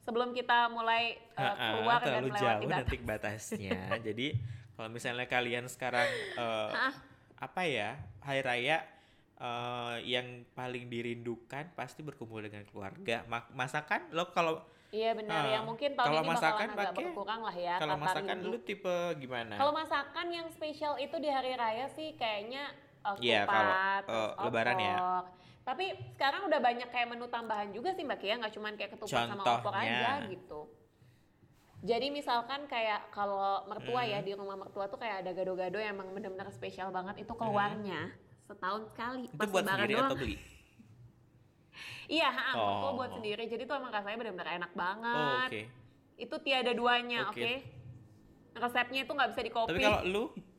Sebelum 0.00 0.32
kita 0.32 0.68
mulai 0.68 1.16
"Ah, 1.32 1.56
keluar 1.72 1.96
dan 1.98 2.06
terlalu 2.20 2.28
melewati 2.28 2.44
jauh 2.60 2.60
batas. 2.66 2.76
nanti 2.78 2.96
batasnya 3.00 3.78
jadi 4.02 4.26
kalau 4.70 4.88
misalnya 4.90 5.24
kalian 5.26 5.64
sekarang 5.66 6.08
Ah. 6.36 6.92
Apa 7.36 7.62
ya 7.66 7.98
hari 8.22 8.40
raya 8.40 8.76
eh, 9.36 9.96
yang 10.06 10.26
paling 10.52 10.86
dirindukan 10.86 11.70
pasti 11.74 12.00
berkumpul 12.00 12.40
dengan 12.40 12.62
keluarga 12.64 13.26
Ma- 13.26 13.50
masakan 13.52 14.10
lo 14.10 14.30
kalau 14.30 14.62
Iya 14.94 15.10
benar, 15.10 15.42
Ah, 15.42 15.58
yang 15.58 15.66
mungkin 15.66 15.90
tahun 15.98 16.06
kalau 16.06 16.22
ini 16.22 16.30
masakan 16.30 16.66
bakalan 16.70 16.86
agak 16.86 16.94
berkurang 16.94 17.40
lah 17.42 17.56
ya. 17.58 17.74
kalau 17.82 17.96
masakan 17.98 18.36
rindu. 18.38 18.50
lu 18.54 18.58
tipe 18.62 18.96
gimana 19.18 19.54
Kalau 19.58 19.72
masakan 19.74 20.26
yang 20.30 20.46
spesial 20.54 20.94
itu 21.02 21.16
di 21.18 21.26
hari 21.26 21.50
raya 21.58 21.90
sih 21.90 22.14
kayaknya 22.14 22.70
uh, 23.02 23.18
kalau, 23.18 23.42
kupat, 23.42 24.00
terus 24.06 24.30
uh, 24.38 24.44
lebaran 24.46 24.76
ya. 24.78 24.96
Tapi 25.66 25.84
sekarang 26.14 26.46
udah 26.46 26.60
banyak 26.62 26.88
kayak 26.94 27.10
menu 27.10 27.26
tambahan 27.26 27.74
juga 27.74 27.90
sih 27.90 28.06
Mbak 28.06 28.18
Kia, 28.22 28.38
nggak 28.38 28.54
cuma 28.54 28.70
kayak 28.70 28.94
ketupat 28.94 29.18
sama 29.26 29.42
opor 29.42 29.74
Contohnya? 29.74 29.98
aja 29.98 30.10
gitu. 30.30 30.60
Jadi 31.84 32.08
misalkan 32.08 32.64
kayak 32.64 33.12
kalau 33.12 33.60
mertua 33.68 34.08
ya 34.08 34.18
Hmm. 34.18 34.26
di 34.26 34.32
rumah 34.32 34.56
mertua 34.56 34.88
tuh 34.88 34.96
kayak 34.96 35.20
ada 35.20 35.36
gado-gado 35.36 35.76
yang 35.76 35.92
emang 35.92 36.16
bener-bener 36.16 36.48
spesial 36.48 36.88
banget 36.88 37.20
itu 37.20 37.32
keluarnya 37.36 38.08
setahun 38.48 38.88
sekali 38.88 39.28
itu 39.28 39.36
buat 39.36 39.64
sendiri 39.64 39.92
doang. 39.92 40.08
atau 40.08 40.16
beli 40.16 40.36
Iya, 42.04 42.28
ha, 42.28 42.52
mertua 42.52 42.88
Oh. 42.88 42.96
buat 42.96 43.10
sendiri. 43.16 43.44
Jadi 43.48 43.64
tuh 43.64 43.76
emang 43.76 43.88
rasanya 43.88 44.16
bener-bener 44.16 44.48
enak 44.60 44.72
oh, 44.72 44.76
banget. 44.76 45.48
oke 45.48 45.62
Itu 46.14 46.36
tiada 46.40 46.72
duanya, 46.72 47.28
oke? 47.28 47.36
Oke. 47.36 47.52
Resepnya 48.54 49.00
itu 49.02 49.12
nggak 49.12 49.28
bisa 49.34 49.42
di 49.42 49.52
copy. 49.52 49.68
tapi 49.72 49.80
kalau 49.82 50.00
lu 50.04 50.24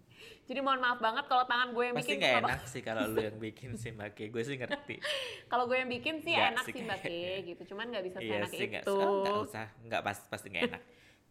Jadi 0.45 0.59
mohon 0.61 0.78
maaf 0.78 1.01
banget 1.01 1.26
kalau 1.26 1.41
tangan 1.49 1.73
gue 1.73 1.84
yang 1.89 1.95
pasti 1.97 2.05
bikin 2.05 2.17
tuh 2.17 2.30
nggak 2.30 2.43
enak 2.45 2.61
sih 2.69 2.82
kalau 2.86 3.01
lu 3.09 3.17
yang 3.17 3.38
bikin 3.41 3.69
sih 3.73 3.89
mbak 3.89 4.13
gue 4.13 4.41
sih 4.45 4.55
ngerti 4.61 4.95
Kalau 5.51 5.63
gue 5.65 5.78
yang 5.78 5.89
bikin 5.89 6.15
sih 6.21 6.34
Nggak 6.38 6.51
enak 6.53 6.65
sih 6.65 6.73
sih 6.73 6.82
Mbak 6.86 7.01
gitu. 7.49 7.61
Cuman 7.73 7.86
nggak 7.89 8.05
bisa 8.05 8.17
iya 8.21 8.30
seenak 8.30 8.49
sih 8.53 8.67
nggak 8.69 8.84
itu. 8.86 8.93
oh, 8.93 9.21
nggak 9.26 9.38
usah 9.41 9.65
nggak 9.89 10.01
pas 10.05 10.17
pasti 10.30 10.47
nggak 10.53 10.63
enak 10.69 10.82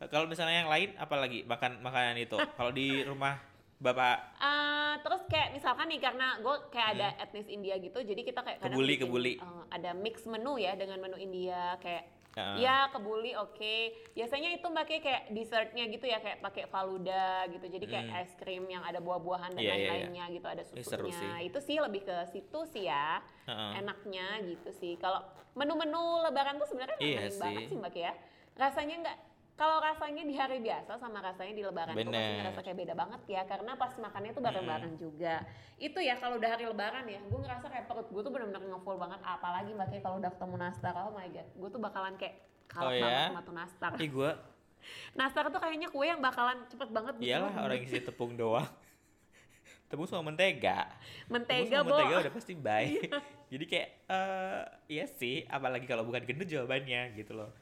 kalau 0.00 0.26
misalnya 0.26 0.58
yang 0.58 0.68
lain 0.68 0.90
apalagi 0.96 1.42
makan 1.44 1.78
makanan 1.80 2.16
itu 2.16 2.34
kalau 2.58 2.70
di 2.70 3.02
rumah 3.02 3.38
bapak 3.76 4.36
Eh, 4.38 4.94
terus 5.00 5.22
kayak 5.26 5.52
misalkan 5.52 5.86
nih 5.86 5.98
karena 5.98 6.38
gue 6.38 6.54
kayak 6.68 6.88
ada 6.94 7.08
etnis 7.18 7.48
India 7.48 7.74
gitu, 7.76 7.98
jadi 7.98 8.22
kita 8.22 8.40
kayak 8.40 8.58
Hmm. 8.58 8.70
Kebuli, 8.70 8.94
bikin, 8.94 9.02
kebuli. 9.02 9.32
eh, 9.36 9.62
ada 9.68 9.90
mix 9.92 10.22
menu 10.24 10.54
ya 10.56 10.72
dengan 10.72 10.98
menu 10.98 11.16
India 11.16 11.74
kayak 11.78 12.04
Heeh. 12.34 12.56
Ya 12.60 12.90
kebuli 12.90 13.30
oke. 13.32 13.76
Biasanya 14.10 14.50
itu 14.52 14.66
mbak 14.66 14.84
Ki 14.84 14.98
kayak 14.98 15.30
dessertnya 15.30 15.86
gitu 15.86 16.02
ya 16.02 16.18
kayak 16.18 16.42
pakai 16.42 16.66
faluda 16.66 17.46
gitu. 17.46 17.62
Jadi 17.68 17.86
kayak 17.86 18.04
Hmm. 18.04 18.20
es 18.20 18.34
krim 18.34 18.66
yang 18.66 18.82
ada 18.82 18.98
buah-buahan 18.98 19.54
dan 19.54 19.62
Iya, 19.62 19.70
iya, 19.70 19.74
iya. 19.76 19.86
lain-lainnya 20.10 20.24
gitu 20.34 20.46
ada 20.48 20.62
Ini 20.64 20.82
seru 20.82 21.06
susunya. 21.06 21.14
sih. 21.14 21.30
Itu 21.46 21.58
sih 21.60 21.78
lebih 21.78 22.02
ke 22.02 22.16
situ 22.26 22.60
sih 22.66 22.84
ya. 22.84 23.22
Heeh. 23.46 23.70
Enaknya 23.78 24.26
gitu 24.44 24.70
sih. 24.72 24.98
Kalau 24.98 25.22
menu-menu 25.54 26.02
lebaran 26.24 26.58
tuh 26.58 26.66
sebenarnya 26.66 26.98
Iya 26.98 27.18
lain 27.22 27.34
banget 27.38 27.62
sih. 27.64 27.76
mbak 27.76 27.94
ya. 27.94 28.12
Rasanya 28.52 28.94
nggak 29.00 29.18
kalau 29.54 29.78
rasanya 29.78 30.26
di 30.26 30.34
hari 30.34 30.58
biasa 30.58 30.98
sama 30.98 31.22
rasanya 31.22 31.54
di 31.54 31.62
lebaran 31.62 31.94
tuh 31.94 32.10
pasti 32.10 32.10
Bener. 32.10 32.38
ngerasa 32.42 32.60
kayak 32.66 32.78
beda 32.82 32.94
banget 32.98 33.20
ya 33.30 33.42
karena 33.46 33.72
pas 33.78 33.92
makannya 33.94 34.32
tuh 34.34 34.42
bareng-bareng 34.42 34.94
juga. 34.98 35.46
Itu 35.78 36.02
ya 36.02 36.18
kalau 36.18 36.42
udah 36.42 36.50
hari 36.58 36.66
lebaran 36.66 37.06
ya 37.06 37.22
gue 37.22 37.38
ngerasa 37.38 37.66
kayak 37.70 37.86
perut 37.86 38.10
gue 38.10 38.22
tuh 38.26 38.32
bener-bener 38.34 38.66
ngefull 38.66 38.98
banget. 38.98 39.22
Apalagi 39.22 39.70
mbak 39.78 39.94
Ki 39.94 40.02
kalau 40.02 40.18
udah 40.18 40.30
ketemu 40.34 40.54
nastar 40.58 40.94
oh 41.06 41.14
my 41.14 41.28
god 41.30 41.46
gue 41.54 41.68
tuh 41.70 41.80
bakalan 41.80 42.14
kayak 42.18 42.34
Oh 42.74 42.82
kalap 42.82 42.90
ya? 42.90 43.02
banget 43.06 43.22
sama 43.30 43.42
tuh 43.46 43.54
nastar. 43.54 43.90
Ih 44.02 44.10
gue 44.10 44.30
nastar 45.18 45.44
tuh 45.54 45.60
kayaknya 45.62 45.88
kue 45.94 46.06
yang 46.10 46.18
bakalan 46.18 46.58
cepet 46.66 46.88
banget 46.90 47.14
iyalah 47.22 47.54
dicerna. 47.54 47.62
orang 47.62 47.78
isi 47.86 47.98
tepung 48.02 48.34
doang. 48.34 48.66
Tepung 49.88 50.10
sama 50.10 50.34
mentega. 50.34 50.90
Mentega 51.30 51.78
tepung 51.78 51.94
bo 51.94 51.94
sama 51.94 52.02
mentega 52.02 52.16
udah 52.26 52.34
pasti 52.34 52.52
baik. 52.58 53.06
Jadi 53.54 53.64
kayak 53.70 53.88
eh 54.10 54.62
iya 54.90 55.06
sih 55.06 55.46
apalagi 55.46 55.86
kalau 55.86 56.02
bukan 56.02 56.26
gendut 56.26 56.50
jawabannya 56.50 57.14
gitu 57.14 57.38
loh 57.38 57.54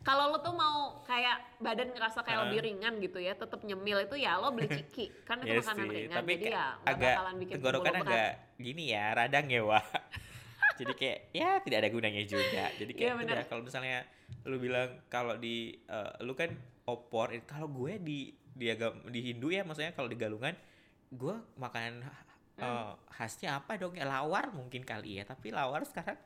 kalau 0.00 0.32
lo 0.32 0.40
tuh 0.40 0.52
mau 0.52 1.04
kayak 1.04 1.60
badan 1.60 1.92
ngerasa 1.92 2.20
kayak 2.20 2.38
Heeh. 2.40 2.46
lebih 2.48 2.60
ringan 2.64 2.94
gitu 2.98 3.18
ya 3.18 3.36
tetap 3.36 3.60
nyemil 3.60 4.00
itu 4.00 4.16
ya 4.16 4.40
lo 4.40 4.48
beli 4.50 4.68
ciki 4.80 5.12
kan 5.24 5.40
itu 5.40 5.52
Iya 5.52 5.60
makanan 5.60 5.84
sih, 5.84 5.92
ringan 5.92 6.16
tapi 6.16 6.32
jadi 6.32 6.42
kayak 6.42 6.56
ya 6.56 6.66
agak 6.88 7.14
bakalan 7.14 7.34
bikin 7.36 7.54
tenggorokan 7.58 7.94
agak 8.00 8.30
gini 8.56 8.84
ya 8.88 9.04
radang 9.12 9.46
ya 9.46 9.60
wah 9.60 9.84
jadi 10.80 10.92
kayak 10.96 11.18
ya 11.30 11.50
tidak 11.60 11.78
ada 11.84 11.88
gunanya 11.90 12.22
juga 12.24 12.64
jadi 12.74 12.92
kayak 12.96 13.04
Iya, 13.04 13.14
bener. 13.20 13.34
udah 13.36 13.44
kalau 13.46 13.62
misalnya 13.62 13.98
lu 14.48 14.56
bilang 14.56 14.88
kalau 15.06 15.34
di 15.36 15.56
eh, 15.84 16.12
lu 16.24 16.32
kan 16.32 16.48
opor 16.88 17.30
eh, 17.30 17.44
kalau 17.44 17.68
gue 17.68 18.00
di 18.00 18.18
di 18.50 18.66
agam 18.66 19.04
di 19.06 19.20
Hindu 19.20 19.52
ya 19.52 19.62
maksudnya 19.62 19.92
kalau 19.92 20.08
di 20.08 20.16
Galungan 20.16 20.56
gue 21.10 21.34
makanan 21.56 22.04
Hmm. 22.60 22.68
eh, 22.68 22.92
khasnya 23.16 23.56
apa 23.56 23.80
dong 23.80 23.96
ya 23.96 24.04
lawar 24.04 24.52
mungkin 24.52 24.84
kali 24.84 25.16
ya 25.16 25.24
tapi 25.24 25.48
lawar 25.48 25.80
sekarang 25.80 26.20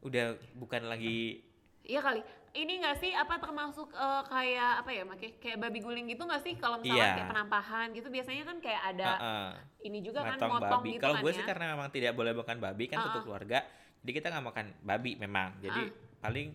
udah 0.00 0.32
bukan 0.56 0.88
lagi 0.88 1.44
Iya 1.84 2.00
kali. 2.00 2.24
Ini 2.54 2.72
nggak 2.78 2.96
sih 3.02 3.10
apa 3.10 3.34
termasuk 3.42 3.90
eh, 3.90 4.22
kayak 4.30 4.86
apa 4.86 4.90
ya, 4.94 5.02
Mak? 5.02 5.42
Kayak 5.42 5.58
babi 5.58 5.78
guling 5.82 6.06
gitu 6.06 6.22
nggak 6.22 6.42
sih 6.46 6.54
kalau 6.54 6.78
misalnya 6.78 7.02
Iya. 7.02 7.14
kayak 7.18 7.30
penampahan 7.34 7.86
gitu 7.90 8.08
biasanya 8.08 8.42
kan 8.46 8.56
kayak 8.62 8.82
ada 8.94 9.08
Heeh. 9.18 9.50
ini 9.90 9.98
juga 10.06 10.22
kan 10.22 10.38
motong 10.38 10.82
babi. 10.86 10.90
gitu 10.94 11.02
Kalau 11.02 11.14
kan 11.18 11.22
gue 11.26 11.32
ya. 11.34 11.36
sih 11.36 11.44
karena 11.44 11.64
memang 11.74 11.88
tidak 11.90 12.12
boleh 12.14 12.32
makan 12.32 12.56
babi 12.62 12.84
kan 12.86 12.96
Uh-uh. 13.02 13.06
satu 13.10 13.18
keluarga, 13.26 13.58
jadi 14.06 14.12
kita 14.14 14.26
nggak 14.30 14.46
makan 14.46 14.66
babi 14.86 15.12
memang. 15.18 15.50
Jadi 15.58 15.82
paling 16.22 16.48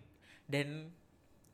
dan 0.47 0.67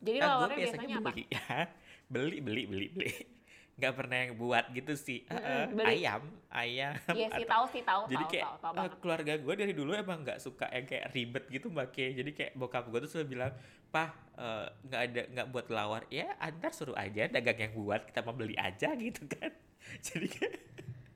Jadi 0.06 0.18
ah, 0.22 0.46
gue 0.46 0.62
biasanya 0.62 1.02
biasanya 1.02 1.26
ya, 1.34 1.50
beli 2.14 2.38
beli 2.38 2.64
beli 2.70 2.88
beli. 2.94 3.35
Nggak 3.76 3.94
pernah 3.94 4.18
yang 4.18 4.34
buat 4.36 4.66
gitu 4.70 4.94
sih 4.94 5.24
Eh, 5.26 5.36
eh, 5.36 5.66
beli. 5.68 6.00
ayam 6.00 6.22
ayam 6.48 6.96
Iya 7.10 7.28
sih 7.30 7.44
tahu 7.46 7.66
sih 7.68 7.82
tahu 7.82 8.02
jadi 8.06 8.16
tahu 8.18 8.32
kayak 8.32 8.46
tahu 8.46 8.56
tahu 8.58 8.72
eh, 8.72 8.78
banget. 8.78 8.92
keluarga 8.98 9.34
gue 9.38 9.54
dari 9.58 9.74
dulu 9.74 9.92
emang 9.94 10.20
nggak 10.22 10.40
suka 10.40 10.66
yang 10.70 10.86
kayak 10.86 11.12
ribet 11.12 11.44
gitu 11.50 11.68
mbak 11.68 11.92
Ke 11.92 12.12
jadi 12.12 12.32
kayak 12.32 12.52
bokap 12.54 12.88
gue 12.88 13.00
tuh 13.02 13.12
selalu 13.12 13.28
bilang 13.30 13.52
pah 13.90 14.10
eh, 14.34 14.68
nggak 14.82 15.02
ada 15.04 15.22
nggak 15.30 15.48
buat 15.50 15.68
lawar 15.70 16.04
ya 16.10 16.36
antar 16.38 16.72
suruh 16.72 16.96
aja 16.96 17.28
dagang 17.28 17.60
yang 17.60 17.74
buat 17.74 18.02
kita 18.06 18.20
mau 18.22 18.32
beli 18.32 18.56
aja 18.56 18.96
gitu 18.96 19.24
kan 19.26 19.52
jadi 20.08 20.28
kayak 20.30 20.56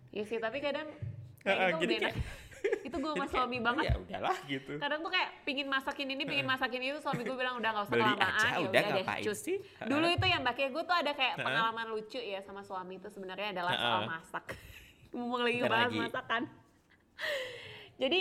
Iya 0.10 0.24
sih 0.26 0.38
tapi 0.38 0.58
kadang 0.58 0.90
kayak 1.40 1.58
itu 1.72 1.86
jadi 1.86 1.96
enak. 2.02 2.14
Itu 2.80 2.96
gue 2.96 3.12
sama 3.12 3.26
suami 3.26 3.58
kayak, 3.58 3.66
banget. 3.66 3.84
ya 3.86 3.96
udahlah 3.98 4.38
gitu 4.46 4.72
Kadang 4.78 5.00
tuh 5.00 5.12
kayak 5.12 5.30
pingin 5.44 5.68
masakin 5.68 6.08
ini, 6.10 6.24
pingin 6.24 6.48
masakin 6.48 6.82
itu, 6.82 6.98
suami 7.00 7.22
gue 7.22 7.38
bilang 7.38 7.56
udah 7.58 7.70
nggak 7.70 7.86
usah 7.86 7.94
beli 7.94 8.04
kelamaan, 8.04 8.34
aja 8.34 8.48
ya 8.50 8.58
udah 8.66 8.82
deh, 8.82 9.06
cus. 9.24 9.40
sih 9.40 9.58
Dulu 9.84 10.08
itu 10.10 10.26
yang 10.26 10.42
mbak 10.42 10.58
gue 10.58 10.84
tuh 10.84 10.96
ada 10.96 11.12
kayak 11.14 11.36
pengalaman 11.38 11.88
lucu 11.90 12.20
ya 12.20 12.40
sama 12.42 12.62
suami 12.62 12.98
itu 12.98 13.08
sebenarnya 13.08 13.54
adalah 13.54 13.74
soal 13.76 14.02
masak. 14.06 14.46
Ngomong 15.16 15.42
lagi 15.42 15.58
Bentar 15.58 15.70
ngebahas 15.70 15.90
lagi. 15.90 16.00
masakan. 16.06 16.42
Jadi 18.02 18.20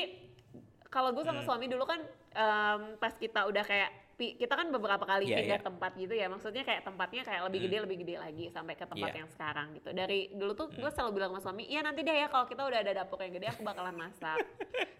kalau 0.88 1.10
gue 1.12 1.22
sama 1.22 1.40
Hmm. 1.40 1.46
suami 1.46 1.66
dulu 1.68 1.84
kan 1.84 2.00
em, 2.32 2.80
pas 2.96 3.12
kita 3.12 3.44
udah 3.44 3.62
kayak 3.62 3.90
pi- 4.18 4.34
kita 4.34 4.50
kan 4.52 4.66
beberapa 4.68 5.00
kali 5.00 5.24
Iya, 5.24 5.38
pindah 5.38 5.56
iya. 5.56 5.64
tempat 5.64 5.90
gitu 5.94 6.10
ya. 6.10 6.26
Maksudnya 6.26 6.60
kayak 6.60 6.82
tempatnya 6.82 7.22
kayak 7.22 7.42
lebih 7.46 7.60
gede 7.64 7.76
lebih 7.80 7.96
gede 8.02 8.14
lagi 8.18 8.44
sampai 8.50 8.74
ke 8.74 8.82
tempat. 8.82 9.08
Hmm. 9.08 9.16
yang 9.16 9.30
sekarang 9.30 9.66
gitu. 9.72 9.88
Dari 9.90 10.34
dulu 10.34 10.52
tuh 10.52 10.66
gue 10.68 10.90
selalu 10.90 11.10
bilang 11.14 11.30
sama 11.30 11.40
suami 11.40 11.64
iya 11.64 11.80
nanti 11.80 12.02
deh 12.02 12.12
ya 12.12 12.26
kalau 12.26 12.44
kita 12.44 12.60
udah 12.60 12.78
ada 12.78 12.92
dapur 12.92 13.18
yang 13.18 13.32
gede 13.32 13.46
aku 13.48 13.62
bakalan 13.62 13.94
masak. 13.94 14.36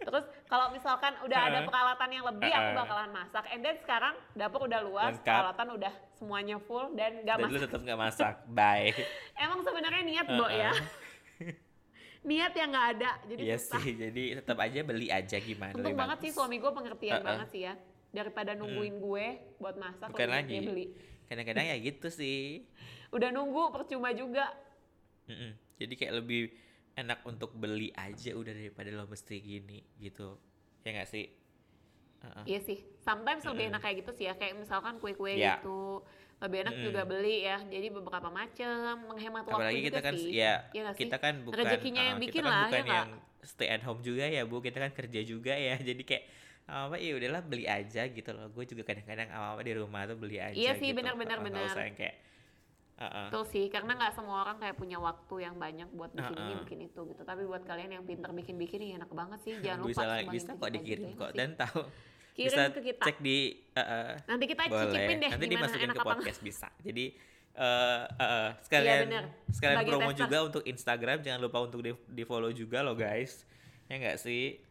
Terus 0.01 0.23
kalau 0.47 0.71
misalkan 0.71 1.19
udah 1.21 1.41
ada 1.43 1.61
peralatan 1.63 2.09
yang 2.09 2.25
lebih 2.25 2.49
aku 2.49 2.71
bakalan 2.79 3.11
masak. 3.13 3.45
And 3.51 3.61
then 3.61 3.77
sekarang 3.77 4.15
dapur 4.33 4.65
udah 4.65 4.81
luas 4.81 5.13
Lengkap. 5.13 5.35
peralatan 5.35 5.67
udah 5.75 5.93
semuanya 6.15 6.57
full 6.61 6.95
dan 6.95 7.21
gak 7.21 7.37
dan 7.37 7.43
lu 7.43 7.47
masak. 7.51 7.63
tetap 7.67 7.81
nggak 7.83 7.99
masak. 8.01 8.35
Bye. 8.49 8.95
Emang 9.43 9.61
sebenarnya 9.61 10.03
niat 10.03 10.27
bo 10.29 10.47
ya? 10.47 10.71
Niat 12.21 12.51
yang 12.53 12.69
nggak 12.69 12.89
ada 12.95 13.11
jadi 13.25 13.41
Iya 13.45 13.57
susah. 13.57 13.79
sih 13.79 13.95
jadi 13.95 14.23
tetap 14.43 14.59
aja 14.59 14.79
beli 14.83 15.07
aja 15.09 15.39
gimana 15.39 15.71
untung 15.71 15.95
banget 15.95 16.19
sih 16.21 16.31
suami 16.31 16.59
gue 16.59 16.67
pengertian 16.69 17.15
Heeh. 17.15 17.25
banget 17.25 17.49
sih 17.49 17.63
ya 17.63 17.75
daripada 18.11 18.53
nungguin 18.53 18.97
gue 18.99 19.27
buat 19.57 19.77
masak 19.77 20.09
Bukan 20.09 20.27
lebih 20.27 20.35
lagi. 20.35 20.57
beli 20.65 20.87
kadang-kadang 21.27 21.67
ya 21.67 21.77
gitu 21.79 22.09
sih 22.09 22.65
udah 23.17 23.29
nunggu 23.29 23.71
percuma 23.71 24.13
juga 24.13 24.49
Mm-mm. 25.27 25.53
Jadi 25.77 25.95
kayak 25.95 26.15
lebih 26.19 26.51
enak 26.95 27.21
untuk 27.23 27.53
beli 27.53 27.93
aja 27.93 28.33
udah 28.33 28.51
daripada 28.51 28.89
lo 28.91 29.05
mesti 29.05 29.37
gini 29.39 29.85
gitu. 29.95 30.41
Ya 30.83 30.91
nggak 30.91 31.07
sih? 31.07 31.29
Heeh. 32.19 32.45
Iya 32.49 32.61
sih, 32.65 32.79
sometimes 32.99 33.45
lebih 33.45 33.69
enak 33.69 33.79
kayak 33.79 33.97
gitu 34.03 34.11
sih 34.11 34.25
ya, 34.25 34.35
kayak 34.35 34.57
misalkan 34.57 34.99
kue-kue 34.99 35.31
Iya. 35.31 35.61
gitu, 35.61 36.03
lebih 36.41 36.59
enak 36.65 36.75
Mm-mm. 36.75 36.87
juga 36.89 37.01
beli 37.05 37.45
ya, 37.45 37.63
jadi 37.63 37.87
beberapa 37.93 38.27
macam, 38.27 38.75
menghemat 39.07 39.45
waktu 39.45 39.55
Apalagi 39.55 39.81
kita 39.85 39.91
juga 39.93 40.03
kan 40.03 40.15
sih. 40.17 40.33
ya 40.33 40.55
Iya 40.69 40.81
nggak 40.83 40.97
sih? 40.97 41.03
kita 41.05 41.17
kan 41.21 41.35
bukan 41.45 41.59
Rezekinya 41.61 42.03
yang 42.03 42.17
uh, 42.17 42.23
bikin 42.25 42.35
kita 42.35 42.43
kan 42.43 42.51
lah, 42.51 42.65
bukan 42.67 42.83
ya 42.83 42.95
yang 42.97 43.11
stay 43.45 43.69
at 43.69 43.83
home 43.83 44.03
juga 44.03 44.25
ya 44.27 44.43
bu 44.43 44.57
kita 44.59 44.79
kan 44.81 44.91
kerja 44.91 45.21
juga 45.23 45.55
ya 45.55 45.77
jadi 45.89 46.03
kayak 46.03 46.25
apa 46.69 47.01
ya 47.01 47.17
udahlah 47.17 47.41
beli 47.41 47.65
aja 47.65 48.05
gitu 48.05 48.31
loh 48.31 48.53
gue 48.53 48.65
juga 48.69 48.85
kadang-kadang 48.85 49.33
apa 49.33 49.61
di 49.61 49.73
rumah 49.73 50.05
tuh 50.05 50.15
beli 50.15 50.37
aja 50.37 50.53
Iya 50.53 50.77
sih, 50.77 50.93
gitu. 50.93 51.01
benar, 51.01 51.17
benar, 51.17 51.41
Uh, 51.41 51.65
usah 51.65 51.81
yang 51.83 51.97
kayak 51.97 52.17
uh-uh. 52.99 53.27
Betul 53.31 53.45
sih, 53.49 53.65
karena 53.69 53.97
nggak 53.97 54.13
semua 54.13 54.37
orang 54.43 54.59
kayak 54.59 54.77
punya 54.77 54.99
waktu 54.99 55.35
yang 55.41 55.57
banyak 55.57 55.89
buat 55.91 56.13
bikin 56.13 56.35
ini, 56.35 56.45
Heeh. 56.45 56.61
bikin 56.63 56.79
itu 56.85 57.01
gitu. 57.07 57.23
Tapi 57.23 57.43
buat 57.43 57.63
kalian 57.63 57.91
yang 57.95 58.05
pintar 58.05 58.31
bikin-bikin, 58.31 58.85
ya 58.85 58.99
enak 58.99 59.09
banget 59.09 59.39
sih. 59.41 59.55
Jangan 59.57 59.79
lupa 59.81 59.89
bisa 59.89 60.03
lah- 60.03 60.19
sumbangin 60.19 60.35
bisa 60.35 60.51
kok 60.53 60.71
dikirim 60.71 61.05
gitu 61.07 61.17
kok 61.17 61.31
dan 61.33 61.49
tahu 61.55 61.81
Kirim 62.35 62.49
bisa 62.53 62.63
ke 62.69 62.81
kita. 62.85 63.03
cek 63.03 63.17
di 63.19 63.37
uh-uh. 63.73 64.11
Nanti 64.27 64.45
kita 64.47 64.61
boleh 64.63 64.79
cicipin 64.85 65.17
deh 65.19 65.31
nanti 65.31 65.47
dimasukin 65.49 65.79
ke 65.81 65.91
apa 65.91 65.99
enggak. 65.99 66.15
podcast 66.15 66.41
bisa 66.41 66.69
jadi 66.79 67.05
eh 67.59 68.03
eh, 68.15 68.49
sekalian 68.63 68.99
bener. 69.05 69.25
sekalian 69.51 69.79
promo 69.83 69.99
tester. 70.05 70.21
juga 70.23 70.39
untuk 70.45 70.63
Instagram 70.63 71.19
jangan 71.19 71.41
lupa 71.41 71.59
untuk 71.59 71.81
di, 71.83 71.91
di 72.07 72.23
follow 72.23 72.53
juga 72.53 72.87
loh 72.87 72.95
guys 72.95 73.43
ya 73.87 73.99
nggak 73.99 74.19
sih 74.21 74.63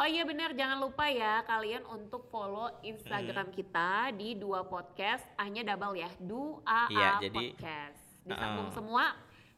Oh 0.00 0.08
iya 0.08 0.24
benar, 0.24 0.56
jangan 0.56 0.80
lupa 0.80 1.04
ya 1.06 1.44
kalian 1.44 1.84
untuk 1.84 2.24
follow 2.26 2.72
Instagram 2.80 3.52
Hmm. 3.52 3.54
kita 3.54 3.88
di 4.16 4.32
dua 4.32 4.64
podcast, 4.64 5.20
hanya 5.36 5.60
double 5.62 5.92
ya, 5.94 6.08
dua 6.16 6.88
Iya, 6.88 7.20
jadi- 7.20 7.52
podcast. 7.52 8.00
Disambung 8.24 8.68
Uh-uh. 8.68 8.74
semua. 8.74 9.04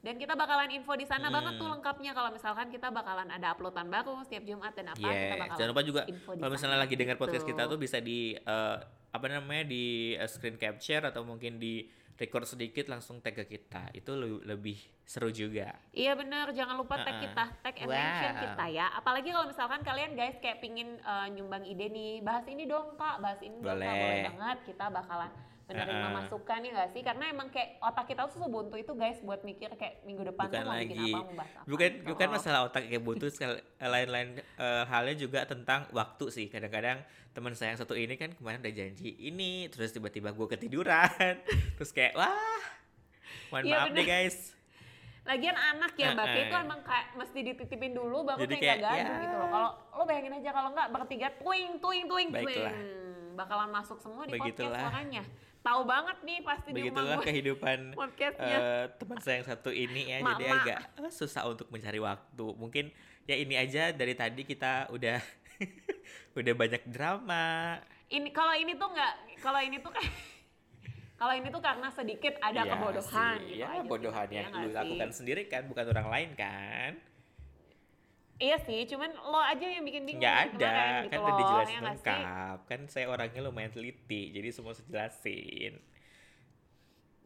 Dan 0.02 0.18
kita 0.18 0.34
bakalan 0.34 0.66
info 0.72 0.98
di 0.98 1.06
sana 1.06 1.30
banget 1.30 1.54
tuh 1.54 1.70
Hmm. 1.70 1.78
lengkapnya 1.78 2.10
kalau 2.10 2.34
misalkan 2.34 2.74
kita 2.74 2.90
bakalan 2.90 3.30
ada 3.30 3.54
uploadan 3.54 3.86
baru 3.86 4.18
setiap 4.20 4.42
Jumat 4.42 4.74
dan 4.74 4.90
apa 4.90 4.98
kita 4.98 5.06
Yes, 5.06 5.30
bakalan 5.38 5.54
jangan 5.54 5.70
lupa 5.70 5.82
juga 5.84 6.02
kalau 6.10 6.50
misalnya 6.50 6.78
lagi 6.82 6.94
dengar 6.98 7.16
podcast 7.16 7.44
gitu. 7.44 7.54
kita 7.54 7.62
tuh 7.64 7.78
bisa 7.78 7.98
di 8.02 8.18
eh, 8.34 8.76
apa 9.14 9.26
namanya 9.30 9.62
di 9.62 9.84
eh, 10.12 10.26
screen 10.26 10.58
capture 10.58 11.06
atau 11.06 11.22
mungkin 11.22 11.62
di 11.62 11.86
record 12.14 12.44
sedikit 12.44 12.86
langsung 12.86 13.18
tag 13.18 13.34
ke 13.34 13.46
kita 13.46 13.90
itu 13.92 14.12
le- 14.12 14.42
lebih 14.44 14.76
seru 15.02 15.28
juga 15.28 15.74
Iya 15.90 16.14
bener, 16.14 16.50
jangan 16.50 16.74
lupa 16.74 16.96
tag 16.96 17.18
Uh-uh. 17.18 17.24
kita, 17.24 17.44
tag 17.58 17.74
and 17.76 17.88
mention 17.88 18.32
Wow. 18.32 18.42
kita 18.44 18.64
ya. 18.70 18.86
Apalagi 18.92 19.28
kalau 19.28 19.46
misalkan 19.46 19.80
kalian 19.82 20.12
guys 20.12 20.36
kayak 20.38 20.58
pingin 20.58 20.96
uh, 21.02 21.26
nyumbang 21.26 21.62
ide 21.62 21.86
nih, 21.86 22.20
bahas 22.20 22.46
ini 22.46 22.64
dong 22.64 22.94
kak, 22.94 23.18
bahas 23.18 23.40
ini 23.40 23.56
dong 23.56 23.74
kak, 23.74 23.82
Boleh. 23.82 23.92
boleh 23.92 24.22
banget. 24.30 24.58
Kita 24.64 24.84
bakalan 24.88 25.30
menerima 25.74 25.98
Uh-uh. 26.02 26.16
masukan 26.18 26.58
ya 26.58 26.70
gak 26.74 26.90
sih? 26.90 27.02
Karena 27.02 27.24
emang 27.26 27.48
kayak 27.48 27.68
otak 27.78 28.04
kita 28.06 28.20
tuh 28.26 28.38
sebuntu 28.38 28.74
itu 28.74 28.92
guys 28.92 29.18
buat 29.18 29.40
mikir 29.40 29.72
kayak 29.72 29.94
minggu 30.02 30.22
depan 30.24 30.46
bukan 30.46 30.54
tuh 30.54 30.64
mau 30.64 30.76
bikin 30.76 30.94
lagi 30.94 31.08
apa, 31.08 31.18
mau 31.18 31.34
bahas 31.34 31.52
apa. 31.52 31.62
bukan 31.64 31.90
gitu 31.90 32.06
bukan 32.06 32.26
loh. 32.26 32.34
masalah 32.34 32.60
otak 32.64 32.82
kayak 32.84 33.02
butuh 33.02 33.28
sekal- 33.34 33.62
lain-lain 33.78 34.28
eh, 34.38 34.84
halnya 34.84 35.14
juga 35.16 35.40
tentang 35.42 35.80
waktu 35.90 36.24
sih 36.28 36.46
kadang-kadang 36.46 36.98
teman 37.30 37.52
saya 37.52 37.72
yang 37.72 37.80
satu 37.80 37.94
ini 37.94 38.14
kan 38.14 38.30
kemarin 38.30 38.60
udah 38.60 38.74
janji 38.74 39.08
ini 39.18 39.66
terus 39.66 39.88
tiba-tiba 39.88 40.30
gue 40.30 40.46
ketiduran 40.48 41.40
terus 41.76 41.90
kayak 41.90 42.12
wah 42.12 42.60
mohon 43.48 43.64
Iya, 43.64 43.72
maaf 43.74 43.88
deh 43.88 43.96
bener. 43.96 44.06
guys 44.06 44.36
Lagian 45.22 45.54
anak 45.54 45.94
ya 45.94 46.12
mbak, 46.12 46.26
Uh-uh. 46.26 46.42
itu 46.42 46.54
emang 46.56 46.80
kayak 46.82 47.06
mesti 47.14 47.38
dititipin 47.44 47.94
dulu 47.94 48.26
baru 48.26 48.42
Jadi 48.42 48.58
kayak, 48.58 48.74
kayak, 48.74 48.82
gak 48.82 48.90
gaduh 48.92 49.06
ya. 49.08 49.22
gitu 49.22 49.36
loh. 49.36 49.48
Kalau 49.48 49.70
lo 49.94 50.02
bayangin 50.02 50.34
aja 50.34 50.50
kalau 50.50 50.68
nggak 50.74 50.88
bertiga 50.90 51.28
twing 51.38 51.70
twing 51.78 52.04
twing 52.04 52.28
twing, 52.32 52.46
Baiklah. 52.50 52.74
bakalan 53.32 53.70
masuk 53.70 54.02
semua 54.02 54.26
di 54.26 54.34
Begitulah. 54.34 54.50
podcast 54.50 54.82
suaranya. 54.82 55.22
Tahu 55.62 55.80
banget 55.84 56.18
nih 56.20 56.38
pasti 56.40 56.68
di 56.68 56.82
begitulah 56.82 57.16
gue 57.16 57.24
kehidupan 57.24 57.78
podcastnya. 58.00 58.56
eh, 58.56 58.84
teman 58.92 59.16
saya 59.16 59.34
yang 59.36 59.46
satu 59.46 59.70
ini 59.70 60.02
ya 60.06 60.18
jadi 60.20 60.26
Mak-mak. 60.44 60.58
agak 60.60 60.78
eh, 60.98 61.12
susah 61.12 61.42
untuk 61.46 61.66
mencari 61.68 61.98
waktu 61.98 62.46
mungkin 62.52 62.90
ya 63.22 63.36
ini 63.36 63.54
aja 63.54 63.90
dari 63.90 64.12
tadi 64.12 64.42
kita 64.42 64.90
udah 64.90 65.22
udah 66.38 66.52
banyak 66.52 66.82
drama 66.86 67.78
ini 68.08 68.28
kalau 68.28 68.50
ini 68.52 68.74
tuh 68.74 68.88
nggak 68.88 69.12
kalau 69.38 69.58
ini 69.58 69.78
tuh 69.78 69.88
kayak 69.88 70.10
kalau 71.20 71.32
ini 71.32 71.46
tuh 71.46 71.60
karena 71.60 71.88
sedikit 71.88 72.34
ada 72.40 72.60
Iya 72.60 72.72
kebodohan 72.72 73.36
sih, 73.38 73.46
gitu 73.46 73.54
ya 73.54 73.66
aja 73.68 73.78
sih, 73.78 73.86
bodohan 73.86 74.18
Mbak. 74.20 74.34
yang 74.34 74.44
nggak 74.44 74.58
lu 74.58 74.66
sih? 74.66 74.76
lakukan 74.76 75.10
sendiri 75.12 75.42
kan 75.46 75.62
bukan 75.64 75.84
orang 75.88 76.08
lain 76.08 76.30
kan 76.34 76.90
iya 78.42 78.56
sih 78.58 78.82
cuman 78.84 79.06
lo 79.14 79.38
aja 79.38 79.62
yang 79.62 79.80
bikin 79.82 80.02
bingung 80.02 80.18
nggak 80.18 80.58
dari 80.58 80.66
ada 80.66 80.82
gitu 80.98 81.08
kan 81.08 81.18
udah 81.20 81.34
dijelasin 81.36 81.70
ya 81.72 81.82
lengkap. 81.86 82.58
Kan 82.66 82.80
saya 82.86 83.06
orangnya 83.06 83.40
lumayan 83.40 83.70
teliti 83.70 84.22
jadi 84.28 84.48
semua 84.50 84.74
saya 84.74 84.86
jelasin. 84.88 85.78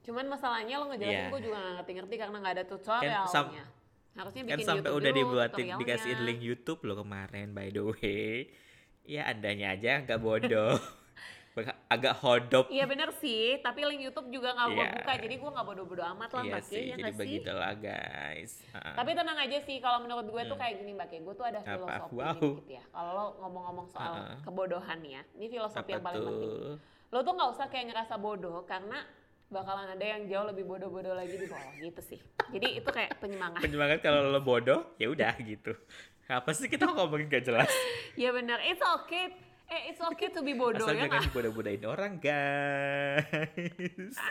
Cuman 0.02 0.28
masalahnya 0.28 0.76
lo 0.76 0.86
ngejelasin 0.86 1.18
Iya. 1.18 1.32
gue 1.32 1.40
juga 1.42 1.56
nggak 1.56 1.74
ngerti-ngerti 1.74 2.14
karena 2.16 2.36
nggak 2.38 2.54
ada 2.54 2.64
tutorialnya. 2.64 3.26
Sam- 3.26 3.54
harusnya 4.12 4.42
kan 4.42 4.48
bikin 4.50 4.64
sampai 4.64 4.80
YouTube 4.82 4.98
udah 4.98 5.12
dibuatin 5.12 5.50
tutorialnya. 5.66 5.80
dikasih 5.82 6.12
link 6.22 6.40
YouTube 6.40 6.80
loh 6.84 6.96
kemarin 6.98 7.46
by 7.50 7.68
the 7.68 7.82
way. 7.82 8.48
Ya 9.04 9.22
andanya 9.24 9.72
aja 9.72 10.02
nggak 10.02 10.18
bodoh 10.18 10.76
agak 11.86 12.14
hodop 12.18 12.68
Iya 12.68 12.84
bener 12.84 13.08
sih, 13.14 13.56
tapi 13.58 13.80
link 13.82 14.02
YouTube 14.02 14.28
juga 14.28 14.52
nggak 14.52 14.68
gue 14.68 14.76
Iya. 14.78 14.92
buka, 14.94 15.12
jadi 15.16 15.34
gue 15.36 15.50
nggak 15.50 15.66
bodoh-bodoh 15.66 16.06
amat 16.12 16.30
lah 16.30 16.42
iya 16.42 16.52
Mbak 16.52 16.62
Ki, 16.62 16.68
sih 16.68 16.82
ya 16.82 16.94
jadi 16.94 17.02
sih? 17.06 17.16
begitulah 17.16 17.72
guys 17.74 18.50
Ah. 18.70 18.92
Tapi 18.94 19.10
tenang 19.12 19.38
aja 19.38 19.58
sih, 19.58 19.76
kalau 19.78 19.98
menurut 20.00 20.26
gue 20.26 20.42
tuh 20.42 20.52
Hmm. 20.52 20.62
kayak 20.62 20.74
gini 20.78 20.90
Mbak 20.92 21.06
Ki, 21.06 21.16
gue 21.18 21.34
tuh 21.34 21.46
ada 21.46 21.60
filosofi 21.62 22.14
Wow. 22.14 22.34
dikit 22.36 22.68
ya. 22.70 22.82
Kalau 22.90 23.24
ngomong-ngomong 23.38 23.86
soal 23.88 24.12
Uh-uh. 24.14 24.38
kebodohan 24.42 25.00
ya, 25.00 25.20
ini 25.32 25.46
filosofi 25.48 25.80
apa 25.82 25.90
yang 25.90 26.04
paling 26.04 26.22
penting. 26.22 26.50
tuh 26.52 26.76
Lo 27.06 27.18
tuh 27.22 27.32
nggak 27.32 27.50
usah 27.50 27.66
kayak 27.66 27.84
ngerasa 27.88 28.14
bodoh, 28.16 28.60
karena 28.64 28.98
bakalan 29.46 29.86
ada 29.88 30.04
yang 30.04 30.26
jauh 30.26 30.42
lebih 30.44 30.64
bodoh-bodoh 30.64 31.14
lagi 31.14 31.34
di 31.34 31.46
bawah 31.46 31.72
gitu 31.80 32.00
sih. 32.04 32.18
Jadi 32.48 32.68
itu 32.76 32.88
kayak 32.88 33.16
penyemangat. 33.16 33.60
penyemangat 33.60 33.98
kalau 34.00 34.26
lo 34.26 34.40
bodoh 34.40 34.92
ya 34.96 35.06
udah 35.06 35.32
gitu 35.40 35.72
apa 36.26 36.50
sih 36.50 36.66
kita 36.66 36.84
ngomongin 36.88 37.30
gak 37.30 37.44
jelas 37.44 37.70
Iya 38.12 38.34
bener, 38.36 38.58
it's 38.60 38.82
okay. 38.82 39.30
Eh, 39.66 39.90
it's 39.90 39.98
okay 39.98 40.30
to 40.30 40.46
be 40.46 40.54
bodoh 40.54 40.86
asal 40.86 40.94
ya 40.94 41.10
jangan 41.10 41.26
dibodoh-bodohin 41.26 41.82
orang 41.86 42.22
guys. 42.22 43.26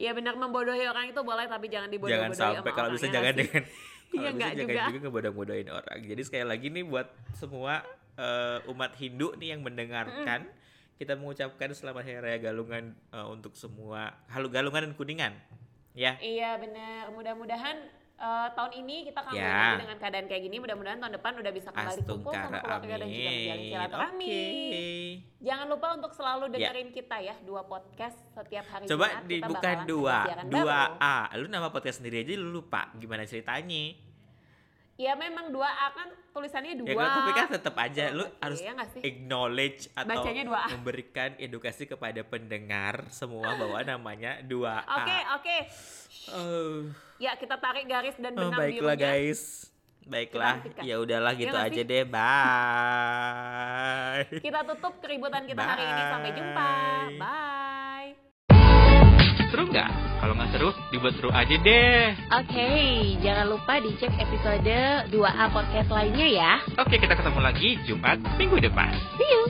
Iya 0.00 0.16
bener, 0.16 0.32
membodohi 0.32 0.88
orang 0.88 1.12
itu 1.12 1.20
boleh, 1.20 1.44
tapi 1.44 1.68
jangan 1.68 1.92
dibodoh-bodohi 1.92 2.32
jangan 2.32 2.56
sama 2.56 2.64
sampai 2.64 2.72
kalau 2.72 2.88
orang, 2.88 2.96
bisa 2.96 3.04
ya 3.04 3.12
jangan 3.12 3.34
sih? 3.34 3.44
dengan 3.44 3.62
Iya, 4.10 4.16
kalau 4.16 4.32
bisa 4.32 4.48
jangan 4.48 4.56
juga. 4.56 4.82
juga 4.88 4.98
ngebodoh-bodohin 5.04 5.68
orang. 5.68 5.98
Jadi 6.08 6.22
sekali 6.24 6.44
lagi 6.48 6.66
nih 6.72 6.84
buat 6.88 7.08
semua 7.36 7.84
eh, 8.16 8.58
umat 8.72 8.92
Hindu 8.96 9.28
nih 9.36 9.48
yang 9.52 9.60
mendengarkan 9.60 10.48
kita 10.96 11.16
mengucapkan 11.20 11.68
selamat 11.76 12.02
hari 12.08 12.16
raya 12.22 12.38
Galungan 12.40 12.96
eh, 13.12 13.26
untuk 13.28 13.52
semua 13.60 14.16
halu 14.32 14.48
Galungan 14.48 14.88
dan 14.88 14.94
Kuningan. 14.96 15.32
Ya. 15.92 16.16
Iya 16.22 16.56
bener, 16.56 17.12
mudah-mudahan 17.12 17.76
eh, 18.20 18.48
tahun 18.52 18.72
ini 18.76 18.96
kita 19.02 19.20
kangen 19.22 19.40
Ya. 19.40 19.48
lagi 19.48 19.76
dengan 19.80 19.96
keadaan 19.96 20.26
kayak 20.26 20.42
gini. 20.42 20.56
Mudah-mudahan 20.58 20.98
tahun 20.98 21.14
depan 21.16 21.32
udah 21.36 21.50
bisa 21.50 21.68
kembali 21.70 22.00
kumpul 22.04 22.32
sama 22.32 22.58
keluarga 22.58 22.94
dan 22.94 23.08
juga 23.08 23.30
menjalin 23.30 23.48
amin. 23.56 23.72
silaturahmi. 23.72 24.28
Oke. 24.28 24.84
Jangan 25.40 25.66
lupa 25.66 25.86
untuk 25.94 26.12
selalu 26.12 26.44
Ya. 26.46 26.52
dengerin 26.52 26.88
kita 26.90 27.16
ya 27.18 27.34
dua 27.40 27.62
podcast 27.64 28.16
setiap 28.30 28.64
hari 28.68 28.84
Coba 28.84 29.06
Jumat. 29.08 29.24
di 29.24 29.34
kita 29.34 29.46
bukan 29.46 29.56
bakalan 29.58 29.72
ada 29.74 29.88
dua, 29.88 30.18
dua 30.46 30.62
baru. 30.62 30.94
A. 31.00 31.16
Lu 31.34 31.46
nama 31.48 31.68
podcast 31.68 31.96
sendiri 31.98 32.16
aja 32.20 32.32
lu 32.34 32.48
lupa 32.54 32.92
gimana 32.94 33.24
ceritanya. 33.24 33.84
Ya 34.94 35.16
memang 35.16 35.48
dua 35.48 35.64
A 35.66 35.88
kan 35.90 36.12
tulisannya 36.30 36.76
dua. 36.76 36.86
Ya 36.86 36.94
kan 36.94 37.08
tapi 37.16 37.30
kan 37.32 37.48
tetap 37.50 37.74
aja 37.74 38.04
lu 38.10 38.20
Oke, 38.22 38.36
harus 38.38 38.60
ya 38.60 38.76
sih? 38.86 39.00
acknowledge 39.00 39.88
atau 39.90 40.12
Bacanya 40.12 40.44
2A. 40.44 40.66
memberikan 40.70 41.30
edukasi 41.36 41.82
kepada 41.84 42.20
pendengar 42.22 43.08
semua 43.08 43.56
bahwa 43.56 43.80
namanya 43.82 44.44
2A. 44.44 44.84
Oke 44.84 45.16
oke. 45.34 45.56
Oh, 46.30 46.84
Ya 47.20 47.36
kita 47.36 47.60
tarik 47.60 47.84
garis 47.84 48.16
dan 48.16 48.32
oh, 48.32 48.48
benang 48.48 48.56
baiklah 48.56 48.96
birunya. 48.96 49.12
guys. 49.28 49.68
Baiklah, 50.08 50.64
ya 50.80 50.96
udahlah 50.98 51.36
gitu 51.36 51.52
nggak 51.52 51.68
aja 51.68 51.82
deh. 51.84 52.02
Bye. 52.08 52.24
Kita 54.40 54.64
tutup 54.64 54.96
keributan 55.04 55.44
kita 55.44 55.60
hari 55.60 55.84
ini. 55.84 56.02
Sampai 56.08 56.32
jumpa. 56.32 56.72
Bye. 57.20 57.20
Bye. 57.20 58.16
Seru 59.52 59.68
nggak? 59.68 59.90
Kalau 60.24 60.32
nggak 60.32 60.50
seru, 60.56 60.72
dibuat 60.88 61.14
seru 61.20 61.28
aja 61.28 61.56
deh. 61.60 62.16
Oke, 62.40 62.68
jangan 63.20 63.46
lupa 63.52 63.84
dicek 63.84 64.16
episode 64.16 65.12
2A 65.12 65.44
podcast 65.52 65.92
lainnya 65.92 66.26
ya. 66.26 66.56
Oke, 66.80 66.96
kita 66.96 67.12
ketemu 67.20 67.40
lagi 67.44 67.76
Jumat 67.84 68.16
minggu 68.40 68.56
depan. 68.64 68.96
See 69.20 69.28
you. 69.28 69.44